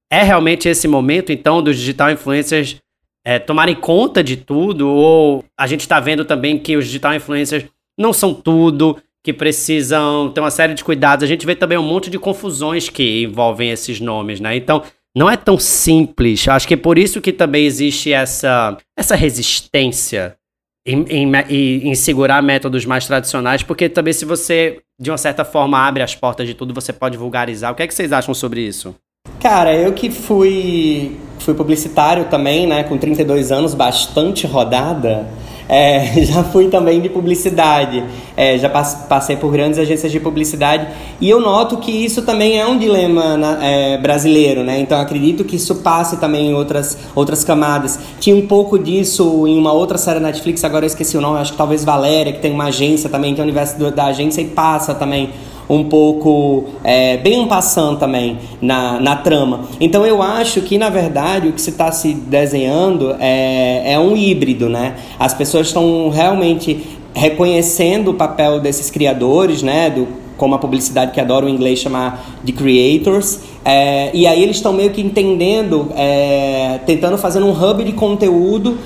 é 0.09 0.23
realmente 0.23 0.69
esse 0.69 0.87
momento, 0.87 1.33
então, 1.33 1.61
dos 1.61 1.77
digital 1.77 2.13
influencers 2.13 2.77
é, 3.25 3.39
tomarem 3.39 3.75
conta 3.75 4.23
de 4.23 4.37
tudo, 4.37 4.89
ou 4.89 5.45
a 5.59 5.67
gente 5.67 5.81
está 5.81 6.01
vendo 6.01 6.25
também 6.25 6.59
que 6.59 6.77
os 6.77 6.87
digital 6.87 7.15
influencers 7.15 7.65
não 7.99 8.13
são 8.13 8.35
tudo, 8.35 8.97
que 9.25 9.33
precisam 9.33 10.31
ter 10.31 10.41
uma 10.41 10.51
série 10.51 10.75
de 10.75 10.83
cuidados. 10.83 11.23
A 11.23 11.29
gente 11.29 11.47
vê 11.47 11.55
também 11.55 11.79
um 11.79 11.83
monte 11.83 12.11
de 12.11 12.19
confusões 12.19 12.89
que 12.89 13.23
envolvem 13.23 13.71
esses 13.71 14.01
nomes, 14.01 14.41
né? 14.41 14.57
Então, 14.57 14.83
não 15.17 15.31
é 15.31 15.37
tão 15.37 15.59
simples. 15.59 16.47
Acho 16.49 16.67
que 16.67 16.75
é 16.75 16.77
por 16.77 16.99
isso 16.99 17.21
que 17.21 17.33
também 17.33 17.65
existe 17.65 18.13
essa, 18.13 18.77
essa 18.99 19.15
resistência 19.15 20.37
em, 20.85 21.05
em, 21.05 21.89
em, 21.89 21.95
segurar 21.95 22.43
métodos 22.43 22.85
mais 22.85 23.07
tradicionais, 23.07 23.63
porque 23.63 23.89
também 23.89 24.13
se 24.13 24.25
você, 24.25 24.81
de 25.01 25.11
uma 25.11 25.19
certa 25.19 25.45
forma, 25.45 25.79
abre 25.79 26.03
as 26.03 26.17
portas 26.17 26.49
de 26.49 26.55
tudo, 26.55 26.75
você 26.75 26.93
pode 26.93 27.17
vulgarizar. 27.17 27.73
O 27.73 27.75
que 27.77 27.83
é 27.83 27.87
que 27.87 27.95
vocês 27.95 28.13
acham 28.13 28.35
sobre 28.35 28.63
isso? 28.63 28.95
Cara, 29.41 29.73
eu 29.75 29.93
que 29.93 30.11
fui, 30.11 31.17
fui 31.43 31.55
publicitário 31.55 32.27
também, 32.27 32.67
né, 32.67 32.83
com 32.85 32.97
32 32.97 33.53
anos, 33.53 33.75
bastante 33.75 34.47
rodada, 34.47 35.27
é, 35.69 36.05
já 36.25 36.43
fui 36.45 36.69
também 36.69 37.01
de 37.01 37.09
publicidade, 37.09 38.05
é, 38.37 38.59
já 38.59 38.69
passei 38.69 39.37
por 39.37 39.51
grandes 39.51 39.79
agências 39.79 40.11
de 40.13 40.21
publicidade 40.21 40.89
e 41.21 41.31
eu 41.31 41.41
noto 41.41 41.79
que 41.79 41.91
isso 41.91 42.23
também 42.23 42.61
é 42.61 42.67
um 42.67 42.79
dilema 42.79 43.37
na, 43.37 43.65
é, 43.65 43.99
brasileiro, 43.99 44.63
né? 44.63 44.79
Então 44.79 45.01
acredito 45.01 45.45
que 45.45 45.57
isso 45.57 45.77
passe 45.77 46.19
também 46.19 46.49
em 46.49 46.55
outras, 46.55 46.99
outras 47.15 47.45
camadas. 47.45 47.99
Tinha 48.21 48.37
um 48.37 48.47
pouco 48.47 48.79
disso 48.79 49.47
em 49.47 49.59
uma 49.59 49.73
outra 49.73 49.97
série 49.97 50.21
Netflix, 50.21 50.65
agora 50.65 50.85
eu 50.85 50.89
esqueci 50.89 51.17
o 51.17 51.21
nome, 51.21 51.39
acho 51.39 51.53
que 51.53 51.59
talvez 51.59 51.85
Valéria, 51.85 52.33
que 52.33 52.41
tem 52.41 52.53
uma 52.53 52.65
agência 52.65 53.09
também, 53.09 53.35
que 53.35 53.41
é 53.41 53.43
o 53.43 53.47
universo 53.47 53.79
da 53.91 54.07
agência 54.07 54.41
e 54.41 54.47
passa 54.47 54.95
também 54.95 55.31
um 55.69 55.85
pouco 55.85 56.65
é, 56.85 57.17
bem 57.17 57.41
um 57.41 57.47
passando 57.47 57.99
também 57.99 58.39
na, 58.61 59.01
na 59.01 59.17
trama. 59.17 59.61
Então 59.81 60.05
eu 60.05 60.23
acho 60.23 60.61
que 60.63 60.79
na 60.79 60.91
verdade 60.91 61.49
o 61.49 61.53
que 61.53 61.61
se 61.61 61.71
está 61.71 61.91
se 61.93 62.15
desenhando 62.15 63.15
é, 63.19 63.93
é 63.93 63.99
um 63.99 64.17
híbrido, 64.17 64.69
né? 64.69 64.97
As 65.19 65.35
pessoas 65.35 65.69
estão 65.69 66.09
realmente 66.11 67.01
reconhecendo 67.15 68.11
o 68.11 68.15
papel 68.15 68.61
desses 68.61 68.91
criadores, 68.91 69.63
né? 69.63 69.91
Do, 69.91 70.23
como 70.37 70.55
a 70.55 70.59
publicidade 70.59 71.13
que 71.13 71.21
adora 71.21 71.47
o 71.47 71.49
inglês 71.49 71.79
chamar 71.79 72.41
de 72.43 72.53
creators. 72.53 73.41
É, 73.65 74.11
e 74.13 74.27
aí 74.27 74.43
eles 74.43 74.57
estão 74.57 74.73
meio 74.73 74.91
que 74.91 75.01
entendendo, 75.01 75.93
é, 75.95 76.81
tentando 76.85 77.17
fazer 77.17 77.41
um 77.43 77.53
hub 77.53 77.85
de 77.85 77.93
conteúdo 77.93 78.77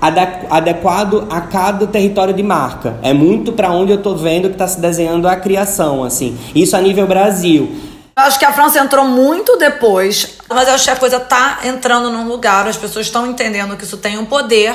adequado 0.00 1.26
a 1.30 1.40
cada 1.40 1.86
território 1.86 2.32
de 2.32 2.42
marca. 2.42 2.98
É 3.02 3.12
muito 3.12 3.52
para 3.52 3.70
onde 3.70 3.92
eu 3.92 3.98
estou 3.98 4.16
vendo 4.16 4.48
que 4.48 4.54
está 4.54 4.68
se 4.68 4.80
desenhando 4.80 5.26
a 5.26 5.36
criação, 5.36 6.04
assim. 6.04 6.38
Isso 6.54 6.76
a 6.76 6.80
nível 6.80 7.06
Brasil. 7.06 7.88
Eu 8.16 8.24
acho 8.24 8.38
que 8.38 8.44
a 8.44 8.52
França 8.52 8.80
entrou 8.80 9.04
muito 9.04 9.56
depois, 9.56 10.38
mas 10.48 10.66
eu 10.66 10.74
acho 10.74 10.84
que 10.84 10.90
a 10.90 10.96
coisa 10.96 11.20
tá 11.20 11.60
entrando 11.64 12.10
num 12.10 12.26
lugar, 12.26 12.66
as 12.66 12.76
pessoas 12.76 13.06
estão 13.06 13.26
entendendo 13.26 13.76
que 13.76 13.84
isso 13.84 13.96
tem 13.96 14.18
um 14.18 14.24
poder. 14.24 14.74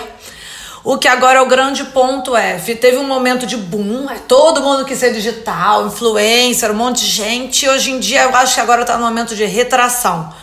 O 0.81 0.97
que 0.97 1.07
agora 1.07 1.39
é 1.39 1.41
o 1.41 1.45
grande 1.45 1.85
ponto 1.85 2.35
é, 2.35 2.55
teve 2.55 2.97
um 2.97 3.07
momento 3.07 3.45
de 3.45 3.55
boom, 3.55 4.09
é 4.09 4.15
todo 4.15 4.61
mundo 4.61 4.83
quis 4.83 4.97
ser 4.97 5.13
digital, 5.13 5.87
influencer, 5.87 6.71
um 6.71 6.75
monte 6.75 7.01
de 7.01 7.07
gente. 7.07 7.67
Hoje 7.67 7.91
em 7.91 7.99
dia 7.99 8.23
eu 8.23 8.35
acho 8.35 8.55
que 8.55 8.61
agora 8.61 8.81
está 8.81 8.97
no 8.97 9.05
momento 9.05 9.33
de 9.35 9.45
retração. 9.45 10.33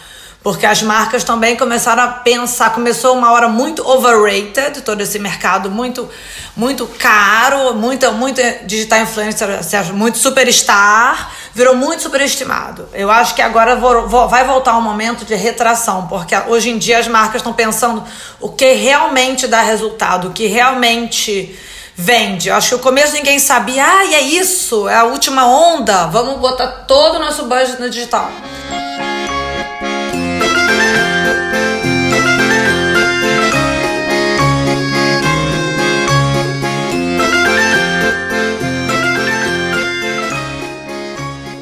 Porque 0.42 0.64
as 0.64 0.82
marcas 0.82 1.22
também 1.22 1.54
começaram 1.54 2.02
a 2.02 2.08
pensar, 2.08 2.72
começou 2.72 3.14
uma 3.14 3.30
hora 3.30 3.46
muito 3.46 3.86
overrated, 3.86 4.80
todo 4.80 5.00
esse 5.02 5.18
mercado 5.18 5.70
muito 5.70 6.08
muito 6.56 6.86
caro, 6.86 7.74
muito, 7.74 8.10
muito 8.12 8.40
digital 8.66 9.00
influencer, 9.00 9.48
muito 9.94 10.18
superstar, 10.18 11.32
virou 11.54 11.74
muito 11.74 12.02
superestimado. 12.02 12.88
Eu 12.92 13.10
acho 13.10 13.34
que 13.34 13.42
agora 13.42 13.76
vou, 13.76 14.08
vou, 14.08 14.28
vai 14.28 14.44
voltar 14.44 14.76
um 14.76 14.82
momento 14.82 15.24
de 15.24 15.34
retração, 15.34 16.06
porque 16.06 16.34
hoje 16.48 16.70
em 16.70 16.78
dia 16.78 16.98
as 16.98 17.08
marcas 17.08 17.36
estão 17.36 17.52
pensando 17.52 18.02
o 18.40 18.48
que 18.48 18.72
realmente 18.72 19.46
dá 19.46 19.62
resultado, 19.62 20.28
o 20.28 20.32
que 20.32 20.46
realmente 20.46 21.58
vende. 21.94 22.48
Eu 22.48 22.56
acho 22.56 22.70
que 22.70 22.74
no 22.76 22.80
começo 22.80 23.12
ninguém 23.12 23.38
sabia, 23.38 23.84
ah, 23.84 24.04
e 24.04 24.14
é 24.14 24.20
isso, 24.20 24.88
é 24.88 24.96
a 24.96 25.04
última 25.04 25.46
onda, 25.46 26.06
vamos 26.06 26.38
botar 26.38 26.66
todo 26.86 27.16
o 27.16 27.18
nosso 27.18 27.44
budget 27.44 27.80
no 27.80 27.88
digital. 27.88 28.30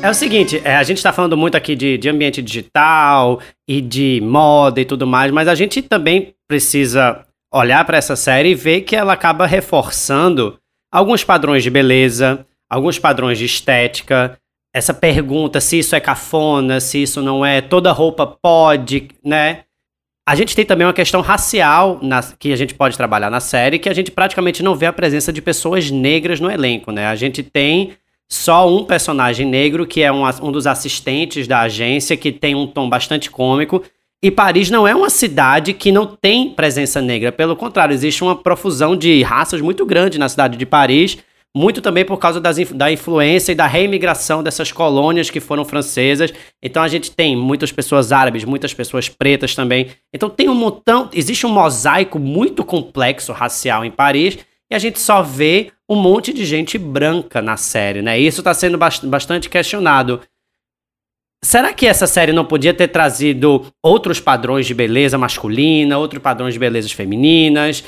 É 0.08 0.10
o 0.10 0.14
seguinte, 0.14 0.58
é, 0.64 0.74
a 0.74 0.82
gente 0.82 0.96
está 0.96 1.12
falando 1.12 1.36
muito 1.36 1.54
aqui 1.54 1.76
de, 1.76 1.98
de 1.98 2.08
ambiente 2.08 2.40
digital 2.40 3.42
e 3.68 3.78
de 3.78 4.22
moda 4.24 4.80
e 4.80 4.84
tudo 4.86 5.06
mais, 5.06 5.30
mas 5.30 5.46
a 5.46 5.54
gente 5.54 5.82
também 5.82 6.34
precisa 6.48 7.26
olhar 7.52 7.84
para 7.84 7.98
essa 7.98 8.16
série 8.16 8.52
e 8.52 8.54
ver 8.54 8.80
que 8.80 8.96
ela 8.96 9.12
acaba 9.12 9.44
reforçando 9.44 10.58
alguns 10.90 11.24
padrões 11.24 11.62
de 11.62 11.68
beleza, 11.68 12.46
alguns 12.70 12.98
padrões 12.98 13.36
de 13.36 13.44
estética, 13.44 14.38
essa 14.74 14.94
pergunta 14.94 15.60
se 15.60 15.78
isso 15.78 15.94
é 15.94 16.00
cafona, 16.00 16.80
se 16.80 17.02
isso 17.02 17.20
não 17.20 17.44
é, 17.44 17.60
toda 17.60 17.92
roupa 17.92 18.26
pode, 18.26 19.08
né? 19.22 19.64
A 20.26 20.34
gente 20.34 20.56
tem 20.56 20.64
também 20.64 20.86
uma 20.86 20.94
questão 20.94 21.20
racial 21.20 21.98
na, 22.00 22.22
que 22.22 22.50
a 22.50 22.56
gente 22.56 22.72
pode 22.72 22.96
trabalhar 22.96 23.28
na 23.28 23.40
série, 23.40 23.78
que 23.78 23.90
a 23.90 23.94
gente 23.94 24.10
praticamente 24.10 24.62
não 24.62 24.74
vê 24.74 24.86
a 24.86 24.92
presença 24.92 25.30
de 25.30 25.42
pessoas 25.42 25.90
negras 25.90 26.40
no 26.40 26.50
elenco, 26.50 26.92
né? 26.92 27.08
A 27.08 27.14
gente 27.14 27.42
tem 27.42 27.92
só 28.30 28.68
um 28.68 28.84
personagem 28.84 29.46
negro, 29.46 29.86
que 29.86 30.02
é 30.02 30.12
um, 30.12 30.22
um 30.42 30.52
dos 30.52 30.66
assistentes 30.66 31.48
da 31.48 31.60
agência, 31.60 32.16
que 32.16 32.30
tem 32.30 32.54
um 32.54 32.66
tom 32.66 32.88
bastante 32.88 33.30
cômico. 33.30 33.82
E 34.22 34.30
Paris 34.30 34.68
não 34.68 34.86
é 34.86 34.94
uma 34.94 35.10
cidade 35.10 35.72
que 35.72 35.92
não 35.92 36.04
tem 36.04 36.50
presença 36.50 37.00
negra. 37.00 37.32
Pelo 37.32 37.56
contrário, 37.56 37.94
existe 37.94 38.22
uma 38.22 38.36
profusão 38.36 38.96
de 38.96 39.22
raças 39.22 39.60
muito 39.60 39.86
grande 39.86 40.18
na 40.18 40.28
cidade 40.28 40.58
de 40.58 40.66
Paris. 40.66 41.18
Muito 41.56 41.80
também 41.80 42.04
por 42.04 42.18
causa 42.18 42.40
das, 42.40 42.58
da 42.72 42.92
influência 42.92 43.52
e 43.52 43.54
da 43.54 43.66
reimigração 43.66 44.42
dessas 44.42 44.70
colônias 44.70 45.30
que 45.30 45.40
foram 45.40 45.64
francesas. 45.64 46.32
Então 46.62 46.82
a 46.82 46.88
gente 46.88 47.10
tem 47.10 47.34
muitas 47.34 47.72
pessoas 47.72 48.12
árabes, 48.12 48.44
muitas 48.44 48.74
pessoas 48.74 49.08
pretas 49.08 49.54
também. 49.54 49.88
Então 50.12 50.28
tem 50.28 50.48
um 50.48 50.54
montão, 50.54 51.08
existe 51.12 51.46
um 51.46 51.50
mosaico 51.50 52.18
muito 52.18 52.62
complexo 52.64 53.32
racial 53.32 53.84
em 53.84 53.90
Paris 53.90 54.38
e 54.70 54.74
a 54.74 54.78
gente 54.78 55.00
só 55.00 55.22
vê 55.22 55.72
um 55.88 55.96
monte 55.96 56.32
de 56.32 56.44
gente 56.44 56.76
branca 56.76 57.40
na 57.40 57.56
série, 57.56 58.02
né? 58.02 58.18
Isso 58.18 58.40
está 58.40 58.52
sendo 58.52 58.76
bastante 58.76 59.48
questionado. 59.48 60.20
Será 61.42 61.72
que 61.72 61.86
essa 61.86 62.06
série 62.06 62.32
não 62.32 62.44
podia 62.44 62.74
ter 62.74 62.88
trazido 62.88 63.66
outros 63.82 64.20
padrões 64.20 64.66
de 64.66 64.74
beleza 64.74 65.16
masculina, 65.16 65.96
outros 65.96 66.22
padrões 66.22 66.52
de 66.52 66.60
belezas 66.60 66.92
femininas? 66.92 67.84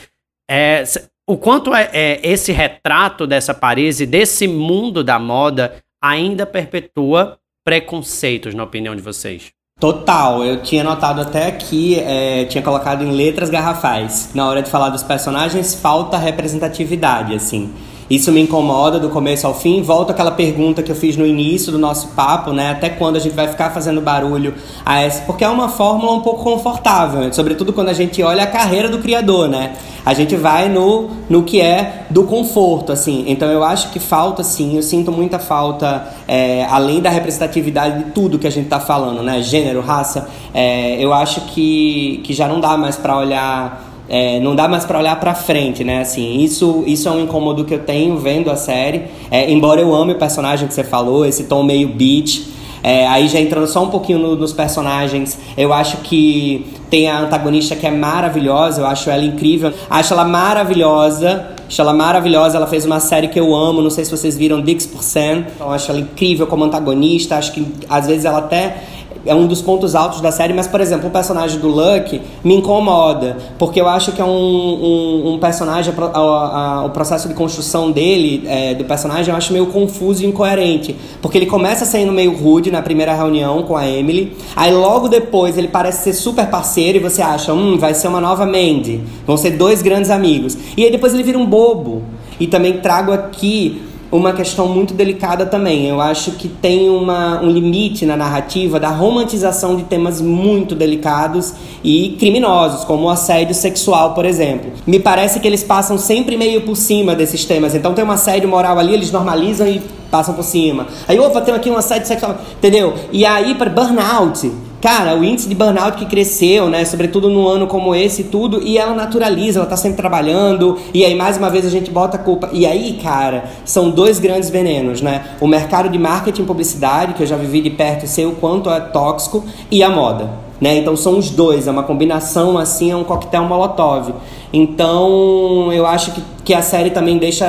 É, 0.49 0.85
o 1.29 1.37
quanto 1.37 1.75
é, 1.75 1.91
é, 1.93 2.21
esse 2.23 2.53
retrato 2.53 3.27
dessa 3.27 3.53
Paris 3.53 4.01
e 4.01 4.07
desse 4.07 4.47
mundo 4.49 5.05
da 5.05 5.19
moda 5.19 5.77
ainda 6.03 6.47
perpetua 6.47 7.39
preconceitos, 7.65 8.55
na 8.55 8.65
opinião 8.65 8.97
de 8.97 9.03
vocês? 9.03 9.53
Total, 9.79 10.45
eu 10.45 10.63
tinha 10.63 10.85
notado 10.85 11.21
até 11.21 11.47
aqui, 11.47 11.99
é, 11.99 12.45
tinha 12.45 12.63
colocado 12.63 13.03
em 13.03 13.11
letras 13.11 13.49
garrafais. 13.49 14.31
Na 14.35 14.49
hora 14.49 14.63
de 14.63 14.71
falar 14.71 14.91
dos 14.91 15.03
personagens, 15.03 15.75
falta 15.75 16.19
representatividade, 16.19 17.35
assim. 17.35 17.73
Isso 18.11 18.33
me 18.33 18.41
incomoda 18.41 18.99
do 18.99 19.09
começo 19.09 19.47
ao 19.47 19.55
fim. 19.55 19.83
Volto 19.83 20.11
àquela 20.11 20.33
pergunta 20.33 20.83
que 20.83 20.91
eu 20.91 20.97
fiz 20.97 21.17
no 21.17 21.25
início 21.25 21.71
do 21.71 21.79
nosso 21.79 22.09
papo, 22.09 22.53
né? 22.53 22.73
Até 22.73 22.89
quando 22.89 23.15
a 23.15 23.21
gente 23.21 23.37
vai 23.37 23.47
ficar 23.47 23.71
fazendo 23.71 24.01
barulho 24.01 24.53
a 24.85 25.01
essa? 25.01 25.23
Porque 25.23 25.45
é 25.45 25.49
uma 25.49 25.69
fórmula 25.69 26.13
um 26.15 26.21
pouco 26.21 26.43
confortável, 26.43 27.33
sobretudo 27.33 27.73
quando 27.73 27.89
a 27.89 27.93
gente 27.93 28.21
olha 28.21 28.43
a 28.43 28.49
carreira 28.49 28.89
do 28.89 28.99
criador, 28.99 29.49
né? 29.49 29.77
A 30.05 30.13
gente 30.13 30.35
vai 30.35 30.69
no, 30.69 31.11
no 31.29 31.45
que 31.45 31.61
é 31.61 32.07
do 32.11 32.25
conforto, 32.25 32.91
assim. 32.91 33.27
Então 33.29 33.49
eu 33.49 33.63
acho 33.63 33.91
que 33.91 34.01
falta, 34.01 34.43
sim, 34.43 34.75
eu 34.75 34.83
sinto 34.83 35.13
muita 35.13 35.39
falta, 35.39 36.09
é, 36.27 36.65
além 36.65 37.01
da 37.01 37.11
representatividade 37.11 38.05
de 38.05 38.11
tudo 38.11 38.41
que 38.41 38.47
a 38.47 38.51
gente 38.51 38.69
tá 38.69 38.81
falando, 38.81 39.23
né? 39.23 39.41
Gênero, 39.41 39.81
raça. 39.81 40.29
É, 40.53 40.97
eu 40.99 41.13
acho 41.13 41.43
que, 41.43 42.21
que 42.25 42.33
já 42.33 42.49
não 42.49 42.59
dá 42.59 42.77
mais 42.77 42.97
para 42.97 43.17
olhar 43.17 43.90
é, 44.11 44.41
não 44.41 44.57
dá 44.57 44.67
mais 44.67 44.85
para 44.85 44.99
olhar 44.99 45.19
para 45.21 45.37
frente, 45.37 45.85
né? 45.85 46.01
Assim, 46.01 46.39
isso, 46.39 46.83
isso 46.85 47.09
é 47.09 47.13
um 47.13 47.21
incômodo 47.21 47.65
que 47.65 47.73
eu 47.73 47.79
tenho 47.79 48.19
vendo 48.19 48.51
a 48.51 48.57
série. 48.57 49.05
É, 49.31 49.49
embora 49.49 49.81
eu 49.81 49.95
ame 49.95 50.15
o 50.15 50.19
personagem 50.19 50.67
que 50.67 50.75
você 50.75 50.83
falou, 50.83 51.25
esse 51.25 51.45
tom 51.45 51.63
meio 51.63 51.89
beat. 51.89 52.43
É, 52.83 53.07
aí 53.07 53.29
já 53.29 53.39
entrando 53.39 53.69
só 53.69 53.85
um 53.85 53.89
pouquinho 53.89 54.19
no, 54.19 54.35
nos 54.35 54.53
personagens, 54.53 55.39
eu 55.57 55.73
acho 55.73 55.99
que 55.99 56.67
tem 56.89 57.09
a 57.09 57.21
antagonista 57.21 57.77
que 57.77 57.87
é 57.87 57.91
maravilhosa, 57.91 58.81
eu 58.81 58.87
acho 58.87 59.09
ela 59.11 59.23
incrível. 59.23 59.73
Acho 59.89 60.13
ela 60.13 60.25
maravilhosa, 60.25 61.47
acho 61.69 61.81
ela 61.81 61.93
maravilhosa. 61.93 62.57
Ela 62.57 62.67
fez 62.67 62.85
uma 62.85 62.99
série 62.99 63.29
que 63.29 63.39
eu 63.39 63.55
amo, 63.55 63.81
não 63.81 63.91
sei 63.91 64.05
se 64.05 64.11
vocês 64.11 64.37
viram, 64.37 64.61
Dix%. 64.61 65.45
Então, 65.55 65.71
acho 65.71 65.89
ela 65.89 66.01
incrível 66.01 66.49
como 66.49 66.65
antagonista. 66.65 67.37
Acho 67.37 67.53
que 67.53 67.65
às 67.89 68.09
vezes 68.09 68.25
ela 68.25 68.39
até 68.39 68.83
é 69.25 69.35
um 69.35 69.47
dos 69.47 69.61
pontos 69.61 69.95
altos 69.95 70.21
da 70.21 70.33
série, 70.33 70.53
mas, 70.53 70.67
por 70.67 70.81
exemplo, 70.81 71.09
o 71.09 71.11
personagem 71.11 71.59
do 71.59 71.69
Luck 71.69 72.21
me 72.43 72.55
incomoda, 72.55 73.37
porque 73.59 73.81
eu 73.81 73.89
acho 73.89 74.13
que 74.13 74.21
é 74.21 74.25
um, 74.25 74.29
um, 74.29 75.35
um 75.35 75.39
personagem, 75.39 75.93
a, 75.97 76.05
a, 76.05 76.19
a, 76.19 76.85
o 76.85 76.91
processo 76.91 77.29
de 77.29 77.35
construção 77.35 77.91
dele, 77.91 78.45
é, 78.47 78.75
do 78.75 78.85
personagem, 78.85 79.31
eu 79.31 79.37
acho 79.37 79.53
meio 79.53 79.67
confuso 79.67 80.23
e 80.23 80.27
incoerente, 80.27 80.97
porque 81.21 81.39
ele 81.39 81.47
começa 81.47 81.85
sendo 81.85 82.13
meio 82.13 82.37
rude 82.37 82.71
na 82.71 82.83
primeira 82.83 83.15
reunião 83.15 83.63
com 83.63 83.77
a 83.77 83.89
Emily, 83.89 84.37
aí 84.57 84.73
logo 84.73 85.09
depois 85.09 85.59
ele 85.59 85.69
parece 85.69 86.05
ser 86.05 86.13
super 86.13 86.47
parceiro 86.47 86.99
e 86.99 87.01
você 87.01 87.23
acha, 87.23 87.53
hum, 87.53 87.79
vai 87.79 87.95
ser 87.95 88.09
uma 88.09 88.21
nova 88.21 88.47
Mandy, 88.47 89.01
vão 89.27 89.37
ser 89.37 89.51
dois 89.51 89.83
grandes 89.83 90.11
amigos, 90.11 90.57
e 90.77 90.85
aí 90.85 90.91
depois 90.91 91.13
ele 91.13 91.23
vira 91.23 91.39
um 91.39 91.47
bobo. 91.47 92.03
E 92.39 92.47
também 92.47 92.79
trago 92.79 93.13
aqui 93.13 93.83
uma 94.11 94.33
questão 94.33 94.69
muito 94.69 94.93
delicada 94.95 95.47
também. 95.47 95.87
Eu 95.87 96.01
acho 96.01 96.33
que 96.33 96.49
tem 96.49 96.89
uma, 96.89 97.41
um 97.41 97.51
limite 97.51 98.05
na 98.05 98.17
narrativa 98.17 98.81
da 98.81 98.89
romantização 98.89 99.77
de 99.77 99.85
temas 99.85 100.21
muito 100.21 100.75
delicados 100.75 101.55
e 101.85 102.17
criminosos, 102.19 102.85
como 102.85 103.05
o 103.05 103.11
assédio 103.11 103.55
sexual, 103.55 104.15
por 104.15 104.25
exemplo. 104.25 104.73
Me 104.87 104.99
parece 104.99 105.39
que 105.39 105.47
eles 105.47 105.63
passam 105.63 105.97
sempre 105.97 106.37
meio 106.37 106.63
por 106.63 106.77
cima 106.77 107.15
desses 107.15 107.45
temas. 107.45 107.75
Então 107.75 107.95
tem 107.95 108.05
um 108.05 108.11
assédio 108.11 108.49
moral 108.49 108.79
ali, 108.79 108.95
eles 108.95 109.13
normalizam 109.13 109.69
e 109.69 109.81
passam 110.11 110.35
por 110.35 110.45
cima. 110.45 110.87
Aí, 111.07 111.19
opa, 111.19 111.41
tem 111.41 111.55
aqui 111.55 111.71
um 111.71 111.77
assédio 111.77 112.09
sexual, 112.09 112.37
entendeu? 112.59 112.95
E 113.13 113.25
aí, 113.25 113.55
para 113.55 113.71
burnout, 113.71 114.51
cara, 114.81 115.17
o 115.17 115.25
índice 115.25 115.49
de 115.49 115.55
burnout 115.55 115.97
que 115.97 116.07
cresceu, 116.07 116.69
né, 116.69 116.85
sobretudo 116.85 117.29
num 117.29 117.47
ano 117.47 117.67
como 117.67 117.95
esse 117.95 118.23
e 118.23 118.25
tudo, 118.25 118.63
e 118.63 118.79
ela 118.79 118.95
naturaliza, 118.95 119.61
ela 119.61 119.69
tá 119.69 119.77
sempre 119.77 119.97
trabalhando, 119.97 120.79
e 120.93 121.05
aí 121.05 121.15
mais 121.15 121.37
uma 121.37 121.51
vez 121.51 121.65
a 121.65 121.71
gente 121.71 121.91
bota 121.91 122.17
a 122.17 122.21
culpa. 122.21 122.51
E 122.53 122.67
aí, 122.67 122.99
cara, 123.03 123.45
são 123.65 123.91
dois 123.91 124.19
grandes 124.19 124.51
venenos, 124.51 125.01
né? 125.01 125.37
O 125.41 125.47
mercado 125.47 125.89
de 125.89 125.99
marketing 125.99 126.43
e 126.43 126.47
publicidade, 126.47 127.15
que 127.15 127.23
eu 127.23 127.27
já 127.27 127.37
vivi 127.37 127.61
de 127.61 127.71
perto 127.71 128.05
e 128.05 128.09
sei 128.09 128.27
o 128.27 128.33
quanto 128.33 128.71
é 128.71 128.81
tóxico, 128.81 129.45
e 129.71 129.83
a 129.83 129.91
moda. 129.91 130.50
Né? 130.61 130.77
Então 130.77 130.95
são 130.95 131.19
os 131.19 131.31
dois, 131.31 131.67
é 131.67 131.71
uma 131.71 131.83
combinação 131.83 132.59
assim, 132.59 132.91
é 132.91 132.97
um 132.97 133.03
coquetel 133.03 133.45
molotov. 133.45 134.13
Então 134.53 135.73
eu 135.73 135.87
acho 135.87 136.13
que, 136.13 136.23
que 136.45 136.55
a 136.55 136.61
série 136.61 136.91
também 136.91 137.17
deixa, 137.17 137.47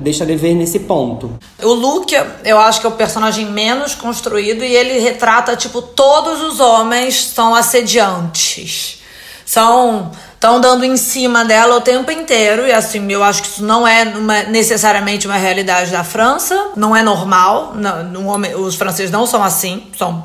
deixa 0.00 0.24
dever 0.24 0.54
nesse 0.54 0.80
ponto. 0.80 1.38
O 1.62 1.72
Luke, 1.74 2.14
eu 2.44 2.58
acho 2.58 2.80
que 2.80 2.86
é 2.86 2.88
o 2.88 2.92
personagem 2.92 3.46
menos 3.46 3.94
construído 3.94 4.64
e 4.64 4.74
ele 4.74 4.98
retrata, 5.00 5.54
tipo, 5.54 5.82
todos 5.82 6.40
os 6.40 6.60
homens 6.60 7.26
são 7.26 7.54
assediantes. 7.54 9.00
São 9.44 10.10
estão 10.40 10.58
dando 10.58 10.86
em 10.86 10.96
cima 10.96 11.44
dela 11.44 11.76
o 11.76 11.82
tempo 11.82 12.10
inteiro 12.10 12.66
e 12.66 12.72
assim 12.72 13.12
eu 13.12 13.22
acho 13.22 13.42
que 13.42 13.48
isso 13.48 13.62
não 13.62 13.86
é 13.86 14.04
uma, 14.04 14.44
necessariamente 14.44 15.26
uma 15.26 15.36
realidade 15.36 15.90
da 15.90 16.02
França 16.02 16.70
não 16.74 16.96
é 16.96 17.02
normal 17.02 17.74
não, 17.74 18.26
os 18.64 18.74
franceses 18.74 19.10
não 19.10 19.26
são 19.26 19.42
assim 19.42 19.86
são 19.98 20.24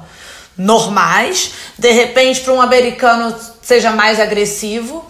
normais, 0.57 1.51
de 1.77 1.91
repente 1.91 2.41
para 2.41 2.53
um 2.53 2.61
americano 2.61 3.35
seja 3.61 3.91
mais 3.91 4.19
agressivo. 4.19 5.05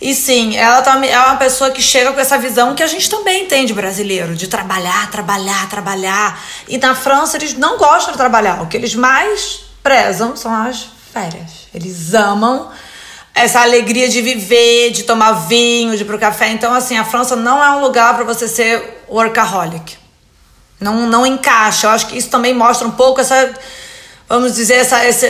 E 0.00 0.14
sim, 0.14 0.56
ela 0.56 0.82
tá, 0.82 1.02
é 1.06 1.18
uma 1.18 1.36
pessoa 1.36 1.70
que 1.70 1.80
chega 1.80 2.12
com 2.12 2.20
essa 2.20 2.36
visão 2.36 2.74
que 2.74 2.82
a 2.82 2.86
gente 2.86 3.08
também 3.08 3.46
tem 3.46 3.64
de 3.64 3.72
brasileiro, 3.72 4.34
de 4.34 4.48
trabalhar, 4.48 5.10
trabalhar, 5.10 5.68
trabalhar. 5.70 6.44
E 6.68 6.76
na 6.76 6.94
França 6.94 7.36
eles 7.36 7.54
não 7.54 7.78
gostam 7.78 8.12
de 8.12 8.18
trabalhar. 8.18 8.62
O 8.62 8.66
que 8.66 8.76
eles 8.76 8.94
mais 8.94 9.60
prezam 9.82 10.36
são 10.36 10.52
as 10.52 10.88
férias. 11.12 11.68
Eles 11.72 12.12
amam 12.12 12.70
essa 13.34 13.60
alegria 13.62 14.08
de 14.08 14.20
viver, 14.20 14.90
de 14.90 15.04
tomar 15.04 15.32
vinho, 15.32 15.96
de 15.96 16.02
ir 16.02 16.06
pro 16.06 16.18
café. 16.18 16.48
Então, 16.50 16.74
assim, 16.74 16.98
a 16.98 17.04
França 17.04 17.34
não 17.34 17.62
é 17.62 17.70
um 17.76 17.80
lugar 17.80 18.14
para 18.14 18.24
você 18.24 18.46
ser 18.46 19.02
workaholic. 19.08 19.96
Não, 20.78 21.06
não 21.08 21.24
encaixa. 21.24 21.86
Eu 21.86 21.90
acho 21.90 22.06
que 22.08 22.18
isso 22.18 22.28
também 22.28 22.52
mostra 22.52 22.86
um 22.86 22.90
pouco 22.90 23.20
essa 23.20 23.54
vamos 24.34 24.56
dizer, 24.56 24.74
essa, 24.74 25.06
esse 25.06 25.26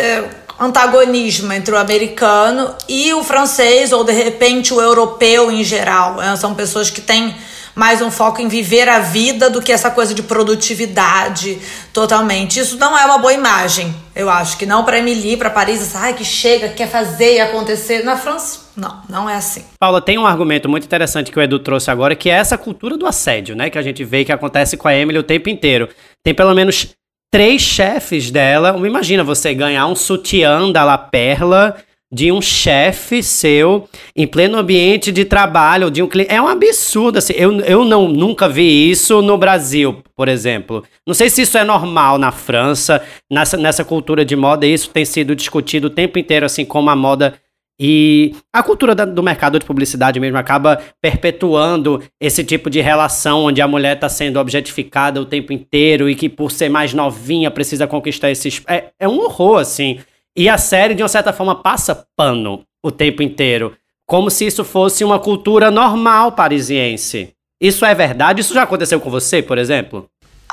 antagonismo 0.58 1.52
entre 1.52 1.74
o 1.74 1.78
americano 1.78 2.74
e 2.88 3.12
o 3.12 3.22
francês, 3.22 3.92
ou 3.92 4.02
de 4.02 4.12
repente 4.12 4.72
o 4.72 4.80
europeu 4.80 5.50
em 5.50 5.62
geral. 5.62 6.14
Né? 6.16 6.34
São 6.36 6.54
pessoas 6.54 6.88
que 6.88 7.02
têm 7.02 7.34
mais 7.74 8.00
um 8.00 8.10
foco 8.10 8.40
em 8.40 8.48
viver 8.48 8.88
a 8.88 9.00
vida 9.00 9.50
do 9.50 9.60
que 9.60 9.72
essa 9.72 9.90
coisa 9.90 10.14
de 10.14 10.22
produtividade 10.22 11.58
totalmente. 11.92 12.58
Isso 12.58 12.78
não 12.78 12.96
é 12.96 13.04
uma 13.04 13.18
boa 13.18 13.34
imagem, 13.34 13.94
eu 14.16 14.30
acho. 14.30 14.56
Que 14.56 14.64
não 14.64 14.84
para 14.84 14.98
Emily, 14.98 15.36
para 15.36 15.50
Paris, 15.50 15.82
essa, 15.82 15.98
ai, 15.98 16.14
que 16.14 16.24
chega, 16.24 16.70
quer 16.70 16.88
fazer 16.88 17.34
e 17.34 17.40
acontecer. 17.40 18.04
Na 18.04 18.16
França, 18.16 18.60
não, 18.74 19.02
não 19.06 19.28
é 19.28 19.34
assim. 19.34 19.64
Paula, 19.78 20.00
tem 20.00 20.16
um 20.16 20.26
argumento 20.26 20.66
muito 20.66 20.84
interessante 20.84 21.30
que 21.30 21.38
o 21.38 21.42
Edu 21.42 21.58
trouxe 21.58 21.90
agora, 21.90 22.16
que 22.16 22.30
é 22.30 22.34
essa 22.34 22.56
cultura 22.56 22.96
do 22.96 23.06
assédio, 23.06 23.54
né? 23.54 23.68
Que 23.68 23.76
a 23.76 23.82
gente 23.82 24.02
vê 24.02 24.24
que 24.24 24.32
acontece 24.32 24.78
com 24.78 24.88
a 24.88 24.94
Emily 24.94 25.18
o 25.18 25.22
tempo 25.22 25.50
inteiro. 25.50 25.90
Tem 26.22 26.32
pelo 26.32 26.54
menos 26.54 26.94
três 27.34 27.62
chefes 27.62 28.30
dela. 28.30 28.80
Imagina 28.86 29.24
você 29.24 29.52
ganhar 29.52 29.88
um 29.88 29.96
sutiã 29.96 30.70
da 30.70 30.84
La 30.84 30.96
Perla 30.96 31.74
de 32.12 32.30
um 32.30 32.40
chefe 32.40 33.24
seu 33.24 33.88
em 34.14 34.24
pleno 34.24 34.56
ambiente 34.56 35.10
de 35.10 35.24
trabalho 35.24 35.90
de 35.90 36.00
um 36.00 36.06
cliente. 36.06 36.32
É 36.32 36.40
um 36.40 36.46
absurdo, 36.46 37.18
assim. 37.18 37.32
Eu, 37.32 37.58
eu 37.62 37.84
não, 37.84 38.06
nunca 38.06 38.48
vi 38.48 38.88
isso 38.88 39.20
no 39.20 39.36
Brasil, 39.36 40.00
por 40.14 40.28
exemplo. 40.28 40.84
Não 41.04 41.12
sei 41.12 41.28
se 41.28 41.42
isso 41.42 41.58
é 41.58 41.64
normal 41.64 42.18
na 42.18 42.30
França, 42.30 43.02
nessa, 43.28 43.56
nessa 43.56 43.84
cultura 43.84 44.24
de 44.24 44.36
moda. 44.36 44.64
Isso 44.64 44.90
tem 44.90 45.04
sido 45.04 45.34
discutido 45.34 45.88
o 45.88 45.90
tempo 45.90 46.20
inteiro, 46.20 46.46
assim 46.46 46.64
como 46.64 46.88
a 46.88 46.94
moda 46.94 47.34
e 47.78 48.36
a 48.52 48.62
cultura 48.62 48.94
do 48.94 49.22
mercado 49.22 49.58
de 49.58 49.66
publicidade 49.66 50.20
mesmo 50.20 50.38
acaba 50.38 50.80
perpetuando 51.00 52.02
esse 52.20 52.44
tipo 52.44 52.70
de 52.70 52.80
relação 52.80 53.44
onde 53.44 53.60
a 53.60 53.66
mulher 53.66 53.96
está 53.96 54.08
sendo 54.08 54.38
objetificada 54.38 55.20
o 55.20 55.26
tempo 55.26 55.52
inteiro 55.52 56.08
e 56.08 56.14
que 56.14 56.28
por 56.28 56.52
ser 56.52 56.68
mais 56.68 56.94
novinha 56.94 57.50
precisa 57.50 57.86
conquistar 57.86 58.30
esses. 58.30 58.62
É, 58.68 58.90
é 58.98 59.08
um 59.08 59.18
horror, 59.18 59.58
assim. 59.58 59.98
E 60.36 60.48
a 60.48 60.56
série, 60.56 60.94
de 60.94 61.02
uma 61.02 61.08
certa 61.08 61.32
forma, 61.32 61.56
passa 61.56 62.06
pano 62.16 62.64
o 62.84 62.92
tempo 62.92 63.22
inteiro. 63.22 63.76
Como 64.06 64.30
se 64.30 64.46
isso 64.46 64.62
fosse 64.64 65.02
uma 65.02 65.18
cultura 65.18 65.70
normal 65.70 66.32
parisiense. 66.32 67.34
Isso 67.60 67.84
é 67.84 67.94
verdade? 67.94 68.40
Isso 68.40 68.54
já 68.54 68.62
aconteceu 68.62 69.00
com 69.00 69.10
você, 69.10 69.42
por 69.42 69.58
exemplo? 69.58 70.08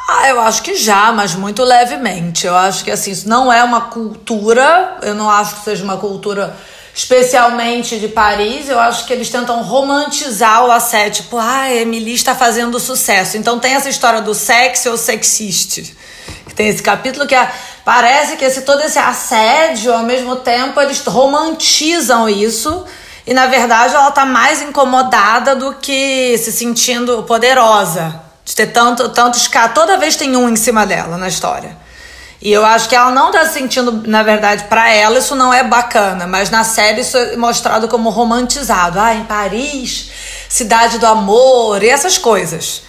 Ah, 0.09 0.29
eu 0.29 0.39
acho 0.41 0.63
que 0.63 0.75
já, 0.75 1.11
mas 1.11 1.35
muito 1.35 1.63
levemente. 1.63 2.47
Eu 2.47 2.55
acho 2.55 2.83
que 2.83 2.91
assim, 2.91 3.11
isso 3.11 3.29
não 3.29 3.51
é 3.51 3.63
uma 3.63 3.81
cultura, 3.81 4.97
eu 5.03 5.13
não 5.13 5.29
acho 5.29 5.55
que 5.55 5.63
seja 5.63 5.83
uma 5.83 5.97
cultura 5.97 6.55
especialmente 7.01 7.99
de 7.99 8.07
Paris, 8.07 8.69
eu 8.69 8.79
acho 8.79 9.05
que 9.05 9.13
eles 9.13 9.29
tentam 9.29 9.63
romantizar 9.63 10.63
o 10.65 10.71
assédio, 10.71 11.23
tipo, 11.23 11.37
ah, 11.37 11.61
a 11.61 11.73
Emily 11.73 12.13
está 12.13 12.35
fazendo 12.35 12.79
sucesso. 12.79 13.37
Então 13.37 13.59
tem 13.59 13.73
essa 13.73 13.89
história 13.89 14.21
do 14.21 14.35
sexy 14.35 14.87
ou 14.87 14.95
sexiste. 14.95 15.97
Tem 16.55 16.69
esse 16.69 16.83
capítulo 16.83 17.25
que 17.25 17.33
é, 17.33 17.51
parece 17.83 18.37
que 18.37 18.45
esse, 18.45 18.61
todo 18.61 18.81
esse 18.83 18.99
assédio, 18.99 19.91
ao 19.91 20.03
mesmo 20.03 20.35
tempo, 20.37 20.79
eles 20.79 21.03
romantizam 21.03 22.29
isso. 22.29 22.85
E 23.25 23.33
na 23.33 23.47
verdade 23.47 23.95
ela 23.95 24.11
tá 24.11 24.25
mais 24.25 24.61
incomodada 24.61 25.55
do 25.55 25.73
que 25.73 26.37
se 26.37 26.51
sentindo 26.51 27.23
poderosa. 27.23 28.21
De 28.45 28.55
ter 28.55 28.67
tanto, 28.67 29.09
tanto 29.09 29.37
escape. 29.37 29.73
Toda 29.73 29.97
vez 29.97 30.15
tem 30.15 30.35
um 30.35 30.47
em 30.47 30.55
cima 30.55 30.85
dela 30.85 31.17
na 31.17 31.27
história. 31.27 31.75
E 32.41 32.51
eu 32.51 32.65
acho 32.65 32.89
que 32.89 32.95
ela 32.95 33.11
não 33.11 33.31
tá 33.31 33.45
sentindo, 33.45 34.03
na 34.07 34.23
verdade, 34.23 34.63
para 34.63 34.91
ela 34.91 35.19
isso 35.19 35.35
não 35.35 35.53
é 35.53 35.63
bacana, 35.63 36.25
mas 36.25 36.49
na 36.49 36.63
série 36.63 37.01
isso 37.01 37.15
é 37.15 37.35
mostrado 37.35 37.87
como 37.87 38.09
romantizado. 38.09 38.99
Ah, 38.99 39.13
em 39.13 39.25
Paris, 39.25 40.09
cidade 40.49 40.97
do 40.97 41.05
amor 41.05 41.83
e 41.83 41.89
essas 41.89 42.17
coisas. 42.17 42.81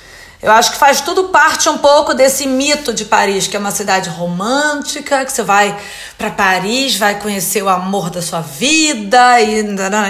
Eu 0.43 0.51
acho 0.51 0.73
que 0.73 0.79
faz 0.79 1.01
tudo 1.01 1.25
parte 1.29 1.69
um 1.69 1.79
pouco 1.79 2.15
desse 2.15 2.49
mito 2.49 2.93
de 2.93 3.05
Paris, 3.05 3.47
que 3.47 3.55
é 3.55 3.61
uma 3.61 3.71
cidade 3.71 4.09
romântica, 4.09 5.25
que 5.25 5.31
você 5.31 5.43
vai 5.43 5.79
para 6.19 6.31
Paris, 6.31 6.97
vai 6.97 7.21
conhecer 7.21 7.63
o 7.63 7.69
amor 7.69 8.11
da 8.11 8.21
sua 8.21 8.41
vida 8.41 9.41
e 9.41 9.65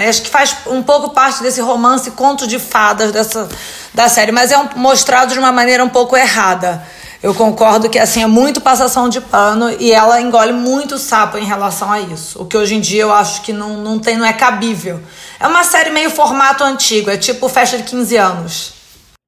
acho 0.09 0.23
que 0.23 0.29
faz 0.29 0.55
um 0.65 0.81
pouco 0.81 1.11
parte 1.11 1.43
desse 1.43 1.61
romance 1.61 2.09
conto 2.11 2.47
de 2.47 2.57
fadas 2.57 3.11
dessa 3.11 3.47
da 3.93 4.09
série, 4.09 4.31
mas 4.31 4.51
é 4.51 4.57
um, 4.57 4.69
mostrado 4.75 5.33
de 5.33 5.37
uma 5.37 5.51
maneira 5.51 5.83
um 5.83 5.89
pouco 5.89 6.17
errada. 6.17 6.83
Eu 7.23 7.33
concordo 7.33 7.89
que 7.89 7.97
assim 7.97 8.21
é 8.21 8.27
muito 8.27 8.59
passação 8.59 9.07
de 9.07 9.21
pano 9.21 9.73
e 9.79 9.93
ela 9.93 10.19
engole 10.19 10.51
muito 10.51 10.97
sapo 10.97 11.37
em 11.37 11.45
relação 11.45 11.89
a 11.89 12.01
isso. 12.01 12.41
O 12.41 12.45
que 12.45 12.57
hoje 12.57 12.75
em 12.75 12.81
dia 12.81 13.03
eu 13.03 13.13
acho 13.13 13.41
que 13.43 13.53
não, 13.53 13.77
não 13.77 13.97
tem, 13.97 14.17
não 14.17 14.25
é 14.25 14.33
cabível. 14.33 14.99
É 15.39 15.47
uma 15.47 15.63
série 15.63 15.89
meio 15.89 16.09
formato 16.09 16.65
antigo, 16.65 17.09
é 17.09 17.15
tipo 17.15 17.47
festa 17.47 17.77
de 17.77 17.83
15 17.83 18.17
anos. 18.17 18.73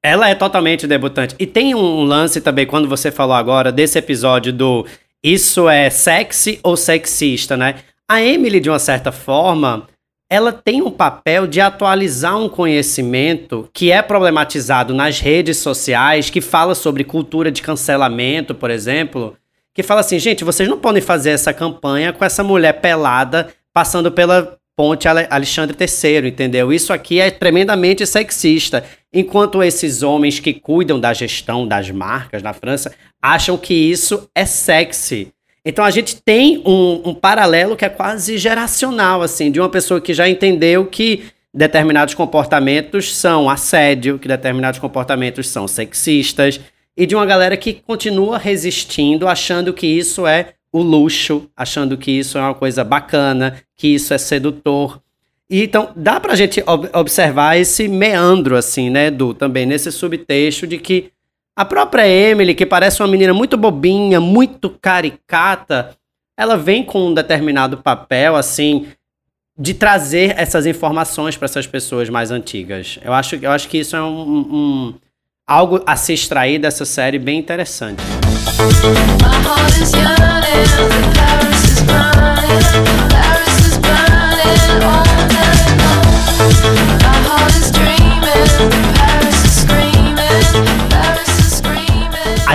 Ela 0.04 0.28
é 0.28 0.34
totalmente 0.34 0.86
debutante. 0.86 1.34
E 1.38 1.46
tem 1.46 1.74
um 1.74 2.04
lance 2.04 2.38
também, 2.42 2.66
quando 2.66 2.86
você 2.86 3.10
falou 3.10 3.34
agora 3.34 3.72
desse 3.72 3.98
episódio 3.98 4.52
do 4.52 4.86
isso 5.24 5.66
é 5.66 5.88
sexy 5.88 6.60
ou 6.62 6.76
sexista, 6.76 7.56
né? 7.56 7.76
A 8.08 8.22
Emily, 8.22 8.60
de 8.60 8.68
uma 8.68 8.78
certa 8.78 9.10
forma, 9.10 9.88
ela 10.30 10.52
tem 10.52 10.82
um 10.82 10.90
papel 10.90 11.46
de 11.46 11.60
atualizar 11.60 12.36
um 12.36 12.48
conhecimento 12.48 13.68
que 13.72 13.92
é 13.92 14.02
problematizado 14.02 14.92
nas 14.92 15.20
redes 15.20 15.58
sociais, 15.58 16.30
que 16.30 16.40
fala 16.40 16.74
sobre 16.74 17.04
cultura 17.04 17.50
de 17.50 17.62
cancelamento, 17.62 18.54
por 18.54 18.70
exemplo, 18.70 19.36
que 19.72 19.82
fala 19.82 20.00
assim, 20.00 20.18
gente, 20.18 20.42
vocês 20.42 20.68
não 20.68 20.78
podem 20.78 21.02
fazer 21.02 21.30
essa 21.30 21.52
campanha 21.52 22.12
com 22.12 22.24
essa 22.24 22.42
mulher 22.42 22.80
pelada 22.80 23.48
passando 23.72 24.10
pela 24.10 24.56
ponte 24.76 25.06
Alexandre 25.08 25.76
III, 25.78 26.28
entendeu? 26.28 26.72
Isso 26.72 26.92
aqui 26.92 27.20
é 27.20 27.30
tremendamente 27.30 28.06
sexista. 28.06 28.84
Enquanto 29.12 29.62
esses 29.62 30.02
homens 30.02 30.40
que 30.40 30.52
cuidam 30.52 30.98
da 31.00 31.14
gestão 31.14 31.66
das 31.66 31.90
marcas 31.90 32.42
na 32.42 32.52
França 32.52 32.92
acham 33.22 33.56
que 33.56 33.72
isso 33.72 34.28
é 34.34 34.44
sexy. 34.44 35.32
Então 35.68 35.84
a 35.84 35.90
gente 35.90 36.22
tem 36.22 36.62
um, 36.64 37.10
um, 37.10 37.12
paralelo 37.12 37.76
que 37.76 37.84
é 37.84 37.88
quase 37.88 38.38
geracional, 38.38 39.20
assim, 39.20 39.50
de 39.50 39.58
uma 39.58 39.68
pessoa 39.68 40.00
que 40.00 40.14
já 40.14 40.28
entendeu 40.28 40.86
que 40.86 41.24
determinados 41.52 42.14
comportamentos 42.14 43.12
são 43.12 43.50
assédio, 43.50 44.16
que 44.16 44.28
determinados 44.28 44.78
comportamentos 44.78 45.48
são 45.48 45.66
sexistas, 45.66 46.60
e 46.96 47.04
de 47.04 47.16
uma 47.16 47.26
galera 47.26 47.56
que 47.56 47.72
continua 47.74 48.38
resistindo, 48.38 49.26
achando 49.26 49.74
que 49.74 49.88
isso 49.88 50.24
é 50.24 50.52
o 50.72 50.80
luxo, 50.80 51.50
achando 51.56 51.96
que 51.96 52.12
isso 52.12 52.38
é 52.38 52.42
uma 52.42 52.54
coisa 52.54 52.84
bacana, 52.84 53.60
que 53.76 53.88
isso 53.88 54.14
é 54.14 54.18
sedutor. 54.18 55.00
E, 55.50 55.64
então, 55.64 55.90
dá 55.96 56.20
pra 56.20 56.36
gente 56.36 56.62
ob 56.64 56.88
observar 56.92 57.58
esse 57.58 57.88
meandro, 57.88 58.56
assim, 58.56 58.88
né, 58.88 59.10
do 59.10 59.34
também 59.34 59.66
nesse 59.66 59.90
subtexto 59.90 60.64
de 60.64 60.78
que 60.78 61.10
A 61.58 61.64
própria 61.64 62.06
Emily, 62.06 62.54
que 62.54 62.66
parece 62.66 63.00
uma 63.00 63.08
menina 63.08 63.32
muito 63.32 63.56
bobinha, 63.56 64.20
muito 64.20 64.68
caricata, 64.68 65.96
ela 66.36 66.54
vem 66.54 66.84
com 66.84 67.06
um 67.06 67.14
determinado 67.14 67.78
papel, 67.78 68.36
assim, 68.36 68.88
de 69.58 69.72
trazer 69.72 70.34
essas 70.38 70.66
informações 70.66 71.34
para 71.34 71.46
essas 71.46 71.66
pessoas 71.66 72.10
mais 72.10 72.30
antigas. 72.30 72.98
Eu 73.02 73.14
acho, 73.14 73.36
eu 73.36 73.50
acho 73.50 73.70
que 73.70 73.78
isso 73.78 73.96
é 73.96 74.02
um, 74.02 74.38
um 74.38 74.94
algo 75.46 75.82
a 75.86 75.96
se 75.96 76.12
extrair 76.12 76.58
dessa 76.58 76.84
série 76.84 77.18
bem 77.18 77.38
interessante. 77.38 78.02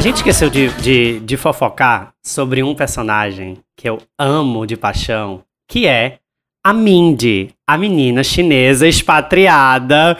A 0.01 0.03
gente 0.03 0.15
esqueceu 0.15 0.49
de, 0.49 0.69
de, 0.81 1.19
de 1.19 1.37
fofocar 1.37 2.11
sobre 2.25 2.63
um 2.63 2.73
personagem 2.73 3.59
que 3.77 3.87
eu 3.87 4.01
amo 4.17 4.65
de 4.65 4.75
paixão, 4.75 5.43
que 5.69 5.85
é 5.85 6.17
a 6.65 6.73
Mindy, 6.73 7.53
a 7.67 7.77
menina 7.77 8.23
chinesa 8.23 8.87
expatriada 8.87 10.17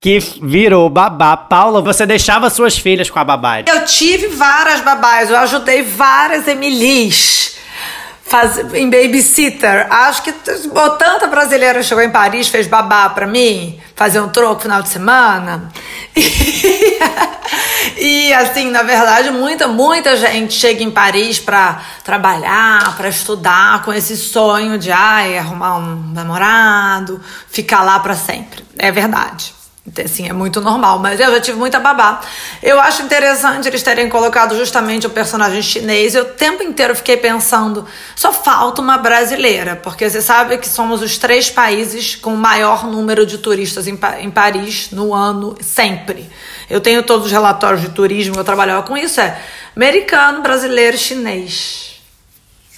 que 0.00 0.18
virou 0.40 0.88
babá. 0.88 1.36
Paula, 1.36 1.82
você 1.82 2.06
deixava 2.06 2.48
suas 2.48 2.78
filhas 2.78 3.10
com 3.10 3.18
a 3.18 3.24
babá? 3.24 3.60
Eu 3.60 3.84
tive 3.84 4.28
várias 4.28 4.80
babás, 4.80 5.28
eu 5.28 5.36
ajudei 5.36 5.82
várias 5.82 6.48
Emilis 6.48 7.58
faz, 8.28 8.58
em 8.74 8.88
babysitter. 8.88 9.86
Acho 9.90 10.22
que 10.22 10.32
tanta 10.32 11.26
brasileira 11.26 11.82
chegou 11.82 12.02
em 12.02 12.10
Paris, 12.10 12.48
fez 12.48 12.66
babá 12.66 13.08
pra 13.08 13.26
mim, 13.26 13.78
fazer 13.96 14.20
um 14.20 14.28
troco 14.28 14.62
final 14.62 14.82
de 14.82 14.88
semana. 14.88 15.70
E, 17.96 18.28
e 18.28 18.34
assim, 18.34 18.70
na 18.70 18.82
verdade, 18.82 19.30
muita, 19.30 19.66
muita 19.66 20.16
gente 20.16 20.52
chega 20.52 20.82
em 20.82 20.90
Paris 20.90 21.38
pra 21.38 21.80
trabalhar, 22.04 22.96
pra 22.96 23.08
estudar, 23.08 23.82
com 23.82 23.92
esse 23.92 24.16
sonho 24.16 24.78
de 24.78 24.92
ai, 24.92 25.38
arrumar 25.38 25.78
um 25.78 26.12
namorado, 26.12 27.20
ficar 27.48 27.82
lá 27.82 27.98
pra 28.00 28.14
sempre. 28.14 28.64
É 28.78 28.92
verdade. 28.92 29.57
Assim, 30.04 30.28
é 30.28 30.32
muito 30.32 30.60
normal, 30.60 30.98
mas 30.98 31.18
eu 31.18 31.30
já 31.30 31.40
tive 31.40 31.58
muita 31.58 31.80
babá. 31.80 32.20
Eu 32.62 32.80
acho 32.80 33.02
interessante 33.02 33.66
eles 33.66 33.82
terem 33.82 34.08
colocado 34.08 34.56
justamente 34.56 35.06
o 35.06 35.10
personagem 35.10 35.62
chinês. 35.62 36.14
Eu 36.14 36.28
o 36.28 36.30
tempo 36.30 36.62
inteiro 36.62 36.94
fiquei 36.94 37.16
pensando, 37.16 37.86
só 38.14 38.32
falta 38.32 38.80
uma 38.80 38.98
brasileira, 38.98 39.76
porque 39.76 40.08
você 40.08 40.20
sabe 40.20 40.58
que 40.58 40.68
somos 40.68 41.02
os 41.02 41.18
três 41.18 41.50
países 41.50 42.14
com 42.14 42.34
o 42.34 42.36
maior 42.36 42.86
número 42.86 43.24
de 43.26 43.38
turistas 43.38 43.86
em, 43.86 43.98
em 44.20 44.30
Paris 44.30 44.90
no 44.92 45.14
ano, 45.14 45.56
sempre. 45.60 46.30
Eu 46.68 46.80
tenho 46.80 47.02
todos 47.02 47.26
os 47.26 47.32
relatórios 47.32 47.80
de 47.80 47.88
turismo, 47.90 48.36
eu 48.36 48.44
trabalhava 48.44 48.82
com 48.82 48.96
isso, 48.96 49.20
é 49.20 49.40
americano, 49.74 50.42
brasileiro 50.42 50.98
chinês. 50.98 51.87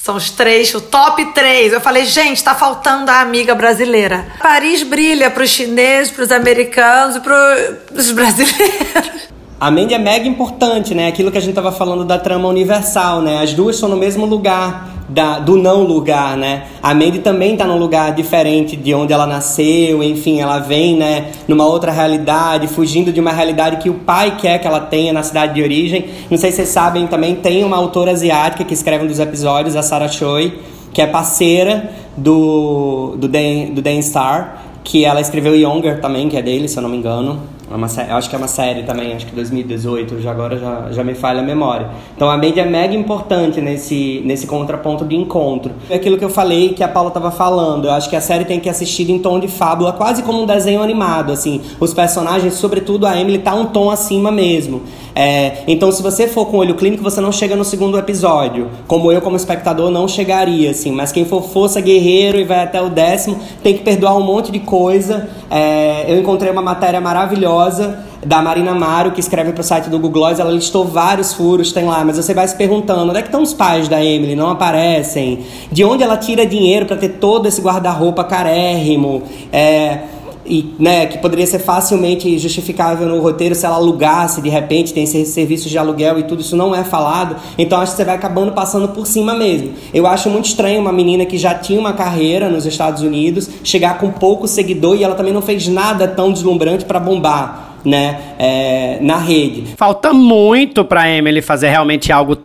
São 0.02 0.16
os 0.16 0.30
três, 0.30 0.74
o 0.74 0.80
top 0.80 1.24
três. 1.34 1.74
Eu 1.74 1.80
falei, 1.80 2.06
gente, 2.06 2.42
tá 2.42 2.54
faltando 2.54 3.10
a 3.10 3.20
amiga 3.20 3.54
brasileira. 3.54 4.26
Paris 4.40 4.82
brilha 4.82 5.30
para 5.30 5.42
os 5.44 5.50
chineses, 5.50 6.10
para 6.10 6.24
os 6.24 6.32
americanos 6.32 7.16
e 7.16 7.20
para 7.20 7.78
os 7.94 8.10
brasileiros. 8.10 9.28
A 9.60 9.70
Mandy 9.70 9.92
é 9.92 9.98
mega 9.98 10.26
importante, 10.26 10.94
né? 10.94 11.08
Aquilo 11.08 11.30
que 11.30 11.36
a 11.36 11.40
gente 11.40 11.54
tava 11.54 11.70
falando 11.70 12.02
da 12.02 12.18
trama 12.18 12.48
universal, 12.48 13.20
né? 13.20 13.42
As 13.42 13.52
duas 13.52 13.76
estão 13.76 13.90
no 13.90 13.96
mesmo 13.96 14.24
lugar 14.24 14.88
da, 15.06 15.38
do 15.38 15.54
não 15.54 15.82
lugar, 15.82 16.34
né? 16.34 16.62
A 16.82 16.94
Mandy 16.94 17.18
também 17.18 17.58
tá 17.58 17.66
num 17.66 17.76
lugar 17.76 18.14
diferente 18.14 18.74
de 18.74 18.94
onde 18.94 19.12
ela 19.12 19.26
nasceu, 19.26 20.02
enfim, 20.02 20.40
ela 20.40 20.60
vem, 20.60 20.96
né, 20.96 21.32
numa 21.46 21.66
outra 21.66 21.92
realidade, 21.92 22.68
fugindo 22.68 23.12
de 23.12 23.20
uma 23.20 23.32
realidade 23.32 23.76
que 23.76 23.90
o 23.90 23.94
pai 23.94 24.38
quer 24.38 24.58
que 24.60 24.66
ela 24.66 24.80
tenha 24.80 25.12
na 25.12 25.22
cidade 25.22 25.52
de 25.52 25.62
origem. 25.62 26.06
Não 26.30 26.38
sei 26.38 26.50
se 26.52 26.56
vocês 26.56 26.70
sabem, 26.70 27.06
também 27.06 27.34
tem 27.34 27.62
uma 27.62 27.76
autora 27.76 28.12
asiática 28.12 28.64
que 28.64 28.72
escreve 28.72 29.04
um 29.04 29.08
dos 29.08 29.18
episódios, 29.18 29.76
a 29.76 29.82
Sarah 29.82 30.08
Choi, 30.08 30.58
que 30.90 31.02
é 31.02 31.06
parceira 31.06 31.90
do, 32.16 33.14
do, 33.18 33.28
Dan, 33.28 33.74
do 33.74 33.82
Dan 33.82 34.00
Star, 34.00 34.62
que 34.82 35.04
ela 35.04 35.20
escreveu 35.20 35.54
Younger 35.54 36.00
também, 36.00 36.30
que 36.30 36.36
é 36.38 36.40
dele, 36.40 36.66
se 36.66 36.78
eu 36.78 36.82
não 36.82 36.88
me 36.88 36.96
engano. 36.96 37.59
É 37.70 37.74
uma, 37.74 37.86
acho 37.86 38.28
que 38.28 38.34
é 38.34 38.38
uma 38.38 38.48
série 38.48 38.82
também, 38.82 39.14
acho 39.14 39.26
que 39.26 39.34
2018, 39.34 40.20
já 40.20 40.32
agora 40.32 40.58
já, 40.58 40.90
já 40.90 41.04
me 41.04 41.14
falha 41.14 41.38
a 41.38 41.42
memória. 41.42 41.88
Então 42.16 42.28
a 42.28 42.36
mídia 42.36 42.62
é 42.62 42.64
mega 42.64 42.96
importante 42.96 43.60
nesse, 43.60 44.20
nesse 44.24 44.44
contraponto 44.46 45.04
de 45.04 45.14
encontro. 45.14 45.72
É 45.88 45.94
aquilo 45.94 46.18
que 46.18 46.24
eu 46.24 46.30
falei 46.30 46.70
que 46.70 46.82
a 46.82 46.88
Paula 46.88 47.08
estava 47.08 47.30
falando. 47.30 47.84
Eu 47.84 47.92
acho 47.92 48.10
que 48.10 48.16
a 48.16 48.20
série 48.20 48.44
tem 48.44 48.58
que 48.58 48.64
ser 48.64 48.70
assistida 48.70 49.12
em 49.12 49.20
tom 49.20 49.38
de 49.38 49.46
fábula, 49.46 49.92
quase 49.92 50.22
como 50.24 50.42
um 50.42 50.46
desenho 50.46 50.82
animado. 50.82 51.32
assim. 51.32 51.60
Os 51.78 51.94
personagens, 51.94 52.54
sobretudo 52.54 53.06
a 53.06 53.16
Emily, 53.16 53.38
tá 53.38 53.54
um 53.54 53.66
tom 53.66 53.88
acima 53.88 54.32
mesmo. 54.32 54.82
É, 55.14 55.64
então, 55.66 55.90
se 55.90 56.02
você 56.02 56.28
for 56.28 56.46
com 56.46 56.58
olho 56.58 56.74
clínico, 56.74 57.02
você 57.02 57.20
não 57.20 57.32
chega 57.32 57.56
no 57.56 57.64
segundo 57.64 57.98
episódio. 57.98 58.68
Como 58.86 59.10
eu, 59.10 59.20
como 59.20 59.36
espectador, 59.36 59.90
não 59.90 60.06
chegaria, 60.06 60.70
assim. 60.70 60.92
Mas 60.92 61.12
quem 61.12 61.24
for 61.24 61.42
força 61.42 61.80
guerreiro 61.80 62.38
e 62.38 62.44
vai 62.44 62.62
até 62.62 62.80
o 62.80 62.88
décimo, 62.88 63.38
tem 63.62 63.74
que 63.74 63.82
perdoar 63.82 64.16
um 64.16 64.22
monte 64.22 64.52
de 64.52 64.60
coisa. 64.60 65.28
É, 65.50 66.06
eu 66.08 66.18
encontrei 66.18 66.50
uma 66.50 66.62
matéria 66.62 67.00
maravilhosa 67.00 68.10
da 68.24 68.42
Marina 68.42 68.74
Maro, 68.74 69.12
que 69.12 69.20
escreve 69.20 69.52
pro 69.52 69.62
site 69.62 69.88
do 69.88 69.98
Google 69.98 70.10
Gloss, 70.10 70.38
ela 70.38 70.50
listou 70.50 70.84
vários 70.84 71.32
furos, 71.32 71.72
tem 71.72 71.86
lá, 71.86 72.04
mas 72.04 72.16
você 72.16 72.34
vai 72.34 72.46
se 72.46 72.54
perguntando, 72.54 73.08
onde 73.08 73.18
é 73.18 73.22
que 73.22 73.28
estão 73.28 73.42
os 73.42 73.54
pais 73.54 73.88
da 73.88 74.04
Emily? 74.04 74.36
Não 74.36 74.50
aparecem? 74.50 75.40
De 75.72 75.82
onde 75.84 76.02
ela 76.02 76.16
tira 76.16 76.44
dinheiro 76.44 76.84
para 76.84 76.96
ter 76.96 77.08
todo 77.10 77.48
esse 77.48 77.60
guarda-roupa 77.62 78.22
carérrimo? 78.24 79.22
É, 79.50 80.00
e 80.44 80.74
né, 80.78 81.06
que 81.06 81.18
poderia 81.18 81.46
ser 81.46 81.58
facilmente 81.58 82.38
justificável 82.38 83.06
no 83.08 83.20
roteiro 83.20 83.54
se 83.54 83.66
ela 83.66 83.76
alugasse 83.76 84.40
de 84.40 84.48
repente, 84.48 84.92
tem 84.92 85.04
esses 85.04 85.28
serviços 85.28 85.70
de 85.70 85.78
aluguel 85.78 86.18
e 86.18 86.22
tudo, 86.22 86.40
isso 86.40 86.56
não 86.56 86.74
é 86.74 86.84
falado. 86.84 87.36
Então 87.58 87.80
acho 87.80 87.92
que 87.92 87.96
você 87.96 88.04
vai 88.04 88.14
acabando 88.14 88.52
passando 88.52 88.88
por 88.88 89.06
cima 89.06 89.34
mesmo. 89.34 89.72
Eu 89.92 90.06
acho 90.06 90.28
muito 90.30 90.46
estranho 90.46 90.80
uma 90.80 90.92
menina 90.92 91.24
que 91.26 91.38
já 91.38 91.54
tinha 91.54 91.78
uma 91.78 91.92
carreira 91.92 92.48
nos 92.48 92.66
Estados 92.66 93.02
Unidos 93.02 93.48
chegar 93.62 93.98
com 93.98 94.10
pouco 94.10 94.46
seguidor 94.46 94.96
e 94.96 95.04
ela 95.04 95.14
também 95.14 95.32
não 95.32 95.42
fez 95.42 95.68
nada 95.68 96.08
tão 96.08 96.32
deslumbrante 96.32 96.84
para 96.84 97.00
bombar. 97.00 97.68
Né, 97.82 98.34
é, 98.38 98.98
na 99.00 99.16
rede. 99.16 99.74
Falta 99.74 100.12
muito 100.12 100.84
para 100.84 101.08
Emily 101.08 101.40
fazer 101.40 101.70
realmente 101.70 102.12
algo 102.12 102.36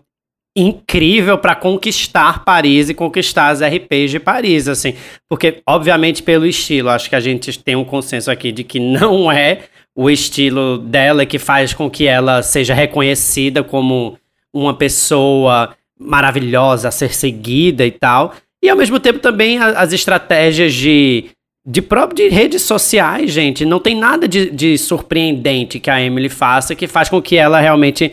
incrível 0.56 1.38
para 1.38 1.54
conquistar 1.54 2.46
Paris 2.46 2.90
e 2.90 2.94
conquistar 2.94 3.50
as 3.50 3.62
RPs 3.62 4.12
de 4.12 4.20
Paris, 4.20 4.68
assim. 4.68 4.94
Porque, 5.28 5.62
obviamente, 5.68 6.24
pelo 6.24 6.46
estilo, 6.46 6.90
acho 6.90 7.10
que 7.10 7.16
a 7.16 7.20
gente 7.20 7.60
tem 7.60 7.76
um 7.76 7.84
consenso 7.84 8.32
aqui 8.32 8.52
de 8.52 8.64
que 8.64 8.80
não 8.80 9.30
é 9.30 9.64
o 9.94 10.10
estilo 10.10 10.78
dela 10.78 11.26
que 11.26 11.40
faz 11.40 11.74
com 11.74 11.90
que 11.90 12.06
ela 12.08 12.42
seja 12.42 12.74
reconhecida 12.74 13.64
como 13.64 14.18
uma 14.54 14.74
pessoa 14.74 15.76
maravilhosa 16.00 16.88
a 16.88 16.92
ser 16.92 17.14
seguida 17.14 17.86
e 17.86 17.92
tal. 17.92 18.34
E 18.64 18.70
ao 18.70 18.78
mesmo 18.78 19.00
tempo 19.00 19.20
também 19.20 19.58
as 19.58 19.94
estratégias 19.94 20.74
de 20.74 21.26
de 21.68 21.82
próprio 21.82 22.30
de 22.30 22.36
redes 22.36 22.62
sociais, 22.62 23.32
gente, 23.32 23.66
não 23.66 23.80
tem 23.80 23.96
nada 23.96 24.28
de, 24.28 24.52
de 24.52 24.78
surpreendente 24.78 25.80
que 25.80 25.90
a 25.90 26.00
Emily 26.00 26.30
faça 26.30 26.76
que 26.76 26.88
faz 26.88 27.10
com 27.10 27.20
que 27.20 27.36
ela 27.36 27.60
realmente 27.60 28.12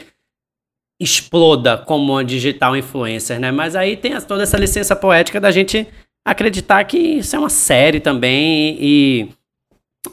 exploda 1.02 1.76
como 1.76 2.12
uma 2.12 2.24
digital 2.24 2.76
influencer, 2.76 3.40
né? 3.40 3.50
Mas 3.50 3.74
aí 3.74 3.96
tem 3.96 4.18
toda 4.20 4.42
essa 4.42 4.56
licença 4.56 4.94
poética 4.94 5.40
da 5.40 5.50
gente 5.50 5.86
acreditar 6.24 6.84
que 6.84 6.96
isso 6.96 7.34
é 7.34 7.38
uma 7.38 7.50
série 7.50 8.00
também 8.00 8.76
e, 8.80 9.28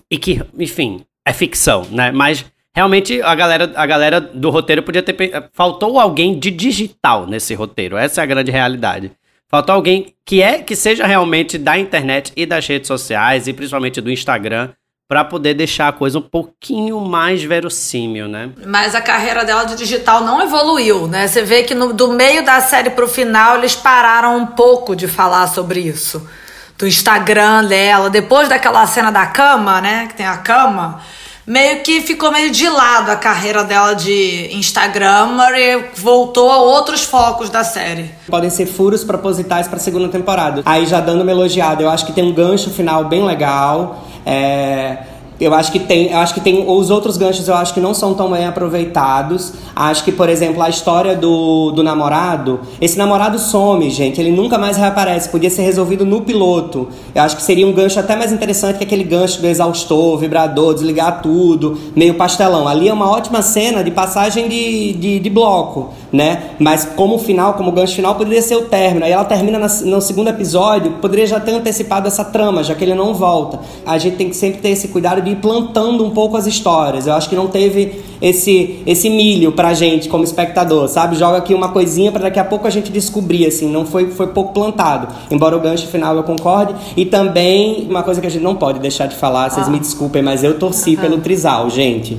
e 0.09 0.17
que, 0.17 0.41
enfim, 0.57 1.01
é 1.25 1.31
ficção, 1.31 1.85
né? 1.91 2.11
Mas 2.11 2.45
realmente 2.75 3.21
a 3.21 3.35
galera, 3.35 3.71
a 3.75 3.85
galera 3.85 4.19
do 4.19 4.49
roteiro 4.49 4.83
podia 4.83 5.03
ter. 5.03 5.15
Faltou 5.53 5.99
alguém 5.99 6.39
de 6.39 6.49
digital 6.49 7.27
nesse 7.27 7.53
roteiro. 7.53 7.97
Essa 7.97 8.21
é 8.21 8.23
a 8.23 8.27
grande 8.27 8.51
realidade. 8.51 9.11
Faltou 9.47 9.73
alguém 9.73 10.13
que 10.25 10.41
é 10.41 10.59
que 10.59 10.75
seja 10.75 11.05
realmente 11.07 11.57
da 11.57 11.77
internet 11.77 12.31
e 12.35 12.45
das 12.45 12.67
redes 12.67 12.87
sociais 12.87 13.47
e 13.47 13.53
principalmente 13.53 13.99
do 13.99 14.11
Instagram 14.11 14.69
para 15.09 15.25
poder 15.25 15.55
deixar 15.55 15.87
a 15.87 15.91
coisa 15.91 16.19
um 16.19 16.21
pouquinho 16.21 16.99
mais 16.99 17.43
verossímil, 17.43 18.27
né? 18.27 18.51
Mas 18.63 18.93
a 18.93 19.01
carreira 19.01 19.43
dela 19.43 19.63
de 19.63 19.75
digital 19.75 20.23
não 20.23 20.39
evoluiu, 20.39 21.07
né? 21.07 21.27
Você 21.27 21.41
vê 21.41 21.63
que 21.63 21.73
no, 21.73 21.91
do 21.91 22.13
meio 22.13 22.45
da 22.45 22.61
série 22.61 22.91
pro 22.91 23.07
final 23.07 23.57
eles 23.57 23.75
pararam 23.75 24.37
um 24.37 24.45
pouco 24.45 24.95
de 24.95 25.07
falar 25.07 25.47
sobre 25.47 25.79
isso. 25.79 26.29
Do 26.77 26.85
Instagram 26.85 27.65
dela, 27.65 28.07
depois 28.07 28.47
daquela 28.47 28.85
cena 28.85 29.11
da 29.11 29.25
cama, 29.25 29.81
né? 29.81 30.05
Que 30.05 30.13
tem 30.13 30.27
a 30.27 30.37
cama 30.37 31.01
meio 31.49 31.81
que 31.81 32.01
ficou 32.01 32.31
meio 32.31 32.51
de 32.51 32.69
lado 32.69 33.09
a 33.09 33.15
carreira 33.15 33.63
dela 33.63 33.95
de 33.95 34.49
Instagram 34.53 35.35
e 35.57 35.83
voltou 35.99 36.51
a 36.51 36.57
outros 36.57 37.03
focos 37.03 37.49
da 37.49 37.63
série. 37.63 38.11
Podem 38.27 38.51
ser 38.51 38.67
furos 38.67 39.03
propositais 39.03 39.67
para 39.67 39.77
a 39.77 39.79
segunda 39.79 40.07
temporada. 40.09 40.61
Aí 40.63 40.85
já 40.85 41.01
dando 41.01 41.23
uma 41.23 41.31
elogiada, 41.31 41.81
eu 41.81 41.89
acho 41.89 42.05
que 42.05 42.13
tem 42.13 42.23
um 42.23 42.31
gancho 42.31 42.69
final 42.69 43.05
bem 43.05 43.25
legal. 43.25 44.05
É, 44.23 44.97
Eu 45.39 45.53
acho 45.53 45.71
que 45.71 45.79
tem, 45.79 46.11
eu 46.11 46.17
acho 46.17 46.33
que 46.33 46.41
tem 46.41 46.65
os 46.67 46.89
outros 46.89 47.15
ganchos 47.15 47.47
eu 47.47 47.55
acho 47.55 47.73
que 47.73 47.79
não 47.79 47.93
são 47.93 48.13
tão 48.13 48.31
bem 48.31 48.45
aproveitados. 48.45 49.53
Acho 49.75 50.03
que, 50.03 50.11
por 50.11 50.27
exemplo, 50.27 50.61
a 50.61 50.69
história 50.69 51.15
do, 51.15 51.71
do 51.71 51.81
namorado, 51.81 52.59
esse 52.81 52.97
namorado 52.97 53.39
some, 53.39 53.89
gente, 53.89 54.19
ele 54.19 54.31
nunca 54.31 54.57
mais 54.57 54.75
reaparece. 54.75 55.29
Podia 55.29 55.49
ser 55.49 55.61
resolvido 55.61 56.05
no 56.05 56.21
piloto. 56.21 56.89
Eu 57.15 57.23
acho 57.23 57.37
que 57.37 57.41
seria 57.41 57.65
um 57.65 57.71
gancho 57.71 57.99
até 57.99 58.15
mais 58.15 58.31
interessante 58.31 58.77
que 58.77 58.83
aquele 58.83 59.03
gancho 59.03 59.39
do 59.39 59.47
exaustor, 59.47 60.17
vibrador, 60.17 60.73
desligar 60.73 61.21
tudo, 61.21 61.77
meio 61.95 62.15
pastelão. 62.15 62.67
Ali 62.67 62.89
é 62.89 62.93
uma 62.93 63.09
ótima 63.09 63.41
cena 63.41 63.83
de 63.83 63.91
passagem 63.91 64.49
de, 64.49 64.93
de, 64.93 65.19
de 65.19 65.29
bloco, 65.29 65.93
né? 66.11 66.51
Mas 66.59 66.85
como 66.85 67.17
final, 67.17 67.53
como 67.53 67.71
gancho 67.71 67.95
final, 67.95 68.15
poderia 68.15 68.41
ser 68.41 68.55
o 68.55 68.63
término. 68.63 69.05
Aí 69.05 69.11
ela 69.11 69.25
termina 69.25 69.59
na, 69.59 69.67
no 69.67 70.01
segundo 70.01 70.29
episódio, 70.29 70.91
poderia 70.93 71.27
já 71.27 71.39
ter 71.39 71.51
antecipado 71.51 72.07
essa 72.07 72.23
trama, 72.23 72.63
já 72.63 72.75
que 72.75 72.83
ele 72.83 72.95
não 72.95 73.13
volta. 73.13 73.59
A 73.85 73.97
gente 73.97 74.17
tem 74.17 74.29
que 74.29 74.35
sempre 74.35 74.59
ter 74.59 74.69
esse 74.69 74.87
cuidado 74.87 75.21
de 75.21 75.31
ir 75.31 75.35
plantando 75.37 76.03
um 76.03 76.09
pouco 76.09 76.37
as 76.37 76.47
histórias. 76.47 77.07
Eu 77.07 77.13
acho 77.13 77.29
que 77.29 77.35
não 77.35 77.47
teve 77.47 78.01
esse, 78.21 78.81
esse 78.85 79.09
milho 79.09 79.51
pra 79.51 79.73
gente 79.73 80.09
como 80.09 80.23
espectador, 80.23 80.87
sabe? 80.87 81.15
Joga 81.15 81.37
aqui 81.37 81.53
uma 81.53 81.69
coisinha 81.69 82.11
para 82.11 82.23
daqui 82.23 82.39
a 82.39 82.45
pouco 82.45 82.67
a 82.67 82.69
gente 82.69 82.91
descobrir, 82.91 83.45
assim, 83.45 83.69
não 83.69 83.85
foi, 83.85 84.09
foi 84.09 84.27
pouco 84.27 84.53
plantado. 84.53 85.07
Embora 85.29 85.55
o 85.55 85.59
gancho 85.59 85.87
final 85.87 86.15
eu 86.15 86.23
concorde. 86.23 86.73
E 86.97 87.05
também, 87.05 87.87
uma 87.89 88.03
coisa 88.03 88.19
que 88.19 88.27
a 88.27 88.29
gente 88.29 88.43
não 88.43 88.55
pode 88.55 88.79
deixar 88.79 89.07
de 89.07 89.15
falar, 89.15 89.49
vocês 89.49 89.67
ah. 89.67 89.71
me 89.71 89.79
desculpem, 89.79 90.21
mas 90.21 90.43
eu 90.43 90.57
torci 90.57 90.95
uhum. 90.95 91.01
pelo 91.01 91.17
Trisal, 91.19 91.69
gente. 91.69 92.17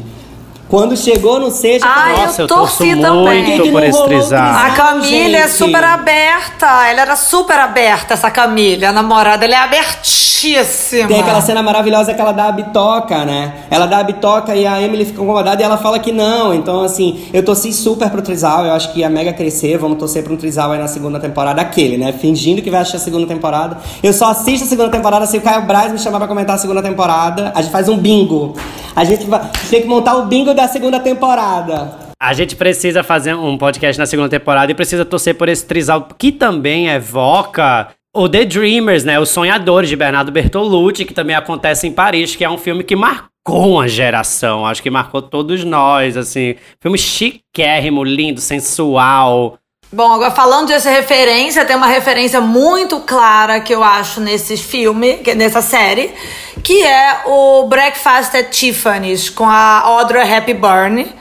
Quando 0.71 0.97
chegou 0.97 1.41
no 1.41 1.51
sexto, 1.51 1.85
ah, 1.85 2.13
eu 2.13 2.17
Nossa, 2.19 2.43
eu 2.43 2.47
torci 2.47 2.95
também. 2.95 3.45
muito 3.45 3.63
que 3.65 3.73
por 3.73 3.83
esse 3.83 4.05
trisal. 4.05 4.55
A 4.55 4.71
Camila 4.71 5.37
é 5.37 5.49
super 5.49 5.83
aberta. 5.83 6.89
Ela 6.89 7.01
era 7.01 7.17
super 7.17 7.59
aberta, 7.59 8.15
essa 8.15 8.31
Camila. 8.31 8.91
A 8.91 8.93
namorada, 8.93 9.45
ela 9.45 9.55
é 9.55 9.59
abertíssima. 9.59 11.09
Tem 11.09 11.21
aquela 11.21 11.41
cena 11.41 11.61
maravilhosa 11.61 12.15
que 12.15 12.21
ela 12.21 12.31
dá 12.31 12.47
a 12.47 12.53
bitoca, 12.53 13.25
né? 13.25 13.65
Ela 13.69 13.87
dá 13.87 13.99
a 13.99 14.05
bitoca 14.05 14.55
e 14.55 14.65
a 14.65 14.81
Emily 14.81 15.07
fica 15.07 15.21
incomodada 15.21 15.61
e 15.61 15.65
ela 15.65 15.77
fala 15.77 15.99
que 15.99 16.13
não. 16.13 16.55
Então, 16.55 16.83
assim, 16.83 17.29
eu 17.33 17.45
torci 17.45 17.73
super 17.73 18.09
pro 18.09 18.23
trisal. 18.23 18.65
Eu 18.65 18.73
acho 18.73 18.93
que 18.93 19.01
ia 19.01 19.11
mega 19.11 19.33
crescer. 19.33 19.77
Vamos 19.77 19.99
torcer 19.99 20.23
pro 20.23 20.35
um 20.35 20.37
trisal 20.37 20.71
aí 20.71 20.79
na 20.79 20.87
segunda 20.87 21.19
temporada. 21.19 21.61
Aquele, 21.61 21.99
né? 21.99 22.13
Fingindo 22.13 22.63
que 22.63 22.71
vai 22.71 22.79
assistir 22.79 22.99
a 22.99 23.01
segunda 23.01 23.27
temporada. 23.27 23.77
Eu 24.05 24.13
só 24.13 24.31
assisto 24.31 24.67
a 24.67 24.69
segunda 24.69 24.91
temporada 24.91 25.27
se 25.27 25.37
o 25.37 25.41
Caio 25.41 25.63
Braz 25.63 25.91
me 25.91 25.99
chamar 25.99 26.19
pra 26.19 26.29
comentar 26.29 26.55
a 26.55 26.59
segunda 26.59 26.81
temporada. 26.81 27.51
A 27.57 27.61
gente 27.61 27.73
faz 27.73 27.89
um 27.89 27.97
bingo. 27.97 28.55
A 28.95 29.05
gente, 29.05 29.25
vai, 29.27 29.41
tem 29.71 29.83
que 29.83 29.89
montar 29.89 30.17
o 30.17 30.27
bingo 30.27 30.53
da 30.55 30.67
segunda 30.69 30.99
temporada. 31.01 32.11
A 32.21 32.33
gente 32.35 32.55
precisa 32.55 33.03
fazer 33.03 33.35
um 33.35 33.57
podcast 33.57 33.99
na 33.99 34.07
segunda 34.07 34.29
temporada 34.29 34.71
e 34.71 34.75
precisa 34.75 35.05
torcer 35.05 35.35
por 35.37 35.49
esse 35.49 35.65
trisal 35.65 36.07
que 36.19 36.31
também 36.31 36.89
evoca 36.89 37.89
o 38.15 38.29
The 38.29 38.45
Dreamers, 38.45 39.05
né? 39.05 39.19
Os 39.19 39.31
Sonhadores 39.31 39.89
de 39.89 39.97
Bernardo 39.97 40.33
Bertolucci, 40.33 41.05
que 41.05 41.15
também 41.15 41.35
acontece 41.35 41.87
em 41.87 41.93
Paris, 41.93 42.37
que 42.37 42.45
é 42.45 42.51
um 42.51 42.59
filme 42.59 42.85
que 42.85 42.97
marcou 42.97 43.75
uma 43.75 43.89
geração. 43.89 44.67
Acho 44.67 44.83
que 44.83 44.91
marcou 44.91 45.23
todos 45.23 45.65
nós, 45.65 46.17
assim. 46.17 46.57
Filme 46.81 46.99
chiquérrimo, 46.99 48.05
lindo, 48.05 48.41
sensual. 48.41 49.59
Bom, 49.93 50.13
agora 50.13 50.31
falando 50.31 50.69
dessa 50.69 50.89
referência, 50.89 51.65
tem 51.65 51.75
uma 51.75 51.89
referência 51.89 52.41
muito 52.41 53.01
clara 53.01 53.59
que 53.59 53.75
eu 53.75 53.83
acho 53.83 54.21
nesse 54.21 54.57
filme, 54.57 55.21
nessa 55.35 55.61
série, 55.61 56.15
que 56.63 56.81
é 56.87 57.23
o 57.27 57.67
Breakfast 57.67 58.37
at 58.37 58.51
Tiffany's 58.51 59.29
com 59.29 59.45
a 59.45 59.81
Audrey 59.81 60.23
Hepburn. 60.33 61.13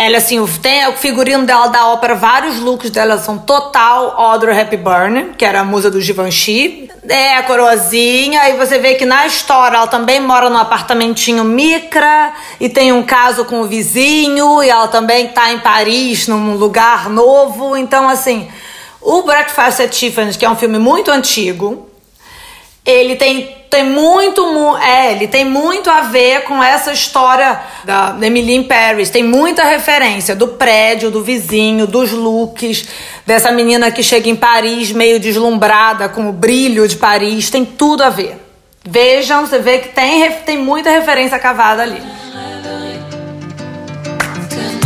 Ela, 0.00 0.18
assim, 0.18 0.46
tem 0.62 0.86
o 0.86 0.92
figurino 0.92 1.44
dela 1.44 1.66
da 1.66 1.88
ópera, 1.88 2.14
vários 2.14 2.60
looks 2.60 2.88
dela 2.88 3.18
são 3.18 3.36
total 3.36 4.14
Audrey 4.16 4.56
Hepburn, 4.56 5.32
que 5.36 5.44
era 5.44 5.58
a 5.58 5.64
musa 5.64 5.90
do 5.90 6.00
Givenchy. 6.00 6.88
É, 7.08 7.36
a 7.36 7.42
coroazinha. 7.42 8.48
E 8.48 8.56
você 8.56 8.78
vê 8.78 8.94
que 8.94 9.04
na 9.04 9.26
história 9.26 9.76
ela 9.76 9.88
também 9.88 10.20
mora 10.20 10.48
num 10.48 10.56
apartamentinho 10.56 11.42
micra 11.42 12.32
e 12.60 12.68
tem 12.68 12.92
um 12.92 13.02
caso 13.02 13.44
com 13.44 13.62
o 13.62 13.66
vizinho. 13.66 14.62
E 14.62 14.70
ela 14.70 14.86
também 14.86 15.26
tá 15.26 15.52
em 15.52 15.58
Paris, 15.58 16.28
num 16.28 16.54
lugar 16.54 17.10
novo. 17.10 17.76
Então, 17.76 18.08
assim, 18.08 18.48
o 19.00 19.22
Breakfast 19.22 19.80
at 19.80 19.90
Tiffany's, 19.90 20.36
que 20.36 20.44
é 20.44 20.50
um 20.50 20.54
filme 20.54 20.78
muito 20.78 21.10
antigo, 21.10 21.87
ele 22.90 23.16
tem 23.16 23.56
tem 23.70 23.84
muito, 23.84 24.42
é, 24.78 25.12
ele 25.12 25.28
tem 25.28 25.44
muito 25.44 25.90
a 25.90 26.00
ver 26.00 26.44
com 26.44 26.62
essa 26.62 26.90
história 26.90 27.60
da 27.84 28.16
Emily 28.22 28.54
in 28.54 28.62
Paris. 28.62 29.10
Tem 29.10 29.22
muita 29.22 29.62
referência 29.62 30.34
do 30.34 30.48
prédio, 30.48 31.10
do 31.10 31.22
vizinho, 31.22 31.86
dos 31.86 32.10
looks, 32.10 32.88
dessa 33.26 33.52
menina 33.52 33.90
que 33.90 34.02
chega 34.02 34.30
em 34.30 34.34
Paris 34.34 34.90
meio 34.90 35.20
deslumbrada 35.20 36.08
com 36.08 36.30
o 36.30 36.32
brilho 36.32 36.88
de 36.88 36.96
Paris. 36.96 37.50
Tem 37.50 37.62
tudo 37.62 38.02
a 38.02 38.08
ver. 38.08 38.42
Vejam, 38.86 39.46
você 39.46 39.58
vê 39.58 39.80
que 39.80 39.88
tem, 39.88 40.32
tem 40.46 40.56
muita 40.56 40.88
referência 40.88 41.38
cavada 41.38 41.82
ali. 41.82 42.00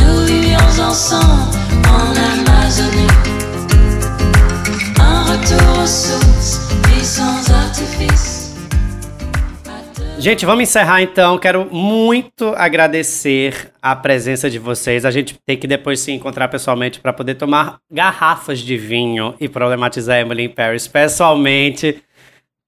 Un 0.05 0.45
retour 0.59 0.87
aux 0.89 0.97
sources, 0.97 1.55
sans 4.97 5.31
artifice. 5.31 6.22
Gente, 10.23 10.47
vamos 10.47 10.63
encerrar 10.63 11.03
então. 11.03 11.37
Quero 11.37 11.67
muito 11.69 12.55
agradecer 12.57 13.73
a 13.83 13.97
presença 13.97 14.49
de 14.49 14.57
vocês. 14.57 15.05
A 15.05 15.11
gente 15.11 15.37
tem 15.45 15.57
que 15.57 15.67
depois 15.67 15.99
se 15.99 16.13
encontrar 16.13 16.47
pessoalmente 16.47 17.01
para 17.01 17.13
poder 17.13 17.35
tomar 17.35 17.79
garrafas 17.91 18.61
de 18.61 18.77
vinho 18.77 19.35
e 19.41 19.49
problematizar 19.49 20.21
Emily 20.21 20.45
in 20.45 20.49
Paris 20.51 20.87
pessoalmente. 20.87 22.01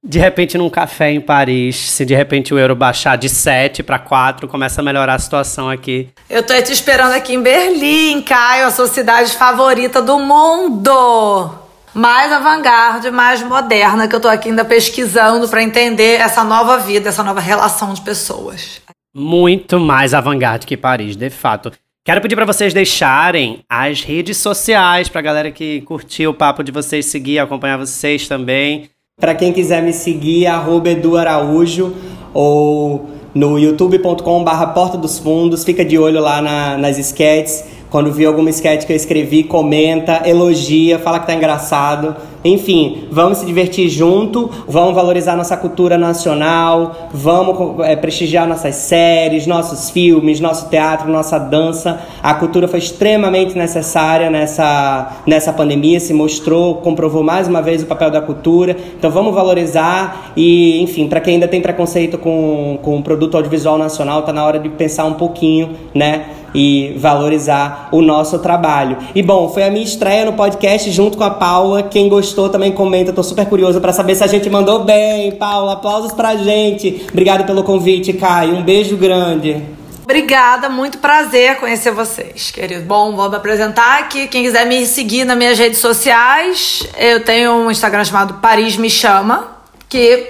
De 0.02 0.18
repente, 0.18 0.58
num 0.58 0.68
café 0.68 1.12
em 1.12 1.20
Paris, 1.20 1.76
se 1.76 2.04
de 2.04 2.12
repente 2.12 2.52
o 2.52 2.58
euro 2.58 2.74
baixar 2.74 3.14
de 3.14 3.28
7 3.28 3.84
para 3.84 4.00
4, 4.00 4.48
começa 4.48 4.80
a 4.80 4.84
melhorar 4.84 5.14
a 5.14 5.18
situação 5.20 5.70
aqui. 5.70 6.08
Eu 6.28 6.42
tô 6.42 6.60
te 6.60 6.72
esperando 6.72 7.12
aqui 7.12 7.34
em 7.34 7.40
Berlim, 7.40 8.20
Caio, 8.22 8.66
a 8.66 8.70
sua 8.72 8.88
cidade 8.88 9.30
favorita 9.30 10.02
do 10.02 10.18
mundo 10.18 11.63
mais 11.94 12.32
avant-garde, 12.32 13.10
mais 13.10 13.42
moderna, 13.42 14.08
que 14.08 14.14
eu 14.14 14.20
tô 14.20 14.28
aqui 14.28 14.48
ainda 14.48 14.64
pesquisando 14.64 15.48
para 15.48 15.62
entender 15.62 16.20
essa 16.20 16.42
nova 16.42 16.78
vida, 16.78 17.08
essa 17.08 17.22
nova 17.22 17.40
relação 17.40 17.94
de 17.94 18.00
pessoas. 18.00 18.82
Muito 19.14 19.78
mais 19.78 20.12
avant-garde 20.12 20.66
que 20.66 20.76
Paris, 20.76 21.14
de 21.14 21.30
fato. 21.30 21.70
Quero 22.04 22.20
pedir 22.20 22.34
para 22.34 22.44
vocês 22.44 22.74
deixarem 22.74 23.60
as 23.68 24.02
redes 24.02 24.36
sociais 24.36 25.08
para 25.08 25.22
galera 25.22 25.50
que 25.50 25.80
curtiu 25.82 26.32
o 26.32 26.34
papo 26.34 26.62
de 26.62 26.70
vocês 26.70 27.06
seguir, 27.06 27.38
acompanhar 27.38 27.78
vocês 27.78 28.28
também. 28.28 28.90
Para 29.18 29.34
quem 29.34 29.52
quiser 29.52 29.82
me 29.82 29.92
seguir, 29.92 30.46
arroba 30.46 30.90
Edu 30.90 31.16
Araújo 31.16 31.94
ou 32.34 33.08
no 33.32 33.58
youtube.com/barra 33.58 34.66
Porta 34.68 34.98
dos 34.98 35.18
Fundos. 35.18 35.64
Fica 35.64 35.84
de 35.84 35.96
olho 35.96 36.20
lá 36.20 36.42
na, 36.42 36.76
nas 36.76 36.98
sketches. 36.98 37.64
Quando 37.94 38.10
vê 38.10 38.24
alguma 38.24 38.50
sketch 38.50 38.86
que 38.86 38.92
eu 38.92 38.96
escrevi, 38.96 39.44
comenta, 39.44 40.22
elogia, 40.28 40.98
fala 40.98 41.20
que 41.20 41.28
tá 41.28 41.34
engraçado. 41.34 42.16
Enfim, 42.44 43.04
vamos 43.08 43.38
se 43.38 43.46
divertir 43.46 43.88
junto, 43.88 44.50
vamos 44.66 44.96
valorizar 44.96 45.36
nossa 45.36 45.56
cultura 45.56 45.96
nacional, 45.96 47.08
vamos 47.12 47.78
é, 47.86 47.94
prestigiar 47.94 48.48
nossas 48.48 48.74
séries, 48.74 49.46
nossos 49.46 49.90
filmes, 49.90 50.40
nosso 50.40 50.68
teatro, 50.68 51.08
nossa 51.08 51.38
dança. 51.38 52.00
A 52.20 52.34
cultura 52.34 52.66
foi 52.66 52.80
extremamente 52.80 53.56
necessária 53.56 54.28
nessa, 54.28 55.20
nessa 55.24 55.52
pandemia, 55.52 56.00
se 56.00 56.12
mostrou, 56.12 56.78
comprovou 56.78 57.22
mais 57.22 57.46
uma 57.46 57.62
vez 57.62 57.84
o 57.84 57.86
papel 57.86 58.10
da 58.10 58.20
cultura. 58.20 58.76
Então 58.98 59.08
vamos 59.08 59.32
valorizar 59.32 60.32
e, 60.36 60.82
enfim, 60.82 61.06
para 61.06 61.20
quem 61.20 61.34
ainda 61.34 61.46
tem 61.46 61.60
preconceito 61.60 62.18
com, 62.18 62.76
com 62.82 62.98
o 62.98 63.02
produto 63.04 63.36
audiovisual 63.36 63.78
nacional, 63.78 64.22
tá 64.22 64.32
na 64.32 64.44
hora 64.44 64.58
de 64.58 64.68
pensar 64.68 65.04
um 65.04 65.14
pouquinho, 65.14 65.70
né? 65.94 66.24
E 66.54 66.94
valorizar 66.96 67.88
o 67.90 68.00
nosso 68.00 68.38
trabalho. 68.38 68.96
E 69.14 69.22
bom, 69.22 69.48
foi 69.48 69.64
a 69.64 69.70
minha 69.70 69.84
estreia 69.84 70.24
no 70.24 70.34
podcast 70.34 70.90
junto 70.90 71.18
com 71.18 71.24
a 71.24 71.30
Paula. 71.30 71.82
Quem 71.82 72.08
gostou 72.08 72.48
também 72.48 72.72
comenta, 72.72 73.12
tô 73.12 73.22
super 73.22 73.46
curioso 73.46 73.80
para 73.80 73.92
saber 73.92 74.14
se 74.14 74.22
a 74.22 74.28
gente 74.28 74.48
mandou 74.48 74.84
bem. 74.84 75.32
Paula, 75.32 75.72
aplausos 75.72 76.12
pra 76.12 76.36
gente. 76.36 77.06
Obrigado 77.10 77.44
pelo 77.44 77.64
convite, 77.64 78.12
Caio. 78.12 78.56
Um 78.56 78.62
beijo 78.62 78.96
grande. 78.96 79.62
Obrigada, 80.04 80.68
muito 80.68 80.98
prazer 80.98 81.56
conhecer 81.56 81.90
vocês, 81.90 82.50
querido. 82.50 82.84
Bom, 82.84 83.16
vou 83.16 83.30
me 83.30 83.36
apresentar 83.36 84.00
aqui. 84.00 84.28
Quem 84.28 84.44
quiser 84.44 84.66
me 84.66 84.84
seguir 84.84 85.24
nas 85.24 85.36
minhas 85.36 85.58
redes 85.58 85.78
sociais, 85.78 86.86
eu 86.98 87.24
tenho 87.24 87.52
um 87.52 87.70
Instagram 87.70 88.04
chamado 88.04 88.34
Paris 88.34 88.76
Me 88.76 88.90
Chama, 88.90 89.56
que 89.88 90.28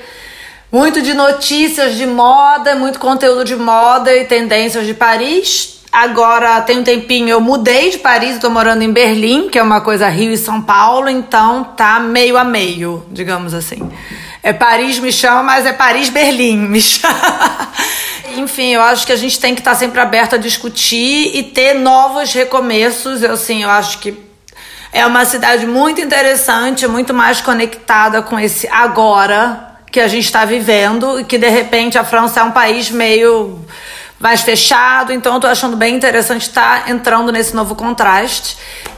muito 0.71 1.03
de 1.03 1.13
notícias 1.13 1.97
de 1.97 2.07
moda, 2.07 2.77
muito 2.77 3.01
conteúdo 3.01 3.45
de 3.45 3.57
moda 3.57 4.15
e 4.17 4.25
tendências 4.25 4.87
de 4.87 4.95
Paris. 4.95 5.74
Agora 5.95 6.61
tem 6.63 6.81
um 6.81 6.83
tempinho 6.83 7.29
eu 7.29 7.41
mudei 7.41 7.91
de 7.91 7.99
Paris, 7.99 8.35
estou 8.35 8.51
morando 8.51 8.83
em 8.83 8.93
Berlim, 8.93 9.49
que 9.49 9.57
é 9.57 9.63
uma 9.63 9.81
coisa 9.81 10.09
Rio 10.09 10.33
e 10.33 10.37
São 10.37 10.61
Paulo, 10.61 11.09
então 11.09 11.63
tá 11.63 12.01
meio 12.01 12.37
a 12.37 12.43
meio, 12.43 13.07
digamos 13.13 13.55
assim. 13.55 13.89
É 14.43 14.53
Paris 14.53 14.99
me 14.99 15.13
chama, 15.13 15.45
mas 15.45 15.65
é 15.65 15.73
Paris 15.73 16.09
Berlim 16.09 16.57
me 16.57 16.81
chama. 16.83 17.71
Enfim, 18.37 18.75
eu 18.75 18.83
acho 18.83 19.07
que 19.07 19.13
a 19.13 19.17
gente 19.17 19.39
tem 19.39 19.55
que 19.55 19.61
estar 19.61 19.71
tá 19.71 19.77
sempre 19.77 20.01
aberto 20.01 20.35
a 20.35 20.37
discutir 20.37 21.31
e 21.33 21.45
ter 21.45 21.75
novos 21.75 22.33
recomeços. 22.33 23.23
Eu 23.23 23.35
assim, 23.35 23.63
eu 23.63 23.71
acho 23.71 24.01
que 24.01 24.19
é 24.93 25.07
uma 25.07 25.25
cidade 25.25 25.65
muito 25.65 26.01
interessante, 26.01 26.89
muito 26.89 27.15
mais 27.15 27.41
conectada 27.41 28.21
com 28.21 28.37
esse 28.37 28.67
agora 28.67 29.77
que 29.93 30.01
a 30.01 30.09
gente 30.09 30.25
está 30.25 30.45
vivendo 30.45 31.21
e 31.21 31.25
que 31.25 31.39
de 31.39 31.49
repente 31.49 31.97
a 31.97 32.03
França 32.03 32.41
é 32.41 32.43
um 32.43 32.51
país 32.51 32.91
meio 32.91 33.65
mais 34.25 34.41
fechado, 34.41 35.13
então 35.13 35.35
eu 35.35 35.41
tô 35.41 35.47
achando 35.47 35.77
bem 35.77 35.95
interessante 35.95 36.49
estar 36.49 36.85
tá 36.85 36.91
entrando 36.91 37.31
nesse 37.31 37.55
novo 37.55 37.75
contraste. 37.75 38.57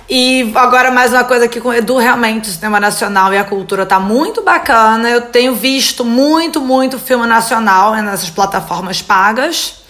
E 0.09 0.53
agora 0.55 0.93
mais 0.93 1.13
uma 1.13 1.25
coisa 1.25 1.47
aqui 1.47 1.61
com 1.61 1.71
o 1.71 1.75
Edu, 1.75 1.97
realmente 1.97 2.49
o 2.49 2.53
cinema 2.53 2.79
nacional 2.79 3.35
e 3.35 3.37
a 3.37 3.43
cultura 3.43 3.85
tá 3.85 3.99
muito 3.99 4.41
bacana. 4.41 5.11
Eu 5.11 5.23
tenho 5.23 5.53
visto 5.57 6.05
muito, 6.05 6.61
muito 6.61 6.97
filme 6.97 7.27
nacional 7.27 7.93
nessas 7.97 8.31
plataformas 8.31 9.03
pagas. 9.03 9.83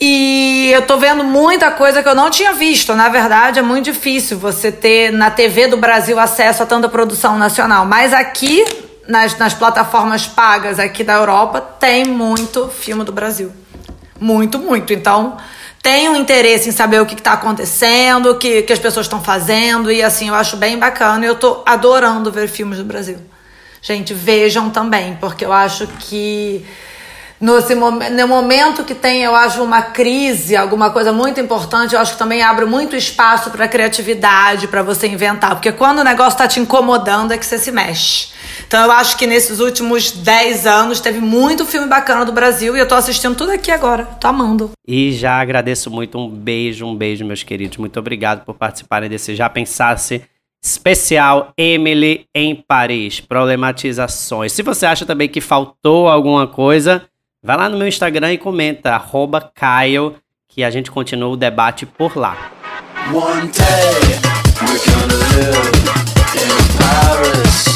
E 0.00 0.70
eu 0.72 0.82
tô 0.82 0.96
vendo 0.96 1.24
muita 1.24 1.72
coisa 1.72 2.00
que 2.00 2.08
eu 2.08 2.14
não 2.14 2.30
tinha 2.30 2.52
visto. 2.52 2.94
Na 2.94 3.08
verdade, 3.08 3.58
é 3.58 3.62
muito 3.62 3.86
difícil 3.86 4.38
você 4.38 4.70
ter 4.70 5.10
na 5.10 5.28
TV 5.28 5.66
do 5.66 5.76
Brasil 5.76 6.20
acesso 6.20 6.62
a 6.62 6.66
tanta 6.66 6.88
produção 6.88 7.36
nacional. 7.36 7.84
Mas 7.84 8.12
aqui, 8.12 8.64
nas, 9.08 9.36
nas 9.36 9.54
plataformas 9.54 10.24
pagas 10.24 10.78
aqui 10.78 11.02
da 11.02 11.14
Europa, 11.14 11.60
tem 11.60 12.04
muito 12.04 12.68
filme 12.68 13.02
do 13.02 13.10
Brasil. 13.10 13.63
Muito, 14.20 14.58
muito. 14.58 14.92
Então, 14.92 15.36
tenho 15.82 16.16
interesse 16.16 16.68
em 16.68 16.72
saber 16.72 17.00
o 17.00 17.06
que 17.06 17.14
está 17.14 17.34
acontecendo, 17.34 18.30
o 18.30 18.38
que, 18.38 18.62
que 18.62 18.72
as 18.72 18.78
pessoas 18.78 19.06
estão 19.06 19.22
fazendo, 19.22 19.92
e 19.92 20.02
assim, 20.02 20.28
eu 20.28 20.34
acho 20.34 20.56
bem 20.56 20.78
bacana 20.78 21.26
eu 21.26 21.34
tô 21.34 21.62
adorando 21.66 22.32
ver 22.32 22.48
filmes 22.48 22.78
do 22.78 22.84
Brasil. 22.84 23.18
Gente, 23.82 24.14
vejam 24.14 24.70
também, 24.70 25.14
porque 25.16 25.44
eu 25.44 25.52
acho 25.52 25.86
que 25.86 26.64
nesse 27.40 27.74
no 27.74 28.28
momento 28.28 28.84
que 28.84 28.94
tem, 28.94 29.22
eu 29.22 29.34
acho, 29.34 29.62
uma 29.62 29.82
crise, 29.82 30.56
alguma 30.56 30.90
coisa 30.90 31.12
muito 31.12 31.40
importante, 31.40 31.94
eu 31.94 32.00
acho 32.00 32.12
que 32.12 32.18
também 32.18 32.42
abre 32.42 32.64
muito 32.64 32.96
espaço 32.96 33.50
para 33.50 33.68
criatividade, 33.68 34.68
para 34.68 34.82
você 34.82 35.06
inventar. 35.06 35.50
Porque 35.50 35.72
quando 35.72 35.98
o 35.98 36.04
negócio 36.04 36.32
está 36.32 36.48
te 36.48 36.60
incomodando, 36.60 37.32
é 37.32 37.38
que 37.38 37.44
você 37.44 37.58
se 37.58 37.70
mexe. 37.70 38.28
Então 38.66 38.84
eu 38.84 38.92
acho 38.92 39.16
que 39.16 39.26
nesses 39.26 39.60
últimos 39.60 40.10
10 40.10 40.66
anos 40.66 41.00
teve 41.00 41.20
muito 41.20 41.66
filme 41.66 41.86
bacana 41.86 42.24
do 42.24 42.32
Brasil 42.32 42.76
e 42.76 42.80
eu 42.80 42.88
tô 42.88 42.94
assistindo 42.94 43.34
tudo 43.34 43.50
aqui 43.50 43.70
agora. 43.70 44.04
Tô 44.20 44.28
amando. 44.28 44.70
E 44.86 45.12
já 45.12 45.40
agradeço 45.40 45.90
muito. 45.90 46.18
Um 46.18 46.28
beijo, 46.28 46.86
um 46.86 46.94
beijo, 46.94 47.24
meus 47.24 47.42
queridos. 47.42 47.76
Muito 47.78 47.98
obrigado 47.98 48.44
por 48.44 48.54
participarem 48.54 49.08
desse 49.08 49.34
Já 49.34 49.48
Pensasse 49.48 50.22
especial 50.64 51.52
Emily 51.58 52.26
em 52.34 52.54
Paris. 52.54 53.20
Problematizações. 53.20 54.52
Se 54.52 54.62
você 54.62 54.86
acha 54.86 55.04
também 55.04 55.28
que 55.28 55.40
faltou 55.40 56.08
alguma 56.08 56.46
coisa, 56.46 57.02
Vai 57.44 57.58
lá 57.58 57.68
no 57.68 57.76
meu 57.76 57.86
Instagram 57.86 58.32
e 58.32 58.38
comenta, 58.38 58.92
arroba 58.94 59.52
Kyle, 59.54 60.16
que 60.48 60.64
a 60.64 60.70
gente 60.70 60.90
continua 60.90 61.28
o 61.28 61.36
debate 61.36 61.84
por 61.84 62.16
lá. 62.16 62.50
One 63.12 63.48
day, 63.48 64.16
we're 64.62 64.80
gonna 64.90 65.14
live 65.14 65.58
in 66.36 66.78
Paris. 66.78 67.73